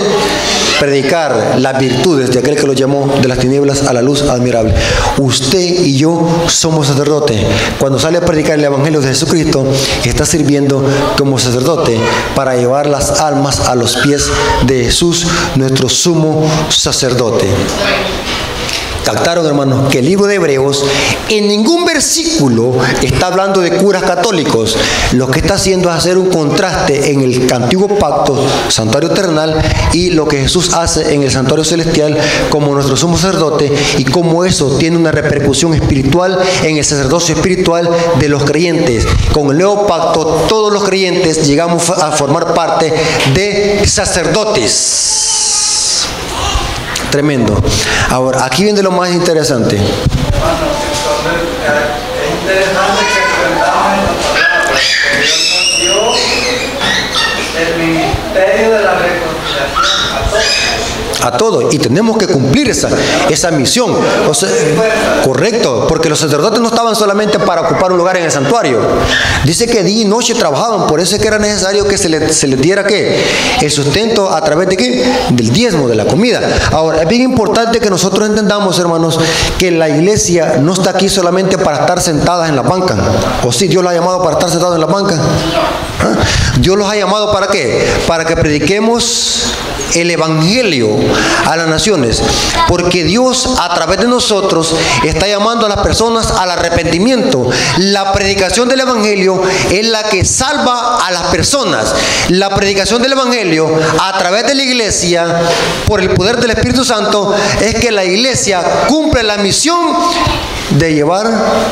Predicar 0.79 1.57
las 1.59 1.79
virtudes 1.79 2.31
de 2.31 2.39
aquel 2.41 2.57
que 2.57 2.67
los 2.67 2.77
llamó 2.77 3.11
de 3.21 3.27
las 3.27 3.39
tinieblas 3.39 3.85
a 3.85 3.95
la 3.95 4.03
luz 4.03 4.23
admirable. 4.23 4.75
Usted 5.17 5.59
y 5.59 5.97
yo 5.97 6.29
somos 6.59 6.89
sacerdote. 6.89 7.47
Cuando 7.79 7.99
sale 7.99 8.19
a 8.19 8.25
predicar 8.25 8.59
el 8.59 8.65
Evangelio 8.65 9.01
de 9.01 9.09
Jesucristo, 9.09 9.65
está 10.05 10.27
sirviendo 10.27 10.85
como 11.17 11.39
sacerdote 11.39 11.99
para 12.35 12.57
llevar 12.57 12.89
las 12.89 13.21
almas 13.21 13.61
a 13.61 13.77
los 13.77 13.97
pies 13.99 14.29
de 14.67 14.85
Jesús, 14.85 15.27
nuestro 15.55 15.89
sumo 15.89 16.45
sacerdote. 16.69 17.49
Captaron, 19.09 19.47
hermanos, 19.47 19.89
que 19.91 20.01
el 20.01 20.05
libro 20.05 20.27
de 20.27 20.35
Hebreos 20.35 20.85
en 21.31 21.49
ningún 21.49 21.87
versículo 21.87 22.77
está 23.03 23.29
hablando 23.29 23.63
de 23.63 23.71
curas 23.71 24.03
católicos. 24.03 24.77
Lo 25.13 25.31
que 25.31 25.39
está 25.39 25.55
haciendo 25.55 25.89
es 25.89 25.97
hacer 25.97 26.19
un 26.19 26.29
contraste 26.29 27.11
en 27.11 27.23
el 27.23 27.51
antiguo 27.51 27.89
pacto, 27.99 28.39
santuario 28.69 29.09
terrenal, 29.09 29.63
y 29.95 30.11
lo 30.11 30.29
que 30.29 30.43
Jesús 30.43 30.75
hace 30.75 31.15
en 31.15 31.23
el 31.23 31.31
santuario 31.31 31.65
celestial 31.65 32.19
como 32.51 32.75
nuestro 32.75 32.99
sumo 32.99 33.17
sacerdote 33.17 33.73
y 33.97 34.05
cómo 34.05 34.45
eso 34.45 34.77
tiene 34.77 34.99
una 34.99 35.11
repercusión 35.11 35.73
espiritual 35.73 36.39
en 36.63 36.77
el 36.77 36.85
sacerdocio 36.85 37.35
espiritual 37.35 37.89
de 38.21 38.29
los 38.29 38.45
creyentes. 38.45 39.07
Con 39.33 39.51
el 39.51 39.57
nuevo 39.57 39.87
pacto, 39.87 40.45
todos 40.51 40.71
los 40.71 40.85
creyentes 40.85 41.47
llegamos 41.47 41.89
a 41.89 42.13
formar 42.13 42.53
parte 42.53 42.93
de 43.33 43.87
sacerdotes. 43.87 45.58
Tremendo. 47.11 47.61
Ahora, 48.11 48.45
aquí 48.45 48.65
viene 48.65 48.83
lo 48.83 48.91
más 48.91 49.11
interesante 49.11 49.79
la 58.83 58.99
reconciliación 58.99 60.17
a 60.17 60.31
todos. 60.31 61.08
A 61.23 61.37
todos. 61.37 61.73
Y 61.75 61.79
tenemos 61.79 62.17
que 62.17 62.27
cumplir 62.27 62.69
esa, 62.71 62.89
esa 63.29 63.51
misión. 63.51 63.93
O 64.29 64.35
sea, 64.35 64.49
correcto, 65.25 65.87
porque 65.89 66.09
los 66.09 66.19
sacerdotes 66.19 66.61
no 66.61 66.69
estaban 66.69 66.95
solamente 66.95 67.39
para 67.39 67.63
ocupar 67.63 67.93
un 67.93 67.99
lugar 67.99 68.17
en 68.17 68.25
el 68.25 68.31
santuario. 68.33 68.79
Dice 69.45 69.67
que 69.67 69.83
día 69.83 70.03
y 70.03 70.05
noche 70.05 70.35
trabajaban, 70.35 70.87
por 70.87 71.01
eso 71.01 71.17
es 71.17 71.23
que 71.23 71.29
era 71.29 71.39
necesario 71.39 71.87
que 71.87 71.99
se, 71.99 72.09
le- 72.09 72.33
se 72.33 72.47
les 72.47 72.61
diera 72.61 72.85
qué? 72.85 73.23
El 73.61 73.71
sustento 73.71 74.31
a 74.33 74.41
través 74.43 74.69
de 74.69 74.77
qué? 74.77 75.05
Del 75.31 75.51
diezmo, 75.53 75.89
de 75.89 75.95
la 75.97 76.05
comida. 76.05 76.41
Ahora, 76.73 77.03
es 77.03 77.09
bien 77.09 77.23
importante 77.23 77.81
que 77.81 77.91
nosotros 77.91 78.29
entendamos, 78.29 78.79
hermanos, 78.79 79.19
que 79.59 79.71
la 79.71 79.89
iglesia 79.89 80.59
no 80.61 80.73
está 80.73 80.91
aquí 80.91 81.09
solamente 81.09 81.59
para 81.59 81.79
estar 81.81 82.01
sentadas 82.01 82.49
en 82.49 82.57
la 82.57 82.63
banca. 82.63 82.97
O 83.45 83.53
sí, 83.53 83.69
Dios 83.69 83.83
la 83.83 83.91
ha 83.91 83.95
llamado 83.95 84.19
para 84.23 84.33
estar 84.35 84.51
sentados 84.51 84.75
en 84.75 84.81
la 84.81 84.87
banca. 84.87 85.17
¿Ah? 86.01 86.17
Dios 86.61 86.77
los 86.77 86.89
ha 86.91 86.95
llamado 86.97 87.33
para 87.33 87.49
qué? 87.49 87.87
Para 88.07 88.25
que 88.25 88.37
prediquemos 88.37 89.45
el 89.95 90.11
Evangelio 90.11 90.97
a 91.47 91.57
las 91.57 91.69
naciones. 91.69 92.23
Porque 92.69 93.05
Dios 93.05 93.49
a 93.59 93.75
través 93.75 93.99
de 93.99 94.07
nosotros 94.07 94.75
está 95.05 95.27
llamando 95.27 95.67
a 95.67 95.69
las 95.69 95.81
personas 95.81 96.31
al 96.31 96.51
arrepentimiento. 96.51 97.49
La 97.79 98.13
predicación 98.13 98.69
del 98.69 98.81
Evangelio 98.81 99.41
es 99.71 99.87
la 99.87 100.05
que 100.05 100.25
salva 100.25 101.07
a 101.07 101.11
las 101.11 101.25
personas. 101.25 101.95
La 102.29 102.55
predicación 102.55 103.03
del 103.03 103.13
Evangelio 103.13 103.69
a 104.01 104.19
través 104.19 104.47
de 104.47 104.55
la 104.55 104.63
iglesia, 104.63 105.43
por 105.87 106.01
el 106.01 106.11
poder 106.11 106.39
del 106.39 106.51
Espíritu 106.51 106.85
Santo, 106.85 107.35
es 107.61 107.75
que 107.77 107.91
la 107.91 108.05
iglesia 108.05 108.87
cumple 108.89 109.23
la 109.23 109.39
misión 109.39 109.79
de 110.71 110.93
llevar 110.93 111.27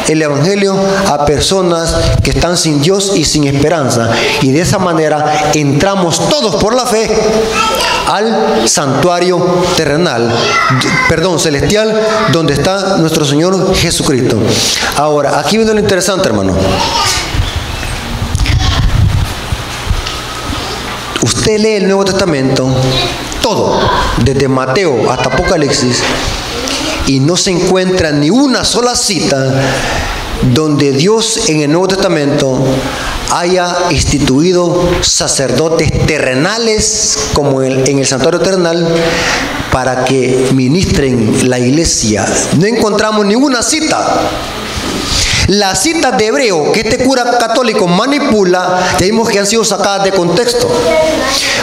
el 0.08 0.22
Evangelio 0.22 0.76
a 1.08 1.24
personas 1.24 1.94
que 2.22 2.30
están 2.30 2.56
sin 2.56 2.80
Dios 2.80 3.12
y 3.14 3.24
sin 3.24 3.44
esperanza. 3.44 4.10
Y 4.42 4.52
de 4.52 4.60
esa 4.60 4.78
manera 4.78 5.50
entramos 5.54 6.28
todos 6.28 6.56
por 6.56 6.74
la 6.74 6.86
fe 6.86 7.10
al 8.06 8.68
santuario 8.68 9.44
terrenal, 9.76 10.32
perdón, 11.08 11.38
celestial, 11.38 12.00
donde 12.32 12.54
está 12.54 12.96
nuestro 12.98 13.24
Señor 13.24 13.74
Jesucristo. 13.74 14.38
Ahora, 14.96 15.38
aquí 15.38 15.56
viene 15.56 15.74
lo 15.74 15.80
interesante, 15.80 16.28
hermano. 16.28 16.54
Usted 21.22 21.58
lee 21.58 21.74
el 21.74 21.86
Nuevo 21.86 22.04
Testamento, 22.04 22.68
todo, 23.42 23.80
desde 24.18 24.48
Mateo 24.48 25.10
hasta 25.10 25.28
Apocalipsis, 25.28 26.02
y 27.06 27.20
no 27.20 27.36
se 27.36 27.52
encuentra 27.52 28.12
ni 28.12 28.30
una 28.30 28.64
sola 28.64 28.94
cita 28.94 29.52
donde 30.54 30.92
Dios 30.92 31.48
en 31.48 31.60
el 31.60 31.70
Nuevo 31.70 31.88
Testamento 31.88 32.64
haya 33.32 33.74
instituido 33.90 34.88
sacerdotes 35.00 36.06
terrenales 36.06 37.30
como 37.32 37.62
en 37.62 37.98
el 37.98 38.06
santuario 38.06 38.40
terrenal 38.40 38.86
para 39.72 40.04
que 40.04 40.48
ministren 40.54 41.48
la 41.48 41.58
iglesia. 41.58 42.26
No 42.58 42.66
encontramos 42.66 43.26
ninguna 43.26 43.62
cita. 43.62 44.30
Las 45.48 45.82
citas 45.82 46.16
de 46.18 46.26
hebreo 46.26 46.72
que 46.72 46.80
este 46.80 47.04
cura 47.04 47.38
católico 47.38 47.86
manipula, 47.86 48.80
ya 48.98 49.06
vimos 49.06 49.28
que 49.28 49.38
han 49.38 49.46
sido 49.46 49.64
sacadas 49.64 50.04
de 50.04 50.12
contexto. 50.12 50.68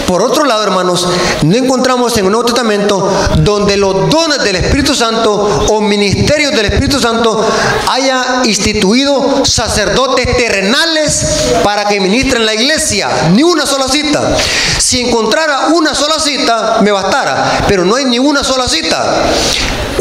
Por 0.07 0.21
otro 0.21 0.45
lado, 0.45 0.63
hermanos, 0.63 1.07
no 1.43 1.55
encontramos 1.55 2.17
en 2.17 2.25
el 2.25 2.31
Nuevo 2.31 2.45
Testamento 2.45 3.11
donde 3.39 3.77
los 3.77 4.09
dones 4.09 4.43
del 4.43 4.57
Espíritu 4.57 4.95
Santo 4.95 5.31
o 5.69 5.81
ministerios 5.81 6.51
del 6.51 6.65
Espíritu 6.65 6.99
Santo 6.99 7.45
haya 7.89 8.41
instituido 8.45 9.43
sacerdotes 9.45 10.37
terrenales 10.37 11.53
para 11.63 11.85
que 11.85 11.99
ministren 11.99 12.45
la 12.45 12.53
iglesia. 12.53 13.09
Ni 13.33 13.43
una 13.43 13.65
sola 13.65 13.87
cita. 13.87 14.35
Si 14.77 15.01
encontrara 15.01 15.67
una 15.73 15.93
sola 15.93 16.19
cita, 16.19 16.79
me 16.81 16.91
bastara. 16.91 17.65
Pero 17.67 17.83
no 17.83 17.95
hay 17.95 18.05
ni 18.05 18.19
una 18.19 18.43
sola 18.43 18.67
cita. 18.67 19.23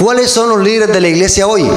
¿Cuáles 0.00 0.30
son 0.30 0.50
los 0.50 0.60
líderes 0.60 0.92
de 0.92 1.00
la 1.00 1.08
iglesia 1.08 1.46
hoy? 1.46 1.68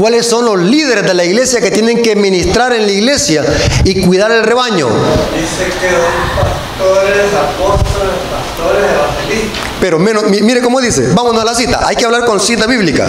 ¿Cuáles 0.00 0.26
son 0.26 0.46
los 0.46 0.58
líderes 0.58 1.04
de 1.04 1.12
la 1.12 1.24
iglesia 1.24 1.60
que 1.60 1.70
tienen 1.70 2.00
que 2.02 2.16
ministrar 2.16 2.72
en 2.72 2.86
la 2.86 2.90
iglesia 2.92 3.44
y 3.84 4.00
cuidar 4.06 4.30
el 4.32 4.42
rebaño? 4.44 4.88
Dice 4.88 5.66
que 5.78 5.90
son 5.90 6.40
pastores, 6.40 7.26
apóstoles, 7.34 8.14
pastores, 8.32 8.84
evangelistas. 8.94 9.60
Pero 9.78 9.98
menos, 9.98 10.22
mi- 10.24 10.40
mire 10.40 10.62
cómo 10.62 10.80
dice, 10.80 11.08
vámonos 11.12 11.42
a 11.42 11.44
la 11.44 11.54
cita, 11.54 11.86
hay 11.86 11.96
que 11.96 12.06
hablar 12.06 12.24
con 12.24 12.40
cita 12.40 12.66
bíblica. 12.66 13.06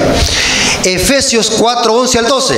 Efesios 0.84 1.50
4, 1.58 1.94
11 1.94 2.20
al 2.20 2.28
12. 2.28 2.58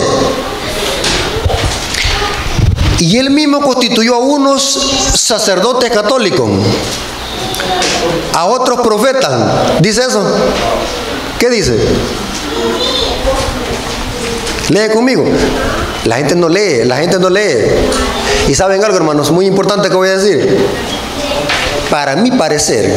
Y 3.02 3.18
él 3.18 3.30
mismo 3.30 3.62
constituyó 3.62 4.16
a 4.16 4.20
unos 4.20 4.64
sacerdotes 5.14 5.92
católicos, 5.92 6.50
a 8.34 8.46
otros 8.46 8.82
profetas. 8.82 9.80
¿Dice 9.80 10.02
eso? 10.08 10.24
¿Qué 11.38 11.52
dice? 11.52 11.78
Lee 14.70 14.90
conmigo. 14.94 15.26
La 16.06 16.18
gente 16.18 16.36
no 16.36 16.50
lee, 16.50 16.84
la 16.86 16.98
gente 16.98 17.20
no 17.20 17.30
lee. 17.30 17.66
Y 18.48 18.56
saben 18.56 18.84
algo, 18.84 18.98
hermanos, 18.98 19.32
muy 19.32 19.46
importante 19.46 19.90
que 19.90 19.96
voy 19.96 20.10
a 20.10 20.18
decir. 20.18 20.58
Para 21.90 22.16
mi 22.16 22.32
parecer, 22.32 22.92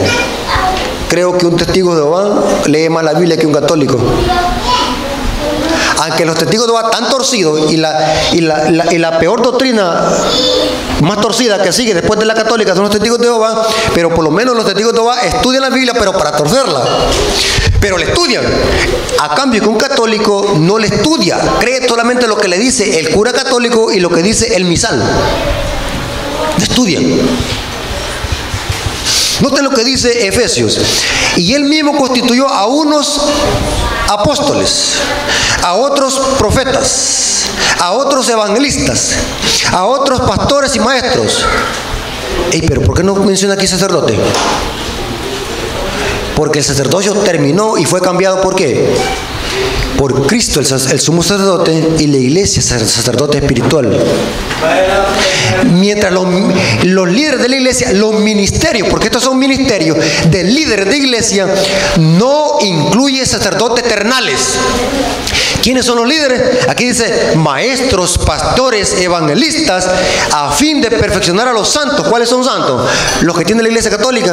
creo 1.08 1.36
que 1.36 1.46
un 1.46 1.56
testigo 1.56 1.94
de 1.94 2.02
Jehová 2.02 2.42
lee 2.66 2.88
más 2.88 3.04
la 3.04 3.12
Biblia 3.14 3.36
que 3.36 3.46
un 3.46 3.52
católico. 3.52 3.98
Aunque 6.02 6.24
los 6.24 6.36
testigos 6.36 6.66
de 6.66 6.72
Jehová 6.72 6.90
están 6.90 7.10
torcidos 7.10 7.70
y 7.72 7.76
la, 7.76 8.14
y 8.32 8.40
la, 8.40 8.70
la- 8.70 8.92
y 8.94 8.98
la 8.98 9.18
peor 9.18 9.42
doctrina 9.42 10.08
más 11.02 11.20
torcida 11.20 11.62
que 11.62 11.72
sigue 11.72 11.94
después 11.94 12.18
de 12.18 12.26
la 12.26 12.34
católica 12.34 12.74
son 12.74 12.84
los 12.84 12.92
testigos 12.92 13.18
de 13.18 13.26
Jehová, 13.26 13.66
pero 13.94 14.14
por 14.14 14.24
lo 14.24 14.30
menos 14.30 14.56
los 14.56 14.64
testigos 14.64 14.92
de 14.92 14.98
Jehová 14.98 15.20
estudian 15.20 15.62
la 15.62 15.70
Biblia, 15.70 15.92
pero 15.98 16.12
para 16.12 16.32
torcerla. 16.36 16.84
Pero 17.80 17.98
le 17.98 18.06
estudian. 18.06 18.44
A 19.20 19.34
cambio 19.34 19.62
que 19.62 19.68
un 19.68 19.76
católico 19.76 20.54
no 20.58 20.78
le 20.78 20.86
estudia, 20.88 21.38
cree 21.60 21.86
solamente 21.88 22.26
lo 22.26 22.36
que 22.36 22.48
le 22.48 22.58
dice 22.58 22.98
el 22.98 23.10
cura 23.10 23.32
católico 23.32 23.92
y 23.92 24.00
lo 24.00 24.10
que 24.10 24.22
dice 24.22 24.56
el 24.56 24.64
misal. 24.64 24.98
No 26.58 26.64
estudian. 26.64 27.20
Noten 29.40 29.64
lo 29.64 29.70
que 29.70 29.84
dice 29.84 30.26
Efesios. 30.26 30.78
Y 31.36 31.52
él 31.52 31.64
mismo 31.64 31.96
constituyó 31.96 32.48
a 32.48 32.66
unos 32.66 33.20
apóstoles, 34.08 34.94
a 35.62 35.74
otros 35.74 36.18
profetas, 36.38 37.46
a 37.78 37.92
otros 37.92 38.28
evangelistas, 38.28 39.16
a 39.72 39.84
otros 39.84 40.20
pastores 40.22 40.74
y 40.76 40.80
maestros. 40.80 41.44
Ey, 42.52 42.62
pero 42.66 42.80
¿por 42.82 42.96
qué 42.96 43.02
no 43.02 43.14
menciona 43.16 43.54
aquí 43.54 43.66
sacerdote? 43.66 44.16
Porque 46.34 46.60
el 46.60 46.64
sacerdocio 46.64 47.14
terminó 47.14 47.76
y 47.76 47.84
fue 47.84 48.00
cambiado 48.00 48.40
por 48.40 48.54
qué? 48.54 48.94
Por 49.98 50.26
Cristo, 50.26 50.60
el, 50.60 50.66
el 50.66 51.00
sumo 51.00 51.22
sacerdote, 51.22 51.94
y 51.98 52.06
la 52.06 52.18
iglesia, 52.18 52.60
el 52.76 52.88
sacerdote 52.88 53.38
espiritual. 53.38 53.98
Mientras 55.72 56.12
los, 56.12 57.08
líderes 57.08 57.40
de 57.40 57.48
la 57.48 57.56
iglesia, 57.56 57.92
los 57.92 58.14
ministerios, 58.14 58.88
porque 58.88 59.06
estos 59.06 59.22
son 59.22 59.38
ministerios 59.38 59.96
de 60.28 60.44
líderes 60.44 60.88
de 60.88 60.96
iglesia, 60.96 61.46
no 61.98 62.58
incluye 62.60 63.24
sacerdotes 63.24 63.84
eternales. 63.84 64.58
¿Quiénes 65.62 65.84
son 65.84 65.96
los 65.96 66.06
líderes? 66.06 66.68
Aquí 66.68 66.86
dice 66.86 67.32
maestros, 67.34 68.18
pastores, 68.18 69.00
evangelistas, 69.00 69.88
a 70.32 70.52
fin 70.52 70.80
de 70.80 70.90
perfeccionar 70.90 71.48
a 71.48 71.52
los 71.52 71.68
santos. 71.68 72.06
¿Cuáles 72.08 72.28
son 72.28 72.44
santos? 72.44 72.88
Los 73.22 73.36
que 73.36 73.44
tiene 73.44 73.62
la 73.62 73.68
iglesia 73.68 73.90
católica. 73.90 74.32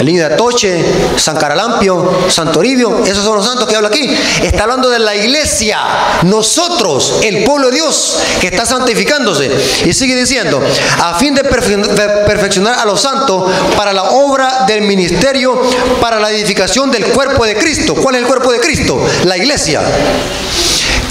El 0.00 0.06
niño 0.06 0.26
de 0.26 0.34
Atoche, 0.34 0.84
San 1.16 1.36
Caralampio, 1.36 2.24
San 2.28 2.50
Toribio. 2.50 3.04
Esos 3.04 3.24
son 3.24 3.36
los 3.36 3.46
santos 3.46 3.68
que 3.68 3.76
habla 3.76 3.88
aquí. 3.88 4.10
Está 4.42 4.64
hablando 4.64 4.90
de 4.90 4.98
la 4.98 5.14
iglesia. 5.14 5.78
Nosotros, 6.22 7.20
el 7.22 7.44
pueblo 7.44 7.68
de 7.68 7.76
Dios, 7.76 8.18
que 8.40 8.48
está 8.48 8.66
santificándose. 8.66 9.53
Y 9.84 9.92
sigue 9.92 10.14
diciendo, 10.16 10.62
a 11.02 11.14
fin 11.18 11.34
de 11.34 11.42
perfe- 11.42 11.76
de 11.86 12.08
perfeccionar 12.26 12.78
a 12.78 12.84
los 12.84 13.00
santos 13.00 13.50
para 13.76 13.92
la 13.92 14.04
obra 14.04 14.64
del 14.66 14.82
ministerio, 14.82 15.60
para 16.00 16.18
la 16.20 16.30
edificación 16.30 16.90
del 16.90 17.06
cuerpo 17.06 17.44
de 17.44 17.56
Cristo. 17.56 17.94
¿Cuál 17.94 18.16
es 18.16 18.22
el 18.22 18.26
cuerpo 18.28 18.52
de 18.52 18.60
Cristo? 18.60 19.04
La 19.24 19.36
iglesia. 19.36 19.80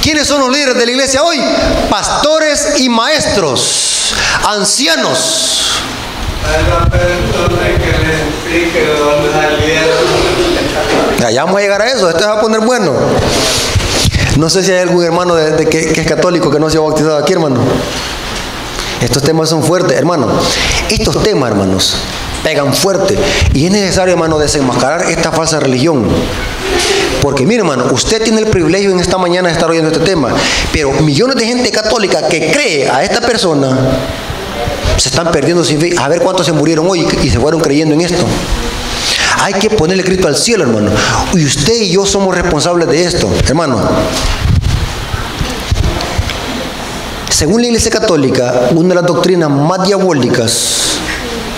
¿Quiénes 0.02 0.28
son 0.28 0.41
los 0.41 0.50
líderes 0.52 0.76
de 0.78 0.86
la 0.86 0.91
iglesia 0.91 1.24
hoy? 1.24 1.41
Pastores 1.89 2.74
y 2.80 2.89
maestros, 2.89 4.14
ancianos. 4.46 5.82
Ya 11.32 11.44
vamos 11.46 11.58
a 11.60 11.62
llegar 11.62 11.82
a 11.82 11.88
eso, 11.88 12.10
esto 12.10 12.20
se 12.22 12.26
va 12.28 12.34
a 12.34 12.41
poner 12.41 12.60
bueno. 12.60 12.94
No 14.38 14.50
sé 14.50 14.64
si 14.64 14.72
hay 14.72 14.80
algún 14.80 15.04
hermano 15.04 15.36
de, 15.36 15.66
que 15.68 15.80
es 15.96 16.08
católico 16.08 16.52
que 16.52 16.60
no 16.60 16.70
se 16.70 16.78
ha 16.78 16.82
bautizado 16.82 17.18
aquí, 17.18 17.34
hermano. 17.34 17.62
Estos 19.04 19.22
temas 19.22 19.49
son 19.49 19.62
fuertes, 19.62 19.97
hermano. 19.97 20.28
Estos 20.89 21.22
temas, 21.24 21.51
hermanos, 21.51 21.95
pegan 22.41 22.74
fuerte. 22.74 23.18
Y 23.54 23.66
es 23.66 23.72
necesario, 23.72 24.14
hermano, 24.14 24.39
desenmascarar 24.39 25.12
esta 25.12 25.30
falsa 25.32 25.60
religión. 25.60 26.06
Porque 27.22 27.45
mire, 27.45 27.60
hermano, 27.60 27.88
usted 27.91 28.24
tiene 28.24 28.39
el 28.39 28.47
privilegio 28.47 28.91
en 28.91 29.01
esta 29.01 29.18
mañana 29.18 29.49
de 29.49 29.54
estar 29.54 29.70
oyendo 29.70 29.91
este 29.91 30.06
tema, 30.06 30.30
pero 30.72 30.93
millones 30.93 31.36
de 31.36 31.45
gente 31.45 31.70
católica 31.70 32.28
que 32.30 32.49
cree 32.51 32.89
a 32.89 33.04
esta 33.04 33.20
persona 33.20 33.78
se 34.95 35.10
están 35.10 35.32
perdiendo 35.32 35.66
sin 35.66 35.82
fe. 35.82 35.93
A 35.97 36.08
ver 36.08 36.22
cuántos 36.22 36.45
se 36.45 36.54
murieron 36.54 36.88
hoy 36.89 37.06
y 37.22 37.30
se 37.30 37.39
fueron 37.39 37.60
creyendo 37.60 37.93
en 37.93 38.01
esto. 38.01 38.26
Hay 39.41 39.54
que 39.56 39.70
ponerle 39.70 40.06
Cristo 40.06 40.30
al 40.30 40.38
cielo, 40.38 40.64
hermano. 40.64 40.91
Y 41.34 41.45
usted 41.45 41.82
y 41.82 41.91
yo 41.91 42.06
somos 42.06 42.34
responsables 42.34 42.88
de 42.88 43.04
esto, 43.04 43.30
hermano. 43.47 43.82
Según 47.34 47.62
la 47.62 47.68
Iglesia 47.68 47.90
Católica, 47.90 48.70
una 48.76 48.90
de 48.90 48.96
las 48.96 49.06
doctrinas 49.06 49.50
más 49.50 49.88
diabólicas 49.88 51.00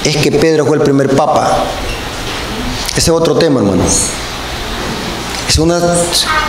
es 0.06 0.16
que 0.16 0.32
Pedro 0.32 0.66
fue 0.66 0.78
el 0.78 0.84
primer 0.84 1.14
papa. 1.14 1.66
Ese 2.92 3.02
es 3.02 3.10
otro 3.10 3.36
tema, 3.36 3.60
hermano. 3.60 3.84
Es 5.50 5.60
una 5.60 5.82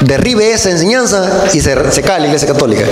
derribe 0.02 0.52
esa 0.52 0.70
enseñanza 0.70 1.48
y 1.52 1.60
se, 1.60 1.90
se 1.90 2.02
cae 2.02 2.20
la 2.20 2.26
Iglesia 2.26 2.46
Católica. 2.46 2.84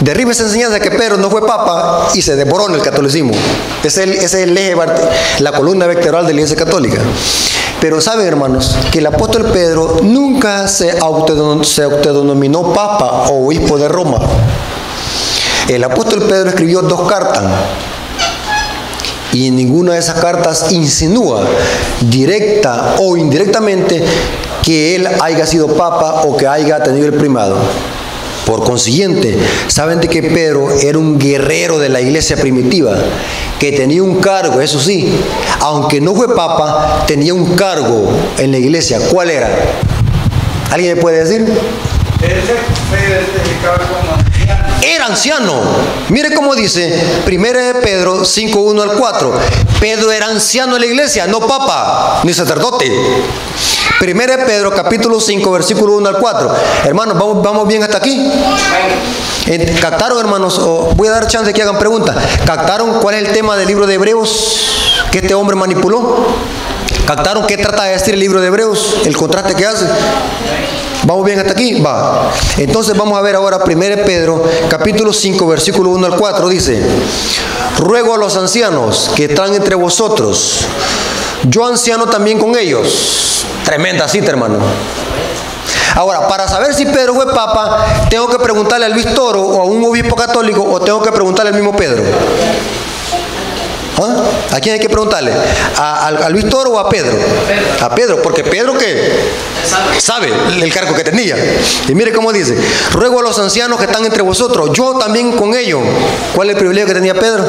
Derribe 0.00 0.32
esa 0.32 0.42
enseñanza 0.42 0.80
que 0.80 0.90
Pedro 0.90 1.16
no 1.16 1.30
fue 1.30 1.46
papa 1.46 2.08
y 2.12 2.22
se 2.22 2.34
devoró 2.34 2.68
en 2.68 2.74
el 2.74 2.82
catolicismo. 2.82 3.32
Ese 3.84 4.02
es 4.02 4.34
el, 4.34 4.58
eje, 4.58 4.74
la 5.38 5.52
columna 5.52 5.86
vertebral 5.86 6.26
de 6.26 6.34
la 6.34 6.40
Iglesia 6.40 6.56
Católica. 6.56 7.00
Pero 7.80 8.00
saben, 8.00 8.26
hermanos, 8.26 8.76
que 8.90 8.98
el 8.98 9.06
apóstol 9.06 9.44
Pedro 9.52 9.98
nunca 10.02 10.66
se 10.66 10.98
autodenominó 10.98 12.72
papa 12.72 13.28
o 13.30 13.46
obispo 13.46 13.78
de 13.78 13.86
Roma. 13.86 14.18
El 15.68 15.82
apóstol 15.82 16.22
Pedro 16.28 16.50
escribió 16.50 16.80
dos 16.82 17.08
cartas 17.08 17.42
y 19.32 19.48
en 19.48 19.56
ninguna 19.56 19.94
de 19.94 19.98
esas 19.98 20.20
cartas 20.20 20.70
insinúa 20.70 21.44
directa 22.00 22.94
o 23.00 23.16
indirectamente 23.16 24.02
que 24.62 24.94
él 24.94 25.08
haya 25.20 25.44
sido 25.44 25.66
papa 25.76 26.22
o 26.22 26.36
que 26.36 26.46
haya 26.46 26.82
tenido 26.82 27.06
el 27.06 27.14
primado. 27.14 27.56
Por 28.46 28.62
consiguiente, 28.62 29.36
saben 29.66 30.00
de 30.00 30.08
que 30.08 30.22
Pedro 30.22 30.70
era 30.70 30.98
un 30.98 31.18
guerrero 31.18 31.80
de 31.80 31.88
la 31.88 32.00
iglesia 32.00 32.36
primitiva, 32.36 32.96
que 33.58 33.72
tenía 33.72 34.04
un 34.04 34.20
cargo, 34.20 34.60
eso 34.60 34.78
sí, 34.78 35.18
aunque 35.58 36.00
no 36.00 36.14
fue 36.14 36.32
papa, 36.32 37.04
tenía 37.08 37.34
un 37.34 37.56
cargo 37.56 38.08
en 38.38 38.52
la 38.52 38.58
iglesia. 38.58 39.00
¿Cuál 39.10 39.30
era? 39.30 39.48
¿Alguien 40.70 40.94
me 40.94 41.02
puede 41.02 41.24
decir? 41.24 41.44
Era 44.86 45.06
anciano. 45.06 45.62
Mire 46.10 46.32
cómo 46.32 46.54
dice 46.54 47.22
1 47.26 47.52
de 47.58 47.74
Pedro 47.82 48.24
5, 48.24 48.60
1 48.60 48.82
al 48.82 48.92
4. 48.92 49.32
Pedro 49.80 50.12
era 50.12 50.26
anciano 50.26 50.76
en 50.76 50.80
la 50.80 50.86
iglesia, 50.86 51.26
no 51.26 51.40
papa, 51.40 52.20
ni 52.22 52.32
sacerdote. 52.32 52.86
1 54.00 54.26
de 54.26 54.38
Pedro 54.46 54.72
capítulo 54.72 55.20
5, 55.20 55.50
versículo 55.50 55.96
1 55.96 56.08
al 56.08 56.18
4. 56.18 56.54
Hermanos, 56.84 57.18
¿vamos, 57.18 57.42
vamos 57.42 57.66
bien 57.66 57.82
hasta 57.82 57.96
aquí? 57.96 58.30
¿Captaron, 59.80 60.20
hermanos? 60.20 60.56
O 60.60 60.92
voy 60.94 61.08
a 61.08 61.12
dar 61.12 61.26
chance 61.26 61.48
de 61.48 61.52
que 61.52 61.62
hagan 61.62 61.80
preguntas. 61.80 62.16
¿Captaron 62.44 63.00
cuál 63.00 63.16
es 63.16 63.26
el 63.26 63.32
tema 63.34 63.56
del 63.56 63.66
libro 63.66 63.88
de 63.88 63.94
Hebreos 63.94 65.02
que 65.10 65.18
este 65.18 65.34
hombre 65.34 65.56
manipuló? 65.56 66.28
¿Captaron 67.06 67.46
qué 67.46 67.56
trata 67.56 67.84
de 67.84 67.92
decir 67.92 68.14
el 68.14 68.20
libro 68.20 68.40
de 68.40 68.48
Hebreos? 68.48 68.96
El 69.04 69.16
contraste 69.16 69.54
que 69.54 69.64
hace. 69.64 69.86
¿Vamos 71.04 71.24
bien 71.24 71.38
hasta 71.38 71.52
aquí? 71.52 71.80
Va. 71.80 72.32
Entonces 72.58 72.96
vamos 72.96 73.16
a 73.16 73.22
ver 73.22 73.36
ahora 73.36 73.58
1 73.64 74.04
Pedro, 74.04 74.42
capítulo 74.68 75.12
5, 75.12 75.46
versículo 75.46 75.90
1 75.90 76.06
al 76.06 76.16
4. 76.16 76.48
Dice, 76.48 76.82
ruego 77.78 78.14
a 78.14 78.18
los 78.18 78.36
ancianos 78.36 79.12
que 79.14 79.26
están 79.26 79.54
entre 79.54 79.76
vosotros, 79.76 80.62
yo 81.44 81.64
anciano 81.64 82.06
también 82.06 82.40
con 82.40 82.56
ellos. 82.56 83.44
Tremenda 83.64 84.08
cita, 84.08 84.30
hermano. 84.30 84.58
Ahora, 85.94 86.26
para 86.26 86.48
saber 86.48 86.74
si 86.74 86.86
Pedro 86.86 87.14
fue 87.14 87.32
papa, 87.32 88.08
tengo 88.10 88.28
que 88.28 88.38
preguntarle 88.40 88.86
a 88.86 88.88
Luis 88.88 89.06
o 89.16 89.60
a 89.60 89.64
un 89.64 89.84
obispo 89.84 90.16
católico 90.16 90.64
o 90.64 90.80
tengo 90.80 91.00
que 91.00 91.12
preguntarle 91.12 91.50
al 91.50 91.56
mismo 91.56 91.74
Pedro. 91.76 92.02
¿Ah? 93.98 94.24
¿A 94.56 94.60
quién 94.60 94.74
hay 94.74 94.80
que 94.80 94.88
preguntarle? 94.90 95.32
¿A, 95.76 96.08
a- 96.08 96.28
Luis 96.30 96.48
Toro 96.48 96.70
o 96.72 96.78
a 96.78 96.88
Pedro? 96.88 97.16
A 97.80 97.94
Pedro, 97.94 98.20
porque 98.22 98.44
Pedro 98.44 98.76
que 98.76 99.10
sabe 99.98 100.30
el 100.60 100.72
cargo 100.72 100.94
que 100.94 101.02
tenía. 101.02 101.36
Y 101.88 101.94
mire 101.94 102.12
cómo 102.12 102.32
dice, 102.32 102.56
ruego 102.92 103.20
a 103.20 103.22
los 103.22 103.38
ancianos 103.38 103.78
que 103.78 103.86
están 103.86 104.04
entre 104.04 104.22
vosotros, 104.22 104.70
yo 104.74 104.94
también 104.98 105.32
con 105.32 105.54
ellos. 105.54 105.80
¿Cuál 106.34 106.48
es 106.50 106.54
el 106.54 106.58
privilegio 106.58 106.88
que 106.88 106.94
tenía 106.94 107.14
Pedro? 107.14 107.44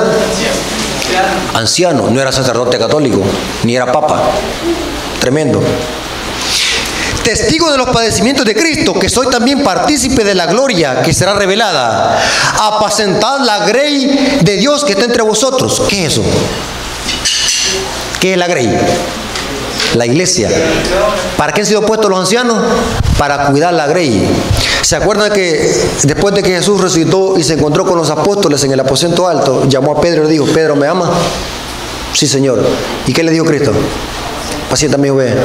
Anciano, 1.54 2.10
no 2.10 2.22
era 2.22 2.32
sacerdote 2.32 2.78
católico, 2.78 3.22
ni 3.64 3.76
era 3.76 3.92
papa. 3.92 4.22
Tremendo. 5.20 5.62
Testigo 7.28 7.70
de 7.70 7.78
los 7.78 7.90
padecimientos 7.90 8.46
de 8.46 8.56
Cristo, 8.56 8.94
que 8.94 9.10
soy 9.10 9.28
también 9.28 9.62
partícipe 9.62 10.24
de 10.24 10.34
la 10.34 10.46
gloria 10.46 11.02
que 11.02 11.12
será 11.12 11.34
revelada. 11.34 12.18
Apacentad 12.58 13.42
la 13.42 13.66
grey 13.66 14.40
de 14.42 14.56
Dios 14.56 14.86
que 14.86 14.94
está 14.94 15.04
entre 15.04 15.24
vosotros. 15.24 15.84
¿Qué 15.90 16.06
es 16.06 16.14
eso? 16.14 16.24
¿Qué 18.22 18.32
es 18.32 18.38
la 18.38 18.48
grey? 18.48 18.74
La 19.96 20.06
iglesia. 20.06 20.50
¿Para 21.36 21.52
qué 21.52 21.60
han 21.60 21.68
sido 21.68 21.82
puestos 21.82 22.10
los 22.10 22.18
ancianos? 22.18 22.64
Para 23.18 23.48
cuidar 23.48 23.74
la 23.74 23.88
grey. 23.88 24.26
¿Se 24.82 24.96
acuerdan 24.96 25.30
que 25.34 25.70
después 26.04 26.34
de 26.34 26.42
que 26.42 26.52
Jesús 26.52 26.80
resucitó 26.80 27.38
y 27.38 27.44
se 27.44 27.56
encontró 27.56 27.86
con 27.86 27.98
los 27.98 28.10
apóstoles 28.10 28.64
en 28.64 28.72
el 28.72 28.80
aposento 28.80 29.28
alto, 29.28 29.68
llamó 29.68 29.98
a 29.98 30.00
Pedro 30.00 30.22
y 30.22 30.28
le 30.28 30.32
dijo, 30.32 30.46
Pedro, 30.46 30.78
¿me 30.78 30.88
ama? 30.88 31.12
Sí, 32.14 32.26
Señor. 32.26 32.66
¿Y 33.06 33.12
qué 33.12 33.22
le 33.22 33.34
dijo 33.34 33.44
Cristo? 33.44 33.74
Paciente 34.70 34.98
mío, 34.98 35.18
ve. 35.18 35.36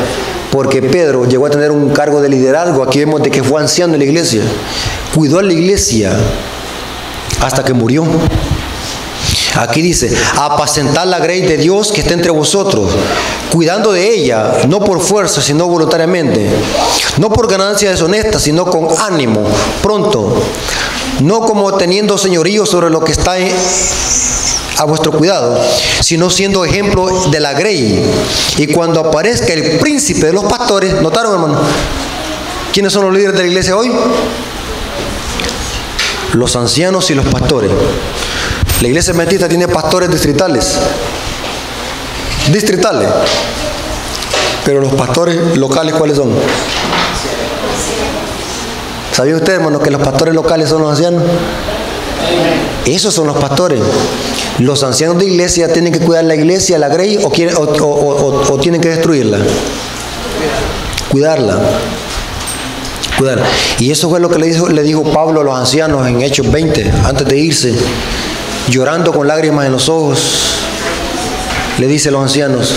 Porque 0.53 0.83
Pedro 0.83 1.25
llegó 1.27 1.47
a 1.47 1.51
tener 1.51 1.73
un 1.73 1.91
cargo 1.91 2.21
de 2.21 2.29
liderazgo. 2.29 2.83
Aquí 2.85 3.01
vemos 3.01 3.23
de 3.23 3.31
que 3.31 3.43
fue 3.43 3.61
anciano 3.61 3.95
en 3.95 3.99
la 4.01 4.05
iglesia. 4.05 4.43
Cuidó 5.15 5.39
a 5.39 5.43
la 5.43 5.53
iglesia 5.53 6.13
hasta 7.41 7.65
que 7.65 7.73
murió. 7.73 8.05
Aquí 9.57 9.83
dice, 9.83 10.11
apacentar 10.37 11.07
la 11.07 11.19
grey 11.19 11.43
de 11.43 11.57
Dios 11.59 11.93
que 11.93 12.01
está 12.01 12.15
entre 12.15 12.31
vosotros, 12.31 12.91
cuidando 13.53 13.93
de 13.93 14.09
ella, 14.15 14.63
no 14.67 14.81
por 14.81 15.01
fuerza, 15.03 15.43
sino 15.43 15.69
voluntariamente, 15.69 16.49
no 17.19 17.29
por 17.31 17.51
ganancia 17.51 17.91
deshonesta, 17.91 18.39
sino 18.41 18.65
con 18.65 18.89
ánimo, 18.99 19.43
pronto, 19.83 20.43
no 21.21 21.41
como 21.41 21.75
teniendo 21.75 22.17
señorío 22.17 22.65
sobre 22.65 22.89
lo 22.89 23.05
que 23.05 23.13
está 23.13 23.37
en- 23.39 23.53
a 24.83 24.85
vuestro 24.85 25.13
cuidado, 25.13 25.59
sino 26.01 26.29
siendo 26.29 26.65
ejemplo 26.65 27.09
de 27.31 27.41
la 27.41 27.53
grey. 27.53 28.05
Y 28.59 28.67
cuando 28.67 29.01
aparezca 29.01 29.53
el 29.53 29.79
príncipe 29.79 30.27
de 30.27 30.33
los 30.33 30.45
pastores, 30.45 31.01
¿notaron 31.01 31.35
hermano? 31.35 31.61
¿Quiénes 32.73 32.93
son 32.93 33.05
los 33.05 33.15
líderes 33.15 33.35
de 33.35 33.43
la 33.43 33.49
iglesia 33.49 33.77
hoy? 33.77 33.93
Los 36.33 36.57
ancianos 36.57 37.11
y 37.11 37.15
los 37.15 37.27
pastores. 37.27 37.71
La 38.81 38.89
iglesia 38.89 39.15
metista 39.15 39.49
tiene 39.49 39.69
pastores 39.69 40.11
distritales. 40.11 40.81
Distritales. 42.53 43.09
Pero 44.65 44.81
los 44.81 44.95
pastores 44.95 45.57
locales, 45.57 45.95
¿cuáles 45.95 46.17
son? 46.17 46.31
¿Sabía 49.13 49.37
usted, 49.37 49.53
hermano, 49.53 49.79
que 49.79 49.91
los 49.91 50.03
pastores 50.03 50.35
locales 50.35 50.69
son 50.69 50.83
los 50.83 50.91
ancianos? 50.91 51.23
Esos 52.87 53.15
son 53.15 53.29
los 53.29 53.37
pastores. 53.37 53.81
Los 54.59 54.83
ancianos 54.83 55.19
de 55.19 55.27
iglesia 55.27 55.73
tienen 55.73 55.93
que 55.93 56.01
cuidar 56.01 56.25
la 56.25 56.35
iglesia, 56.35 56.79
la 56.79 56.89
grey, 56.89 57.19
o, 57.23 57.31
quieren, 57.31 57.55
o, 57.57 58.59
tienen 58.61 58.81
que 58.81 58.91
destruirla. 58.91 59.39
Cuidarla. 61.11 61.59
Cuidarla. 63.19 63.47
Y 63.79 63.91
eso 63.91 64.09
fue 64.11 64.21
lo 64.21 64.29
que 64.29 64.39
le 64.39 64.47
dijo, 64.47 64.69
le 64.69 64.83
dijo 64.83 65.05
Pablo 65.05 65.41
a 65.41 65.45
los 65.45 65.57
ancianos 65.57 66.07
en 66.07 66.21
Hechos 66.23 66.51
20, 66.51 66.93
antes 67.05 67.27
de 67.27 67.39
irse, 67.39 67.75
llorando 68.69 69.13
con 69.13 69.27
lágrimas 69.27 69.67
en 69.67 69.73
los 69.73 69.89
ojos. 69.89 70.59
Le 71.79 71.87
dice 71.87 72.11
a 72.11 72.13
los 72.13 72.23
ancianos, 72.23 72.73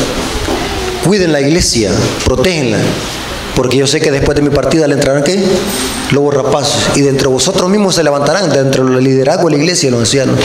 cuiden 1.06 1.34
la 1.34 1.42
iglesia, 1.42 1.92
protégenla, 2.24 2.80
porque 3.56 3.78
yo 3.78 3.86
sé 3.86 4.00
que 4.00 4.12
después 4.12 4.36
de 4.36 4.42
mi 4.42 4.50
partida 4.50 4.88
le 4.88 4.96
entrarán 4.96 5.24
qué? 5.24 5.44
Lobos 6.12 6.34
rapaces. 6.34 6.96
Y 6.96 7.02
de 7.02 7.12
vosotros 7.28 7.70
mismos 7.70 7.96
se 7.96 8.04
levantarán, 8.04 8.50
de 8.50 8.60
entre 8.60 8.82
el 8.82 9.04
liderazgo 9.04 9.50
de 9.50 9.58
la 9.58 9.64
iglesia, 9.64 9.92
los 9.92 10.00
ancianos. 10.00 10.38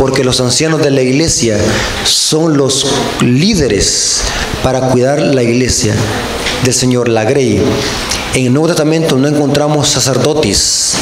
Porque 0.00 0.24
los 0.24 0.40
ancianos 0.40 0.82
de 0.82 0.90
la 0.90 1.02
iglesia 1.02 1.58
son 2.04 2.56
los 2.56 2.86
líderes 3.20 4.22
para 4.62 4.88
cuidar 4.88 5.20
la 5.20 5.42
iglesia 5.42 5.94
del 6.64 6.72
Señor, 6.72 7.10
la 7.10 7.24
grey. 7.24 7.62
En 8.32 8.46
el 8.46 8.52
Nuevo 8.54 8.68
Testamento 8.68 9.18
no 9.18 9.28
encontramos 9.28 9.88
sacerdotes. 9.88 10.94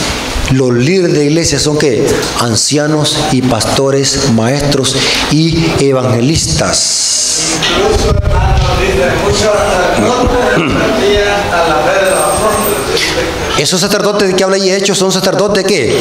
Los 0.51 0.73
líderes 0.73 1.15
de 1.15 1.27
iglesia 1.27 1.61
son 1.61 1.79
qué? 1.79 2.05
Ancianos 2.41 3.17
y 3.31 3.41
pastores, 3.41 4.33
maestros 4.33 4.97
y 5.31 5.65
evangelistas. 5.79 7.61
Incluso, 7.71 8.11
hermano, 8.11 8.65
dice, 8.81 9.13
muchos 9.23 9.43
sacerdotes 9.43 10.55
se 10.55 10.59
metían 10.59 11.53
a 11.53 11.69
la 11.69 11.77
fe 11.87 12.05
de 12.05 12.11
los 12.11 12.19
apóstoles. 12.19 12.93
Dice 12.93 13.48
Esos 13.59 13.81
sacerdotes 13.81 14.35
que 14.35 14.45
habla 14.45 14.57
ahí 14.57 14.71
hechos 14.71 14.97
son 14.99 15.11
sacerdotes 15.11 15.65
que, 15.65 15.93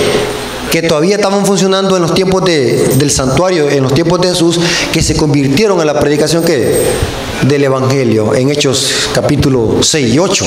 que 0.71 0.83
todavía 0.83 1.15
estaban 1.15 1.45
funcionando 1.45 1.95
en 1.95 2.03
los 2.03 2.13
tiempos 2.13 2.43
de- 2.45 2.87
del 2.95 3.09
santuario, 3.11 3.69
en 3.69 3.81
los 3.83 3.93
tiempos 3.93 4.21
de 4.21 4.29
Jesús, 4.29 4.59
que 4.93 5.01
se 5.01 5.15
convirtieron 5.17 5.79
en 5.79 5.87
la 5.87 5.99
predicación 5.99 6.43
que 6.43 6.83
del 7.43 7.63
Evangelio, 7.63 8.33
en 8.33 8.49
Hechos 8.49 9.09
capítulo 9.13 9.77
6 9.81 10.13
y 10.13 10.19
8. 10.19 10.45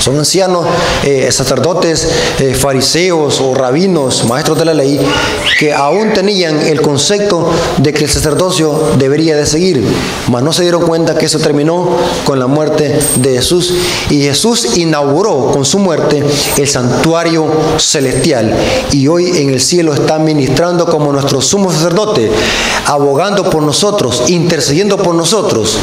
Son 0.00 0.18
ancianos, 0.18 0.66
eh, 1.04 1.30
sacerdotes, 1.32 2.08
eh, 2.38 2.54
fariseos 2.54 3.40
o 3.40 3.54
rabinos, 3.54 4.24
maestros 4.24 4.58
de 4.58 4.64
la 4.64 4.74
ley, 4.74 5.00
que 5.58 5.72
aún 5.72 6.12
tenían 6.12 6.60
el 6.60 6.80
concepto 6.80 7.50
de 7.78 7.92
que 7.92 8.04
el 8.04 8.10
sacerdocio 8.10 8.92
debería 8.98 9.36
de 9.36 9.46
seguir, 9.46 9.82
mas 10.30 10.42
no 10.42 10.52
se 10.52 10.62
dieron 10.62 10.82
cuenta 10.82 11.16
que 11.16 11.26
eso 11.26 11.38
terminó 11.38 11.88
con 12.24 12.38
la 12.38 12.46
muerte 12.46 12.98
de 13.16 13.34
Jesús. 13.34 13.74
Y 14.10 14.22
Jesús 14.22 14.76
inauguró 14.76 15.50
con 15.52 15.64
su 15.64 15.78
muerte 15.78 16.22
el 16.56 16.68
santuario 16.68 17.46
celestial. 17.78 18.56
Y 18.92 19.08
hoy 19.08 19.38
en 19.38 19.50
el 19.50 19.60
cielo 19.60 19.92
está 19.92 20.18
ministrando 20.18 20.86
como 20.86 21.12
nuestro 21.12 21.40
sumo 21.40 21.72
sacerdote, 21.72 22.30
abogando 22.86 23.48
por 23.50 23.62
nosotros, 23.62 24.24
intercediendo 24.28 24.96
por 24.98 25.14
nosotros 25.14 25.78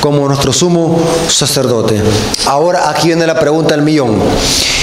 como 0.00 0.26
nuestro 0.26 0.52
sumo 0.52 0.98
sacerdote. 1.28 2.02
Ahora 2.46 2.90
aquí 2.90 3.08
viene 3.08 3.26
la 3.26 3.38
pregunta 3.38 3.74
del 3.74 3.84
millón. 3.84 4.20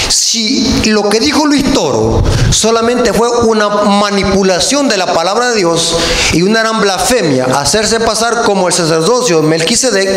Si 0.08 0.82
lo 0.86 1.08
que 1.08 1.20
dijo 1.20 1.44
Luis 1.46 1.72
Toro 1.72 2.22
solamente 2.50 3.12
fue 3.12 3.28
una 3.28 3.68
manipulación 3.68 4.88
de 4.88 4.96
la 4.96 5.12
palabra 5.12 5.50
de 5.50 5.56
Dios 5.56 5.96
y 6.32 6.42
una 6.42 6.60
gran 6.60 6.80
blasfemia, 6.80 7.44
hacerse 7.44 8.00
pasar 8.00 8.42
como 8.42 8.68
el 8.68 8.74
sacerdocio 8.74 9.40
de 9.40 9.46
Melquisedec, 9.46 10.08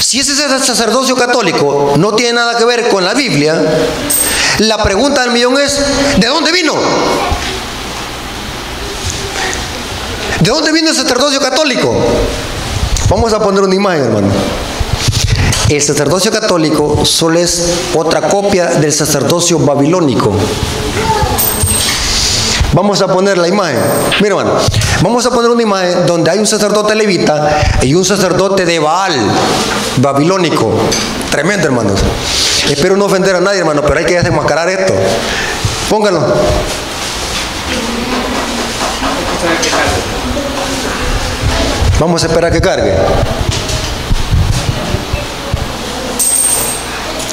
si 0.00 0.20
ese 0.20 0.34
sacerdocio 0.34 1.16
católico 1.16 1.94
no 1.98 2.12
tiene 2.12 2.34
nada 2.34 2.56
que 2.56 2.64
ver 2.64 2.88
con 2.88 3.04
la 3.04 3.14
Biblia, 3.14 3.60
la 4.58 4.82
pregunta 4.82 5.22
del 5.22 5.32
millón 5.32 5.58
es, 5.58 5.80
¿de 6.18 6.26
dónde 6.28 6.52
vino? 6.52 6.74
¿De 10.40 10.50
dónde 10.50 10.70
vino 10.72 10.90
el 10.90 10.96
sacerdocio 10.96 11.40
católico? 11.40 11.94
Vamos 13.08 13.32
a 13.32 13.38
poner 13.38 13.62
una 13.62 13.74
imagen, 13.74 14.04
hermano. 14.04 14.28
El 15.68 15.80
sacerdocio 15.80 16.30
católico 16.32 17.04
solo 17.04 17.38
es 17.38 17.72
otra 17.94 18.28
copia 18.28 18.66
del 18.66 18.92
sacerdocio 18.92 19.58
babilónico. 19.60 20.32
Vamos 22.72 23.00
a 23.02 23.06
poner 23.06 23.38
la 23.38 23.46
imagen. 23.46 23.78
Mira, 24.20 24.36
hermano, 24.36 24.58
vamos 25.02 25.24
a 25.24 25.30
poner 25.30 25.50
una 25.50 25.62
imagen 25.62 26.04
donde 26.04 26.30
hay 26.32 26.38
un 26.38 26.46
sacerdote 26.46 26.94
levita 26.96 27.78
y 27.82 27.94
un 27.94 28.04
sacerdote 28.04 28.66
de 28.66 28.78
Baal, 28.80 29.14
babilónico. 29.98 30.72
Tremendo, 31.30 31.66
hermanos. 31.66 32.00
Espero 32.68 32.96
no 32.96 33.04
ofender 33.04 33.36
a 33.36 33.40
nadie, 33.40 33.60
hermano, 33.60 33.82
pero 33.82 34.00
hay 34.00 34.04
que 34.04 34.20
desmascarar 34.20 34.68
esto. 34.68 34.94
Póngalo. 35.88 36.34
Vamos 41.98 42.22
a 42.22 42.26
esperar 42.26 42.52
que 42.52 42.60
cargue. 42.60 42.94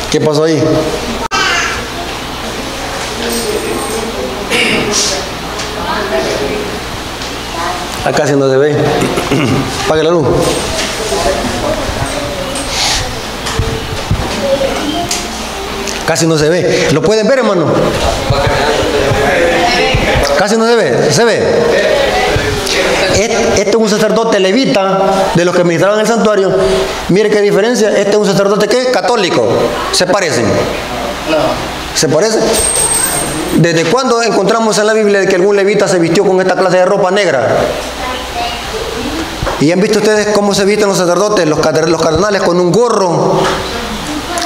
¿Qué 0.09 0.21
pasó 0.21 0.45
ahí? 0.45 0.63
Acá 8.05 8.27
si 8.27 8.33
no 8.33 8.49
se 8.49 8.57
ve. 8.57 8.77
Pague 9.87 10.03
la 10.03 10.11
luz. 10.11 10.27
Casi 16.05 16.27
no 16.27 16.37
se 16.37 16.49
ve. 16.49 16.89
¿Lo 16.91 17.01
pueden 17.01 17.27
ver, 17.27 17.39
hermano? 17.39 17.65
Casi 20.37 20.57
no 20.57 20.67
se 20.67 20.75
ve. 20.75 21.11
¿Se 21.11 21.25
ve? 21.25 21.63
Este, 23.63 23.77
es 23.77 23.81
un 23.81 23.89
sacerdote 23.89 24.41
levita 24.41 25.31
de 25.35 25.45
los 25.45 25.55
que 25.55 25.63
ministraban 25.63 25.97
el 25.97 26.05
santuario. 26.05 26.51
Mire 27.07 27.29
qué 27.29 27.39
diferencia. 27.39 27.97
Este 27.97 28.11
es 28.11 28.17
un 28.17 28.25
sacerdote 28.25 28.67
¿qué? 28.67 28.91
católico. 28.91 29.47
¿Se 29.93 30.05
parecen? 30.05 30.43
¿Se 31.95 32.09
parecen? 32.09 32.41
¿Desde 33.55 33.85
cuándo 33.85 34.21
encontramos 34.21 34.77
en 34.79 34.87
la 34.87 34.91
Biblia 34.91 35.25
que 35.25 35.35
algún 35.35 35.55
levita 35.55 35.87
se 35.87 35.97
vistió 35.97 36.25
con 36.25 36.41
esta 36.41 36.57
clase 36.57 36.77
de 36.77 36.85
ropa 36.85 37.09
negra? 37.11 37.55
¿Y 39.61 39.71
han 39.71 39.79
visto 39.79 39.99
ustedes 39.99 40.27
cómo 40.33 40.53
se 40.53 40.65
visten 40.65 40.89
los 40.89 40.97
sacerdotes, 40.97 41.47
los 41.47 41.61
cardenales 41.61 42.41
con 42.41 42.59
un 42.59 42.69
gorro 42.69 43.39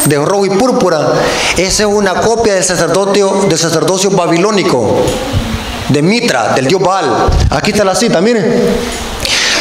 de 0.05 0.15
rojo 0.17 0.45
y 0.45 0.51
púrpura? 0.51 1.13
Esa 1.57 1.83
es 1.83 1.89
una 1.89 2.13
copia 2.21 2.53
del 2.53 2.63
sacerdocio, 2.63 3.45
del 3.49 3.57
sacerdocio 3.57 4.11
babilónico, 4.11 4.97
de 5.89 6.01
Mitra, 6.03 6.53
del 6.53 6.67
dios 6.67 6.81
Baal. 6.83 7.29
Aquí 7.49 7.71
está 7.71 7.83
la 7.83 7.95
cita, 7.95 8.21
miren. 8.21 9.06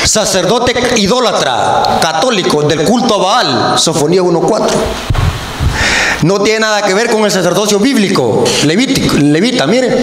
Sacerdote 0.07 0.73
idólatra, 0.97 1.99
católico, 2.01 2.63
del 2.63 2.85
culto 2.85 3.17
a 3.17 3.19
Baal, 3.19 3.79
Sofonía 3.79 4.23
1.4. 4.23 4.67
No 6.23 6.41
tiene 6.41 6.61
nada 6.61 6.83
que 6.83 6.95
ver 6.95 7.11
con 7.11 7.25
el 7.25 7.31
sacerdocio 7.33 7.81
bíblico, 7.81 8.45
levítico, 8.65 9.17
levita, 9.17 9.67
miren. 9.67 9.97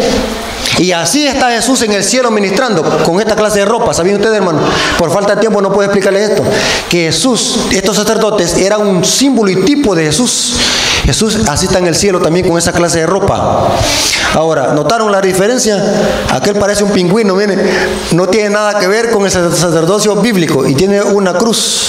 Y 0.78 0.92
así 0.92 1.26
está 1.26 1.52
Jesús 1.52 1.82
en 1.84 1.94
el 1.94 2.04
cielo 2.04 2.32
ministrando 2.32 2.84
con 3.06 3.22
esta 3.22 3.36
clase 3.36 3.60
de 3.60 3.66
ropa. 3.66 3.94
¿Sabían 3.94 4.18
ustedes, 4.18 4.36
hermano? 4.36 4.60
Por 4.98 5.10
falta 5.10 5.36
de 5.36 5.42
tiempo 5.42 5.62
no 5.62 5.72
puedo 5.72 5.84
explicarles 5.84 6.32
esto. 6.32 6.44
Que 6.90 7.06
Jesús, 7.06 7.60
estos 7.72 7.96
sacerdotes, 7.96 8.58
eran 8.58 8.86
un 8.86 9.06
símbolo 9.06 9.52
y 9.52 9.64
tipo 9.64 9.96
de 9.96 10.06
Jesús. 10.06 10.56
Jesús 11.04 11.38
así 11.50 11.66
está 11.66 11.80
en 11.80 11.88
el 11.88 11.96
cielo 11.96 12.22
también 12.22 12.48
con 12.48 12.58
esa 12.58 12.72
clase 12.72 13.00
de 13.00 13.06
ropa. 13.06 13.68
Ahora, 14.36 14.74
¿notaron 14.74 15.12
la 15.12 15.20
diferencia? 15.20 15.84
Aquel 16.32 16.56
parece 16.56 16.84
un 16.84 16.92
pingüino, 16.92 17.36
miren. 17.36 17.62
No 18.12 18.28
tiene 18.28 18.50
nada 18.50 18.80
que 18.80 18.88
ver 18.88 19.12
con 19.12 19.26
el 19.26 19.32
sacerdocio 19.32 20.16
bíblico 20.16 20.66
y 20.66 20.76
tiene 20.76 21.02
una 21.02 21.34
cruz. 21.34 21.84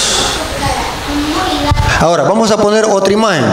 Ahora, 2.01 2.25
vamos 2.25 2.51
a 2.51 2.57
poner 2.57 2.85
otra 2.87 3.13
imagen. 3.13 3.45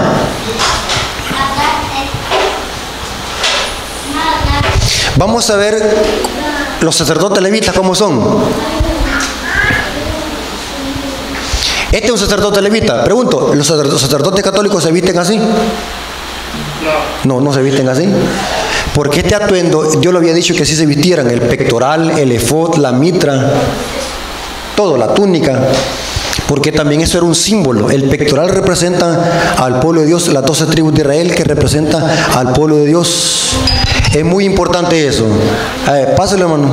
Vamos 5.16 5.50
a 5.52 5.56
ver 5.56 6.04
los 6.82 6.96
sacerdotes 6.96 7.44
levitas 7.44 7.76
cómo 7.76 7.94
son. 7.94 8.20
Este 11.92 12.06
es 12.06 12.12
un 12.12 12.18
sacerdote 12.18 12.62
levita. 12.62 13.04
Pregunto, 13.04 13.54
¿los 13.54 13.68
sacer- 13.68 13.88
los 13.88 14.00
sacerdotes 14.02 14.44
católicos 14.44 14.84
se 14.84 14.92
visten 14.92 15.18
así? 15.20 15.40
No, 17.26 17.40
no 17.42 17.54
se 17.54 17.62
visten 17.62 17.88
así. 17.90 18.08
Porque 18.94 19.20
este 19.22 19.36
atuendo, 19.36 20.00
yo 20.02 20.12
lo 20.12 20.20
había 20.20 20.34
dicho 20.34 20.54
que 20.56 20.64
así 20.64 20.76
se 20.76 20.86
vistieran, 20.86 21.30
el 21.30 21.42
pectoral, 21.42 22.12
el 22.18 22.32
efod, 22.32 22.76
la 22.78 22.92
mitra, 22.92 23.52
todo, 24.76 24.98
la 24.98 25.14
túnica, 25.14 25.60
porque 26.48 26.72
también 26.72 27.02
eso 27.02 27.18
era 27.18 27.26
un 27.28 27.36
símbolo. 27.36 27.90
El 27.90 28.04
pectoral 28.10 28.50
representa 28.50 29.54
al 29.58 29.80
pueblo 29.80 30.02
de 30.02 30.08
Dios, 30.08 30.28
las 30.30 30.46
doce 30.46 30.66
tribus 30.66 30.94
de 30.94 31.02
Israel 31.02 31.36
que 31.36 31.44
representa 31.44 32.28
al 32.36 32.54
pueblo 32.54 32.78
de 32.78 32.86
Dios. 32.88 33.52
Es 34.14 34.26
muy 34.26 34.46
importante 34.46 35.08
eso. 35.08 35.26
A 35.88 36.00
hermano. 36.00 36.72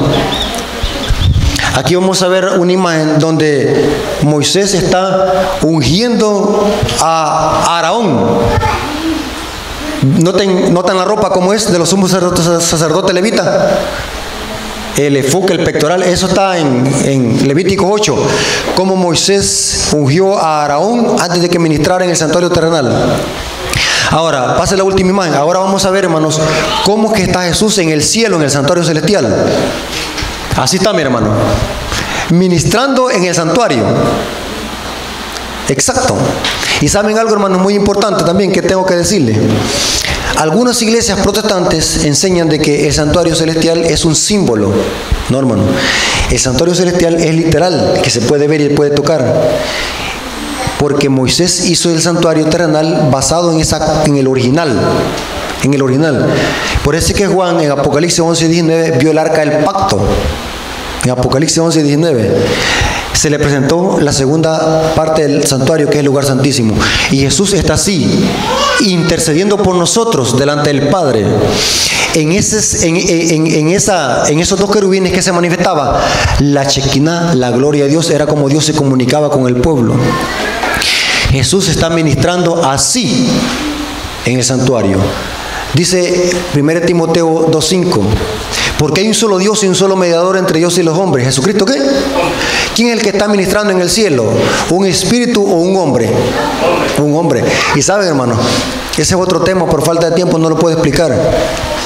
Aquí 1.76 1.94
vamos 1.94 2.20
a 2.22 2.28
ver 2.28 2.46
una 2.58 2.72
imagen 2.72 3.18
donde 3.20 3.88
Moisés 4.22 4.74
está 4.74 5.58
ungiendo 5.62 6.66
a 7.00 7.78
Araón. 7.78 8.38
Notan 10.02 10.96
la 10.96 11.04
ropa 11.04 11.30
como 11.30 11.52
es 11.52 11.70
de 11.70 11.78
los 11.78 11.88
sumos 11.88 12.10
sacerdotes, 12.10 13.14
levitas. 13.14 13.46
El 14.96 15.16
enfoque, 15.16 15.52
el 15.52 15.62
pectoral, 15.62 16.02
eso 16.02 16.26
está 16.26 16.58
en, 16.58 16.84
en 17.04 17.46
Levítico 17.46 17.88
8. 17.88 18.16
Como 18.74 18.96
Moisés 18.96 19.90
ungió 19.92 20.36
a 20.36 20.64
Araón 20.64 21.16
antes 21.20 21.40
de 21.40 21.48
que 21.48 21.58
ministrara 21.58 22.04
en 22.04 22.10
el 22.10 22.16
santuario 22.16 22.50
terrenal. 22.50 22.92
Ahora, 24.10 24.56
pase 24.56 24.76
la 24.76 24.84
última 24.84 25.10
imagen. 25.10 25.34
Ahora 25.34 25.60
vamos 25.60 25.84
a 25.84 25.90
ver, 25.90 26.04
hermanos, 26.04 26.40
cómo 26.84 27.12
que 27.12 27.22
está 27.22 27.42
Jesús 27.42 27.78
en 27.78 27.90
el 27.90 28.02
cielo, 28.02 28.36
en 28.36 28.42
el 28.42 28.50
santuario 28.50 28.82
celestial. 28.82 29.32
Así 30.56 30.78
está, 30.78 30.92
mi 30.92 31.02
hermano. 31.02 31.28
Ministrando 32.30 33.10
en 33.10 33.24
el 33.24 33.34
santuario. 33.34 33.84
Exacto. 35.68 36.16
Y 36.80 36.88
saben 36.88 37.18
algo, 37.18 37.32
hermano, 37.32 37.58
muy 37.58 37.74
importante 37.74 38.22
también 38.24 38.52
que 38.52 38.62
tengo 38.62 38.84
que 38.84 38.96
decirle. 38.96 39.38
Algunas 40.36 40.80
iglesias 40.82 41.18
protestantes 41.20 42.04
enseñan 42.04 42.48
de 42.48 42.58
que 42.58 42.86
el 42.86 42.92
santuario 42.92 43.34
celestial 43.34 43.84
es 43.84 44.04
un 44.04 44.14
símbolo. 44.14 44.72
No, 45.30 45.38
hermano. 45.38 45.62
El 46.30 46.38
santuario 46.38 46.74
celestial 46.74 47.16
es 47.16 47.34
literal, 47.34 48.00
que 48.02 48.10
se 48.10 48.20
puede 48.20 48.46
ver 48.46 48.60
y 48.60 48.68
puede 48.68 48.90
tocar. 48.90 49.50
Porque 50.78 51.08
Moisés 51.08 51.68
hizo 51.68 51.90
el 51.90 52.00
santuario 52.00 52.46
terrenal 52.46 53.08
basado 53.10 53.52
en 53.52 54.16
el 54.16 54.28
original. 54.28 54.78
En 55.64 55.74
el 55.74 55.82
original. 55.82 56.26
Por 56.84 56.94
eso 56.94 57.08
es 57.08 57.14
que 57.14 57.26
Juan 57.26 57.60
en 57.60 57.72
Apocalipsis 57.72 58.20
11 58.20 58.48
19 58.48 58.98
vio 58.98 59.10
el 59.10 59.18
arca 59.18 59.44
del 59.44 59.64
pacto. 59.64 59.98
Apocalipsis 61.10 61.58
11 61.58 61.82
19 61.82 62.34
se 63.18 63.30
le 63.30 63.38
presentó 63.40 63.98
la 64.00 64.12
segunda 64.12 64.94
parte 64.94 65.26
del 65.26 65.44
santuario, 65.44 65.88
que 65.88 65.94
es 65.94 65.98
el 66.00 66.06
lugar 66.06 66.24
santísimo. 66.24 66.74
Y 67.10 67.18
Jesús 67.18 67.52
está 67.52 67.74
así, 67.74 68.24
intercediendo 68.80 69.56
por 69.56 69.74
nosotros 69.74 70.38
delante 70.38 70.72
del 70.72 70.88
Padre. 70.88 71.26
En, 72.14 72.30
ese, 72.30 72.86
en, 72.86 72.96
en, 72.96 73.46
en, 73.48 73.68
esa, 73.70 74.28
en 74.28 74.38
esos 74.38 74.58
dos 74.58 74.70
querubines 74.70 75.12
que 75.12 75.20
se 75.20 75.32
manifestaba, 75.32 76.00
la 76.38 76.66
chequina, 76.68 77.34
la 77.34 77.50
gloria 77.50 77.84
de 77.84 77.90
Dios, 77.90 78.08
era 78.10 78.26
como 78.26 78.48
Dios 78.48 78.64
se 78.64 78.74
comunicaba 78.74 79.30
con 79.30 79.48
el 79.48 79.56
pueblo. 79.56 79.96
Jesús 81.30 81.68
está 81.68 81.90
ministrando 81.90 82.64
así 82.64 83.28
en 84.26 84.38
el 84.38 84.44
santuario. 84.44 84.98
Dice 85.74 86.30
1 86.54 86.80
Timoteo 86.86 87.50
2.5, 87.50 88.00
porque 88.78 89.00
hay 89.00 89.08
un 89.08 89.14
solo 89.14 89.38
Dios 89.38 89.62
y 89.64 89.66
un 89.66 89.74
solo 89.74 89.96
mediador 89.96 90.36
entre 90.36 90.58
Dios 90.58 90.78
y 90.78 90.82
los 90.82 90.96
hombres. 90.96 91.26
¿Jesucristo 91.26 91.64
qué? 91.64 91.78
¿Quién 92.74 92.88
es 92.88 92.94
el 92.94 93.02
que 93.02 93.10
está 93.10 93.26
ministrando 93.26 93.72
en 93.72 93.80
el 93.80 93.90
cielo? 93.90 94.24
¿Un 94.70 94.86
espíritu 94.86 95.42
o 95.42 95.56
un 95.56 95.76
hombre? 95.76 96.08
Un 96.98 97.16
hombre. 97.16 97.42
Y 97.74 97.82
saben, 97.82 98.06
hermano, 98.06 98.36
ese 98.92 99.14
es 99.14 99.20
otro 99.20 99.40
tema, 99.40 99.66
por 99.66 99.84
falta 99.84 100.10
de 100.10 100.16
tiempo 100.16 100.38
no 100.38 100.48
lo 100.48 100.58
puedo 100.58 100.74
explicar. 100.74 101.12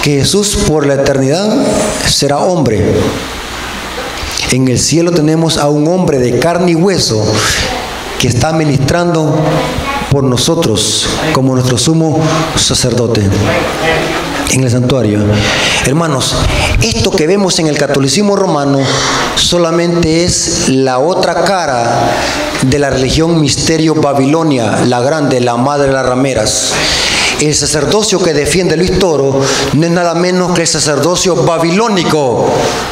Que 0.03 0.18
Jesús 0.18 0.57
por 0.68 0.86
la 0.86 0.95
eternidad 0.95 1.51
será 2.07 2.38
hombre. 2.38 2.84
En 4.51 4.68
el 4.68 4.78
cielo 4.78 5.12
tenemos 5.12 5.57
a 5.57 5.68
un 5.70 5.88
hombre 5.88 6.18
de 6.18 6.38
carne 6.38 6.72
y 6.72 6.74
hueso 6.74 7.24
que 8.18 8.28
está 8.28 8.53
ministrando 8.53 9.34
por 10.11 10.24
nosotros 10.24 11.09
como 11.32 11.55
nuestro 11.55 11.78
sumo 11.78 12.20
sacerdote 12.55 13.22
en 14.53 14.64
el 14.64 14.70
santuario. 14.70 15.20
Hermanos, 15.86 16.36
esto 16.83 17.12
que 17.12 17.26
vemos 17.28 17.59
en 17.61 17.68
el 17.68 17.78
catolicismo 17.78 18.35
romano 18.35 18.80
solamente 19.37 20.24
es 20.24 20.68
la 20.68 20.99
otra 20.99 21.45
cara 21.45 22.11
de 22.62 22.78
la 22.78 22.91
religión 22.91 23.41
misterio 23.41 23.95
babilonia, 23.95 24.85
la 24.87 25.01
grande, 25.01 25.41
la 25.41 25.57
madre 25.57 25.89
de 25.89 25.93
las 25.95 26.07
rameras. 26.07 26.74
El 27.43 27.57
sacerdocio 27.57 28.22
que 28.22 28.34
defiende 28.34 28.76
Luis 28.76 29.01
Toro 29.01 29.40
no 29.72 29.84
es 29.84 29.90
nada 29.90 30.14
menos 30.14 30.53
que 30.53 30.61
el 30.61 30.68
sacerdocio 30.68 31.34
babilónico 31.34 32.47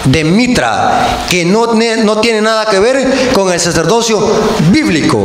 de 0.07 0.25
Mitra, 0.25 1.25
que 1.31 1.45
no, 1.45 1.69
no 2.03 2.21
tiene 2.21 2.41
nada 2.41 2.67
que 2.67 2.81
ver 2.81 3.31
con 3.33 3.53
el 3.53 3.61
sacerdocio 3.61 4.19
bíblico. 4.73 5.25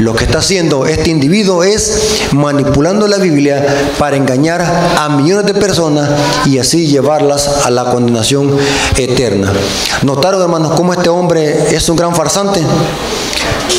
Lo 0.00 0.14
que 0.14 0.24
está 0.24 0.38
haciendo 0.38 0.86
este 0.86 1.10
individuo 1.10 1.64
es 1.64 2.22
manipulando 2.32 3.06
la 3.06 3.18
Biblia 3.18 3.92
para 3.98 4.16
engañar 4.16 4.62
a 4.62 5.10
millones 5.10 5.44
de 5.44 5.52
personas 5.52 6.08
y 6.46 6.58
así 6.58 6.86
llevarlas 6.86 7.66
a 7.66 7.70
la 7.70 7.90
condenación 7.90 8.56
eterna. 8.96 9.52
¿Notaron, 10.00 10.40
hermanos, 10.40 10.72
cómo 10.74 10.94
este 10.94 11.10
hombre 11.10 11.76
es 11.76 11.86
un 11.90 11.96
gran 11.96 12.14
farsante? 12.14 12.62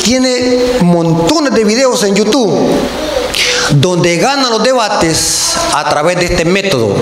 Tiene 0.04 0.78
montones 0.82 1.52
de 1.52 1.64
videos 1.64 2.04
en 2.04 2.14
YouTube 2.14 2.52
donde 3.76 4.16
gana 4.16 4.48
los 4.50 4.62
debates 4.62 5.56
a 5.74 5.88
través 5.88 6.18
de 6.18 6.26
este 6.26 6.44
método, 6.44 6.94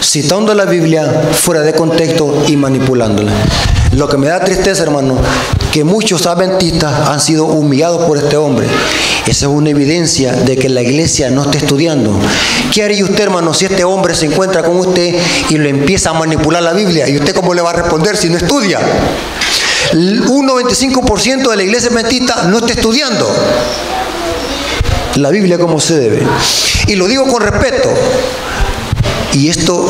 citando 0.00 0.54
la 0.54 0.64
Biblia 0.64 1.30
fuera 1.32 1.62
de 1.62 1.72
contexto 1.74 2.44
y 2.46 2.56
manipulándola. 2.56 3.32
Lo 3.92 4.08
que 4.08 4.16
me 4.16 4.28
da 4.28 4.40
tristeza, 4.40 4.82
hermano, 4.82 5.16
que 5.72 5.84
muchos 5.84 6.26
adventistas 6.26 7.08
han 7.08 7.20
sido 7.20 7.46
humillados 7.46 8.04
por 8.04 8.18
este 8.18 8.36
hombre. 8.36 8.66
Esa 9.26 9.46
es 9.46 9.52
una 9.52 9.70
evidencia 9.70 10.32
de 10.32 10.56
que 10.56 10.68
la 10.68 10.82
iglesia 10.82 11.30
no 11.30 11.42
está 11.42 11.58
estudiando. 11.58 12.16
¿Qué 12.72 12.82
haría 12.82 13.04
usted, 13.04 13.24
hermano, 13.24 13.54
si 13.54 13.64
este 13.64 13.84
hombre 13.84 14.14
se 14.14 14.26
encuentra 14.26 14.62
con 14.62 14.76
usted 14.76 15.16
y 15.48 15.56
lo 15.56 15.68
empieza 15.68 16.10
a 16.10 16.14
manipular 16.14 16.62
la 16.62 16.72
Biblia? 16.72 17.08
¿Y 17.08 17.16
usted 17.16 17.34
cómo 17.34 17.54
le 17.54 17.62
va 17.62 17.70
a 17.70 17.74
responder 17.74 18.16
si 18.16 18.28
no 18.28 18.36
estudia? 18.36 18.78
Un 19.92 20.48
95% 20.48 21.50
de 21.50 21.56
la 21.56 21.62
iglesia 21.62 21.90
adventista 21.90 22.44
no 22.44 22.58
está 22.58 22.72
estudiando 22.72 23.28
la 25.16 25.30
Biblia 25.30 25.58
como 25.58 25.80
se 25.80 25.98
debe. 25.98 26.22
Y 26.86 26.96
lo 26.96 27.06
digo 27.08 27.26
con 27.26 27.42
respeto. 27.42 27.88
Y 29.32 29.48
esto 29.48 29.86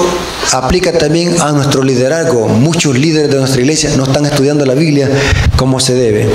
aplica 0.52 0.92
también 0.92 1.40
a 1.40 1.52
nuestro 1.52 1.82
liderazgo. 1.82 2.48
Muchos 2.48 2.98
líderes 2.98 3.30
de 3.30 3.38
nuestra 3.38 3.60
iglesia 3.60 3.90
no 3.96 4.04
están 4.04 4.26
estudiando 4.26 4.64
la 4.64 4.74
Biblia 4.74 5.08
como 5.56 5.78
se 5.78 5.94
debe. 5.94 6.28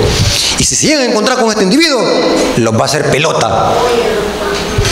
Y 0.58 0.64
si 0.64 0.76
se 0.76 0.86
llegan 0.86 1.02
a 1.02 1.10
encontrar 1.10 1.38
con 1.38 1.50
este 1.50 1.64
individuo, 1.64 2.02
los 2.56 2.74
va 2.74 2.82
a 2.82 2.84
hacer 2.84 3.10
pelota. 3.10 3.72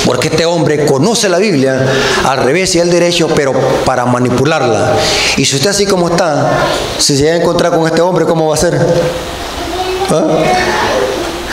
Porque 0.05 0.29
este 0.29 0.45
hombre 0.47 0.87
conoce 0.87 1.29
la 1.29 1.39
Biblia 1.39 1.87
al 2.25 2.43
revés 2.43 2.75
y 2.75 2.81
al 2.81 2.91
derecho, 2.91 3.29
pero 3.35 3.53
para 3.85 4.07
manipularla. 4.07 4.97
Y 5.37 5.45
si 5.45 5.57
usted 5.57 5.71
así 5.71 5.87
como 5.87 6.09
está, 6.09 6.65
si 6.99 7.17
se 7.17 7.23
llega 7.23 7.35
a 7.35 7.39
encontrar 7.39 7.73
con 7.73 7.87
este 7.87 8.01
hombre, 8.01 8.25
¿cómo 8.25 8.49
va 8.49 8.55
a 8.55 8.59
ser? 8.59 8.79
¿Ah? 10.11 10.25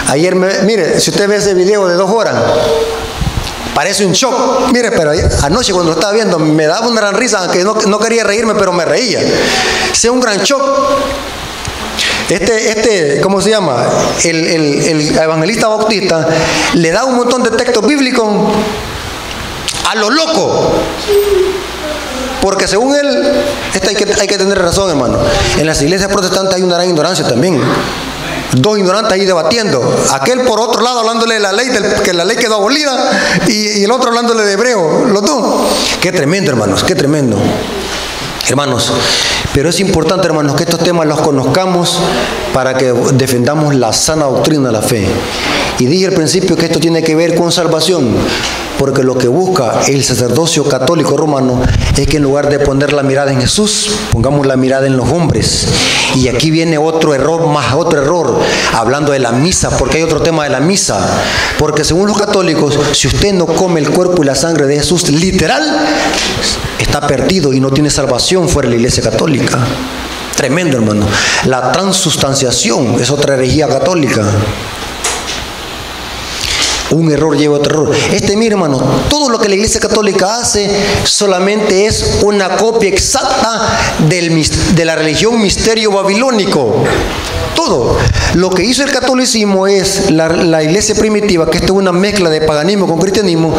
Ayer, 0.08 0.36
me, 0.36 0.48
mire, 0.64 1.00
si 1.00 1.10
usted 1.10 1.28
ve 1.28 1.36
ese 1.36 1.54
video 1.54 1.88
de 1.88 1.96
dos 1.96 2.10
horas, 2.10 2.36
parece 3.76 4.06
un 4.06 4.14
shock. 4.14 4.72
Mire, 4.72 4.92
pero 4.92 5.12
anoche 5.44 5.74
cuando 5.74 5.92
lo 5.92 5.98
estaba 5.98 6.14
viendo 6.14 6.40
me 6.40 6.66
daba 6.66 6.88
una 6.88 7.02
gran 7.02 7.16
risa, 7.16 7.50
que 7.52 7.64
no, 7.64 8.00
quería 8.00 8.24
reírme, 8.24 8.56
pero 8.56 8.72
me 8.72 8.86
reía. 8.86 9.20
Sea 9.92 10.12
un 10.12 10.22
gran 10.22 10.40
shock. 10.40 10.64
Este, 12.30 12.70
este, 12.70 13.22
¿cómo 13.22 13.42
se 13.42 13.50
llama? 13.50 13.86
El, 14.24 14.48
el, 14.48 14.82
el, 14.86 15.18
evangelista 15.18 15.68
bautista 15.68 16.28
le 16.74 16.92
da 16.92 17.06
un 17.06 17.16
montón 17.16 17.44
de 17.44 17.52
textos 17.52 17.86
bíblicos 17.86 18.28
a 19.90 19.96
lo 19.96 20.10
loco. 20.10 20.72
Porque 22.42 22.68
según 22.68 22.96
él, 22.96 23.44
este 23.74 23.90
hay, 23.90 23.96
que, 23.96 24.14
hay 24.22 24.28
que 24.28 24.38
tener 24.38 24.58
razón, 24.58 24.90
hermano. 24.90 25.20
En 25.58 25.66
las 25.66 25.82
iglesias 25.82 26.10
protestantes 26.12 26.56
hay 26.56 26.62
una 26.62 26.76
gran 26.76 26.88
ignorancia 26.88 27.28
también 27.28 27.62
dos 28.62 28.78
ignorantes 28.78 29.14
ahí 29.14 29.26
debatiendo. 29.26 29.96
Aquel 30.14 30.42
por 30.42 30.60
otro 30.60 30.82
lado 30.82 31.00
hablándole 31.00 31.36
de 31.36 31.40
la 31.40 31.52
ley, 31.52 31.70
que 32.04 32.14
la 32.14 32.26
ley 32.26 32.38
quedó 32.38 32.56
abolida, 32.56 33.12
y, 33.48 33.80
y, 33.80 33.84
el 33.84 33.92
otro 33.92 34.10
hablándole 34.10 34.44
de 34.44 34.54
hebreo, 34.54 35.06
los 35.06 35.24
dos. 35.24 35.68
Qué 36.02 36.12
tremendo, 36.12 36.52
hermanos, 36.52 36.84
qué 36.84 36.96
tremendo. 36.96 37.38
Hermanos, 38.48 38.94
pero 39.54 39.70
es 39.70 39.80
importante, 39.82 40.26
hermanos, 40.26 40.56
que 40.56 40.64
estos 40.64 40.80
temas 40.80 41.06
los 41.06 41.20
conozcamos 41.20 42.00
para 42.54 42.78
que 42.78 42.94
defendamos 43.14 43.76
la 43.76 43.92
sana 43.92 44.26
doctrina 44.26 44.68
de 44.68 44.74
la 44.74 44.82
fe. 44.82 45.08
Y 45.80 45.86
dije 45.86 46.08
al 46.08 46.14
principio 46.14 46.56
que 46.56 46.66
esto 46.66 46.80
tiene 46.80 47.04
que 47.04 47.16
ver 47.16 47.36
con 47.36 47.52
salvación, 47.52 48.16
porque 48.80 49.04
lo 49.04 49.16
que 49.16 49.28
busca 49.28 49.82
el 49.88 50.04
sacerdocio 50.04 50.64
católico 50.64 51.16
romano 51.16 51.62
es 51.96 52.08
que 52.08 52.18
en 52.18 52.24
lugar 52.24 52.50
de 52.50 52.60
poner 52.60 52.94
la 52.94 53.04
mirada 53.04 53.32
en 53.32 53.42
Jesús, 53.42 53.92
pongamos 54.12 54.48
la 54.48 54.56
mirada 54.56 54.88
en 54.88 54.98
los 54.98 55.08
hombres. 55.10 55.68
Y 56.16 56.30
aquí 56.30 56.50
viene 56.50 56.80
otro 56.80 57.14
error, 57.14 57.46
más 57.48 57.76
otro 57.76 58.02
error, 58.02 58.40
hablando 58.74 59.12
de 59.12 59.20
la 59.20 59.32
misa, 59.32 59.78
porque 59.78 59.98
hay 59.98 60.04
otro 60.04 60.22
tema 60.22 60.46
de 60.46 60.50
la 60.50 60.60
misa. 60.60 60.98
Porque 61.60 61.84
según 61.84 62.08
los 62.08 62.18
católicos, 62.18 62.80
si 62.94 63.08
usted 63.08 63.34
no 63.34 63.46
come 63.46 63.80
el 63.80 63.90
cuerpo 63.90 64.24
y 64.24 64.26
la 64.26 64.36
sangre 64.36 64.66
de 64.66 64.78
Jesús, 64.78 65.10
literal, 65.10 65.64
está 66.80 67.06
perdido 67.06 67.54
y 67.54 67.60
no 67.60 67.70
tiene 67.70 67.92
salvación 67.92 68.50
fuera 68.50 68.68
de 68.68 68.76
la 68.76 68.80
iglesia 68.80 69.04
católica. 69.04 69.60
Tremendo, 70.36 70.78
hermano. 70.78 71.08
La 71.46 71.72
transustanciación 71.72 73.00
es 73.00 73.10
otra 73.10 73.36
herejía 73.36 73.68
católica. 73.68 74.24
Un 76.92 77.12
error 77.12 77.38
lleva 77.38 77.58
a 77.58 77.60
otro 77.60 77.84
error. 77.84 77.96
Este, 78.14 78.38
mi 78.38 78.48
hermano, 78.48 78.80
todo 79.10 79.30
lo 79.30 79.40
que 79.40 79.50
la 79.50 79.56
Iglesia 79.56 79.80
Católica 79.80 80.40
hace 80.40 80.70
solamente 81.04 81.86
es 81.86 82.20
una 82.24 82.56
copia 82.56 82.90
exacta 82.90 83.62
de 84.08 84.86
la 84.86 84.96
religión 84.96 85.42
misterio 85.42 85.92
babilónico. 85.92 86.84
Todo. 87.56 87.98
Lo 88.36 88.50
que 88.52 88.64
hizo 88.64 88.84
el 88.84 88.92
catolicismo 88.92 89.68
es, 89.68 90.12
la, 90.12 90.64
iglesia 90.64 90.96
primitiva, 90.96 91.50
que 91.50 91.58
esto 91.58 91.74
es 91.74 91.80
una 91.80 91.92
mezcla 91.92 92.30
de 92.30 92.42
paganismo 92.42 92.88
con 92.88 93.00
cristianismo, 93.00 93.54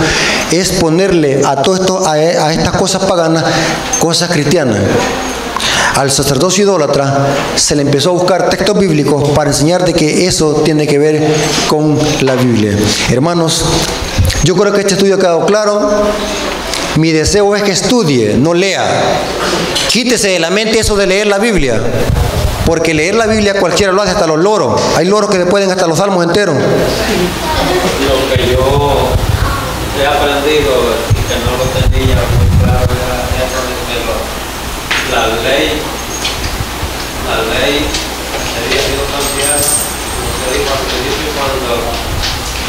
es 0.53 0.73
ponerle 0.73 1.43
a 1.45 1.63
todo 1.63 1.75
esto, 1.75 2.07
a 2.07 2.53
estas 2.53 2.77
cosas 2.77 3.05
paganas, 3.05 3.45
cosas 3.99 4.31
cristianas. 4.31 4.81
Al 5.99 6.11
sacerdocio 6.13 6.63
idólatra 6.63 7.27
se 7.57 7.75
le 7.75 7.83
empezó 7.83 8.11
a 8.11 8.13
buscar 8.13 8.49
textos 8.49 8.79
bíblicos 8.79 9.31
para 9.31 9.51
enseñar 9.51 9.85
de 9.85 9.93
que 9.95 10.27
eso 10.29 10.63
tiene 10.65 10.87
que 10.87 10.97
ver 10.97 11.27
con 11.67 11.99
la 12.21 12.35
Biblia. 12.37 12.77
Hermanos, 13.11 13.65
yo 14.45 14.55
creo 14.55 14.73
que 14.73 14.83
este 14.83 14.95
estudio 14.95 15.17
ha 15.17 15.19
quedado 15.19 15.45
claro. 15.45 15.91
Mi 16.97 17.11
deseo 17.11 17.55
es 17.57 17.65
que 17.65 17.73
estudie, 17.73 18.35
no 18.39 18.55
lea. 18.55 18.85
Quítese 19.91 20.29
de 20.29 20.39
la 20.39 20.51
mente 20.51 20.79
eso 20.79 20.95
de 20.97 21.09
leer 21.09 21.27
la 21.27 21.39
Biblia. 21.39 21.81
Porque 22.65 22.95
leer 22.95 23.17
la 23.17 23.27
Biblia 23.27 23.59
cualquiera 23.59 23.93
lo 23.93 24.01
hace, 24.01 24.13
hasta 24.13 24.27
los 24.29 24.39
loros. 24.39 24.81
Hay 24.97 25.07
loros 25.07 25.29
que 25.31 25.39
se 25.39 25.47
pueden 25.47 25.69
hasta 25.71 25.89
los 25.89 25.99
salmos 25.99 26.25
enteros. 26.25 26.55
Lo 26.55 26.63
que 28.37 28.53
yo 28.53 28.61
he 30.01 30.07
aprendido 30.07 30.71
que 31.27 31.35
no 31.45 31.51
lo 31.59 31.65
tenía 31.91 32.15
era 32.15 32.23
eso 32.79 33.59
de 33.67 33.75
que 33.89 33.99
lo- 34.07 34.39
la 35.13 35.27
ley, 35.29 35.69
la 37.29 37.37
ley 37.53 37.77
había 38.59 38.81
sido 38.83 39.03
cambiada, 39.09 39.59
como 40.15 40.31
se 40.39 40.47
dijo 40.59 40.71
al 40.73 40.83
principio, 40.89 41.29
cuando 41.37 41.71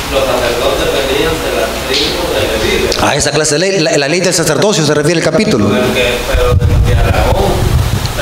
los 0.09 0.23
sacerdotes 0.25 0.87
venían 0.97 1.35
de 1.43 1.51
la 1.59 1.67
tribu 1.87 2.21
de 2.33 2.41
Leví. 2.49 2.89
A 3.01 3.15
esa 3.15 3.31
clase 3.31 3.55
de 3.55 3.59
ley, 3.59 3.79
la, 3.79 3.97
la 3.97 4.07
ley 4.07 4.21
del 4.21 4.33
sacerdocio 4.33 4.85
se 4.85 4.93
refiere 4.93 5.19
el 5.19 5.25
capítulo. 5.25 5.69
Pero 5.69 5.93
que- 5.93 6.17
Pero 6.29 6.43
de 6.55 6.65
los 6.67 6.85
de 6.87 6.93
Aarón 6.95 7.51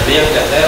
tenían 0.03 0.25
que 0.25 0.41
ser, 0.51 0.67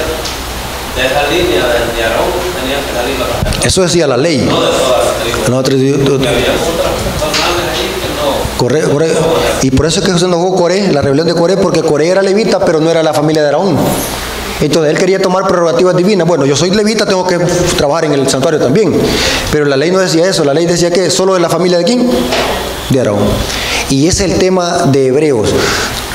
de 0.96 1.02
esa 1.06 1.24
línea 1.32 1.66
de 1.68 2.04
Aarón 2.04 2.32
tenían 2.60 2.82
que 2.86 2.94
salir 2.96 3.20
los 3.20 3.28
sacerdotes, 3.30 3.66
Eso 3.66 3.82
decía 3.82 4.08
la 4.08 4.18
ley. 4.18 4.38
no 4.40 4.62
de 4.62 4.72
todas 4.78 5.06
las 5.06 5.16
tribus. 5.24 5.50
No, 5.50 5.58
otro- 5.58 5.76
Y 5.76 5.90
había 6.28 6.54
otras 6.56 6.94
personales 7.20 7.66
ahí 7.74 7.88
Y 9.62 9.72
por 9.72 9.86
eso 9.86 10.00
es 10.00 10.06
que 10.06 10.12
José 10.12 10.26
enojó 10.26 10.56
Coré, 10.56 10.92
la 10.92 11.02
rebelión 11.02 11.28
de 11.28 11.34
Coré, 11.34 11.58
porque 11.58 11.82
Coré 11.82 12.10
era 12.10 12.22
levita, 12.22 12.60
pero 12.60 12.80
no 12.80 12.92
era 12.92 13.02
la 13.04 13.14
familia 13.14 13.42
de 13.42 13.48
Aarón. 13.48 13.78
Entonces 14.62 14.92
él 14.92 14.98
quería 14.98 15.22
tomar 15.22 15.48
prerrogativas 15.48 15.96
divinas. 15.96 16.28
Bueno, 16.28 16.46
yo 16.46 16.56
soy 16.56 16.72
levita, 16.72 17.06
tengo 17.06 17.26
que 17.26 17.38
trabajar 17.78 18.06
en 18.06 18.14
el 18.14 18.28
santuario 18.28 18.60
también. 18.60 18.94
Pero 19.52 19.66
la 19.66 19.78
ley 19.78 19.92
no 19.92 20.00
decía 20.00 20.28
eso, 20.30 20.44
la 20.44 20.54
ley 20.54 20.66
decía 20.66 20.92
que 20.92 21.10
solo 21.10 21.34
de 21.34 21.40
la 21.40 21.50
familia 21.50 21.78
de 21.78 21.86
quién? 21.86 22.10
De 22.90 23.00
Aarón. 23.00 23.20
Y 23.90 24.08
ese 24.08 24.26
es 24.26 24.32
el 24.34 24.40
tema 24.40 24.86
de 24.88 25.08
Hebreos. 25.08 25.50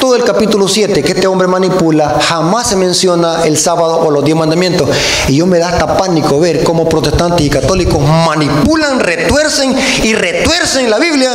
Todo 0.00 0.16
el 0.16 0.24
capítulo 0.24 0.68
7 0.68 1.02
que 1.02 1.12
este 1.12 1.26
hombre 1.26 1.48
manipula, 1.48 2.18
jamás 2.20 2.68
se 2.68 2.76
menciona 2.76 3.44
el 3.44 3.56
sábado 3.56 4.00
o 4.00 4.10
los 4.10 4.24
diez 4.24 4.36
mandamientos. 4.36 4.88
Y 5.28 5.36
yo 5.36 5.46
me 5.46 5.58
da 5.58 5.70
hasta 5.70 5.96
pánico 5.96 6.38
ver 6.38 6.62
cómo 6.62 6.88
protestantes 6.88 7.46
y 7.46 7.50
católicos 7.50 8.00
manipulan, 8.00 9.00
retuercen 9.00 9.74
y 10.02 10.14
retuercen 10.14 10.90
la 10.90 10.98
Biblia 10.98 11.32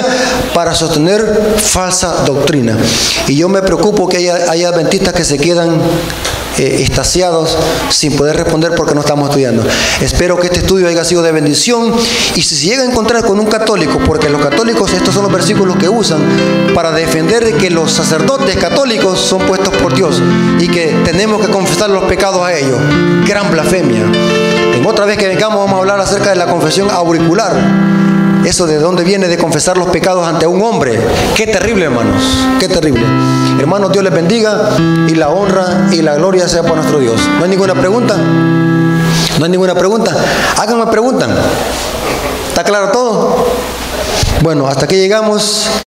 para 0.53 0.76
sostener 0.76 1.55
falsa 1.57 2.24
doctrina. 2.26 2.78
Y 3.28 3.36
yo 3.36 3.49
me 3.49 3.62
preocupo 3.62 4.07
que 4.07 4.18
haya, 4.18 4.51
haya 4.51 4.70
adventistas 4.70 5.14
que 5.14 5.26
se 5.26 5.38
quedan 5.38 5.82
eh, 6.60 6.86
sin 7.89 8.16
poder 8.16 8.36
responder 8.36 8.74
porque 8.76 8.93
no 8.93 9.01
estamos 9.01 9.30
estudiando. 9.30 9.64
Espero 10.01 10.38
que 10.38 10.47
este 10.47 10.60
estudio 10.60 10.88
haya 10.88 11.03
sido 11.05 11.22
de 11.22 11.32
bendición 11.32 11.93
y 12.36 12.41
si 12.41 12.55
se 12.55 12.66
llega 12.68 12.84
a 12.84 12.86
encontrar 12.86 13.24
con 13.24 13.39
un 13.39 13.47
católico, 13.47 13.99
porque 14.05 14.30
los 14.30 14.41
católicos 14.41 14.93
estos 14.93 15.14
son 15.14 15.24
los 15.24 15.32
versículos 15.32 15.78
que 15.78 15.89
usan 15.89 16.22
para 16.74 16.91
defender 16.91 17.45
de 17.45 17.53
que 17.53 17.70
los 17.70 17.91
sacerdotes 17.91 18.57
católicos 18.57 19.20
son 19.20 19.39
puestos 19.45 19.74
por 19.78 19.93
Dios 19.93 20.22
y 20.60 20.68
que 20.68 20.95
tenemos 21.05 21.45
que 21.45 21.51
confesar 21.51 21.89
los 21.89 22.03
pecados 22.03 22.41
a 22.41 22.53
ellos. 22.53 22.80
Gran 23.26 23.49
blasfemia. 23.51 24.03
En 24.76 24.86
otra 24.86 25.05
vez 25.05 25.18
que 25.18 25.28
vengamos 25.28 25.60
vamos 25.60 25.74
a 25.74 25.78
hablar 25.80 25.99
acerca 25.99 26.30
de 26.30 26.36
la 26.36 26.47
confesión 26.47 26.89
auricular. 26.89 28.18
Eso 28.50 28.66
de 28.66 28.80
dónde 28.80 29.04
viene 29.04 29.28
de 29.28 29.38
confesar 29.38 29.78
los 29.78 29.89
pecados 29.89 30.28
ante 30.28 30.47
un 30.47 30.60
hombre. 30.64 31.00
Qué 31.36 31.45
terrible, 31.45 31.86
hermanos. 31.86 32.24
Qué 32.60 32.68
terrible. 32.68 33.06
Hermanos, 33.60 33.91
Dios 33.91 34.04
les 34.04 34.12
bendiga 34.12 34.72
y 35.08 35.14
la 35.14 35.30
honra 35.30 35.89
y 35.91 36.02
la 36.02 36.16
gloria 36.16 36.47
sea 36.47 36.64
por 36.64 36.76
nuestro 36.76 36.97
Dios. 36.97 37.22
¿No 37.38 37.43
hay 37.43 37.50
ninguna 37.52 37.76
pregunta? 37.76 38.18
¿No 38.18 39.45
hay 39.45 39.52
ninguna 39.52 39.76
pregunta? 39.76 40.16
Háganme 40.58 40.88
preguntas. 40.88 41.30
¿Está 42.47 42.64
claro 42.64 42.89
todo? 42.89 43.45
Bueno, 44.41 44.68
hasta 44.68 44.86
aquí 44.86 44.95
llegamos. 44.95 45.84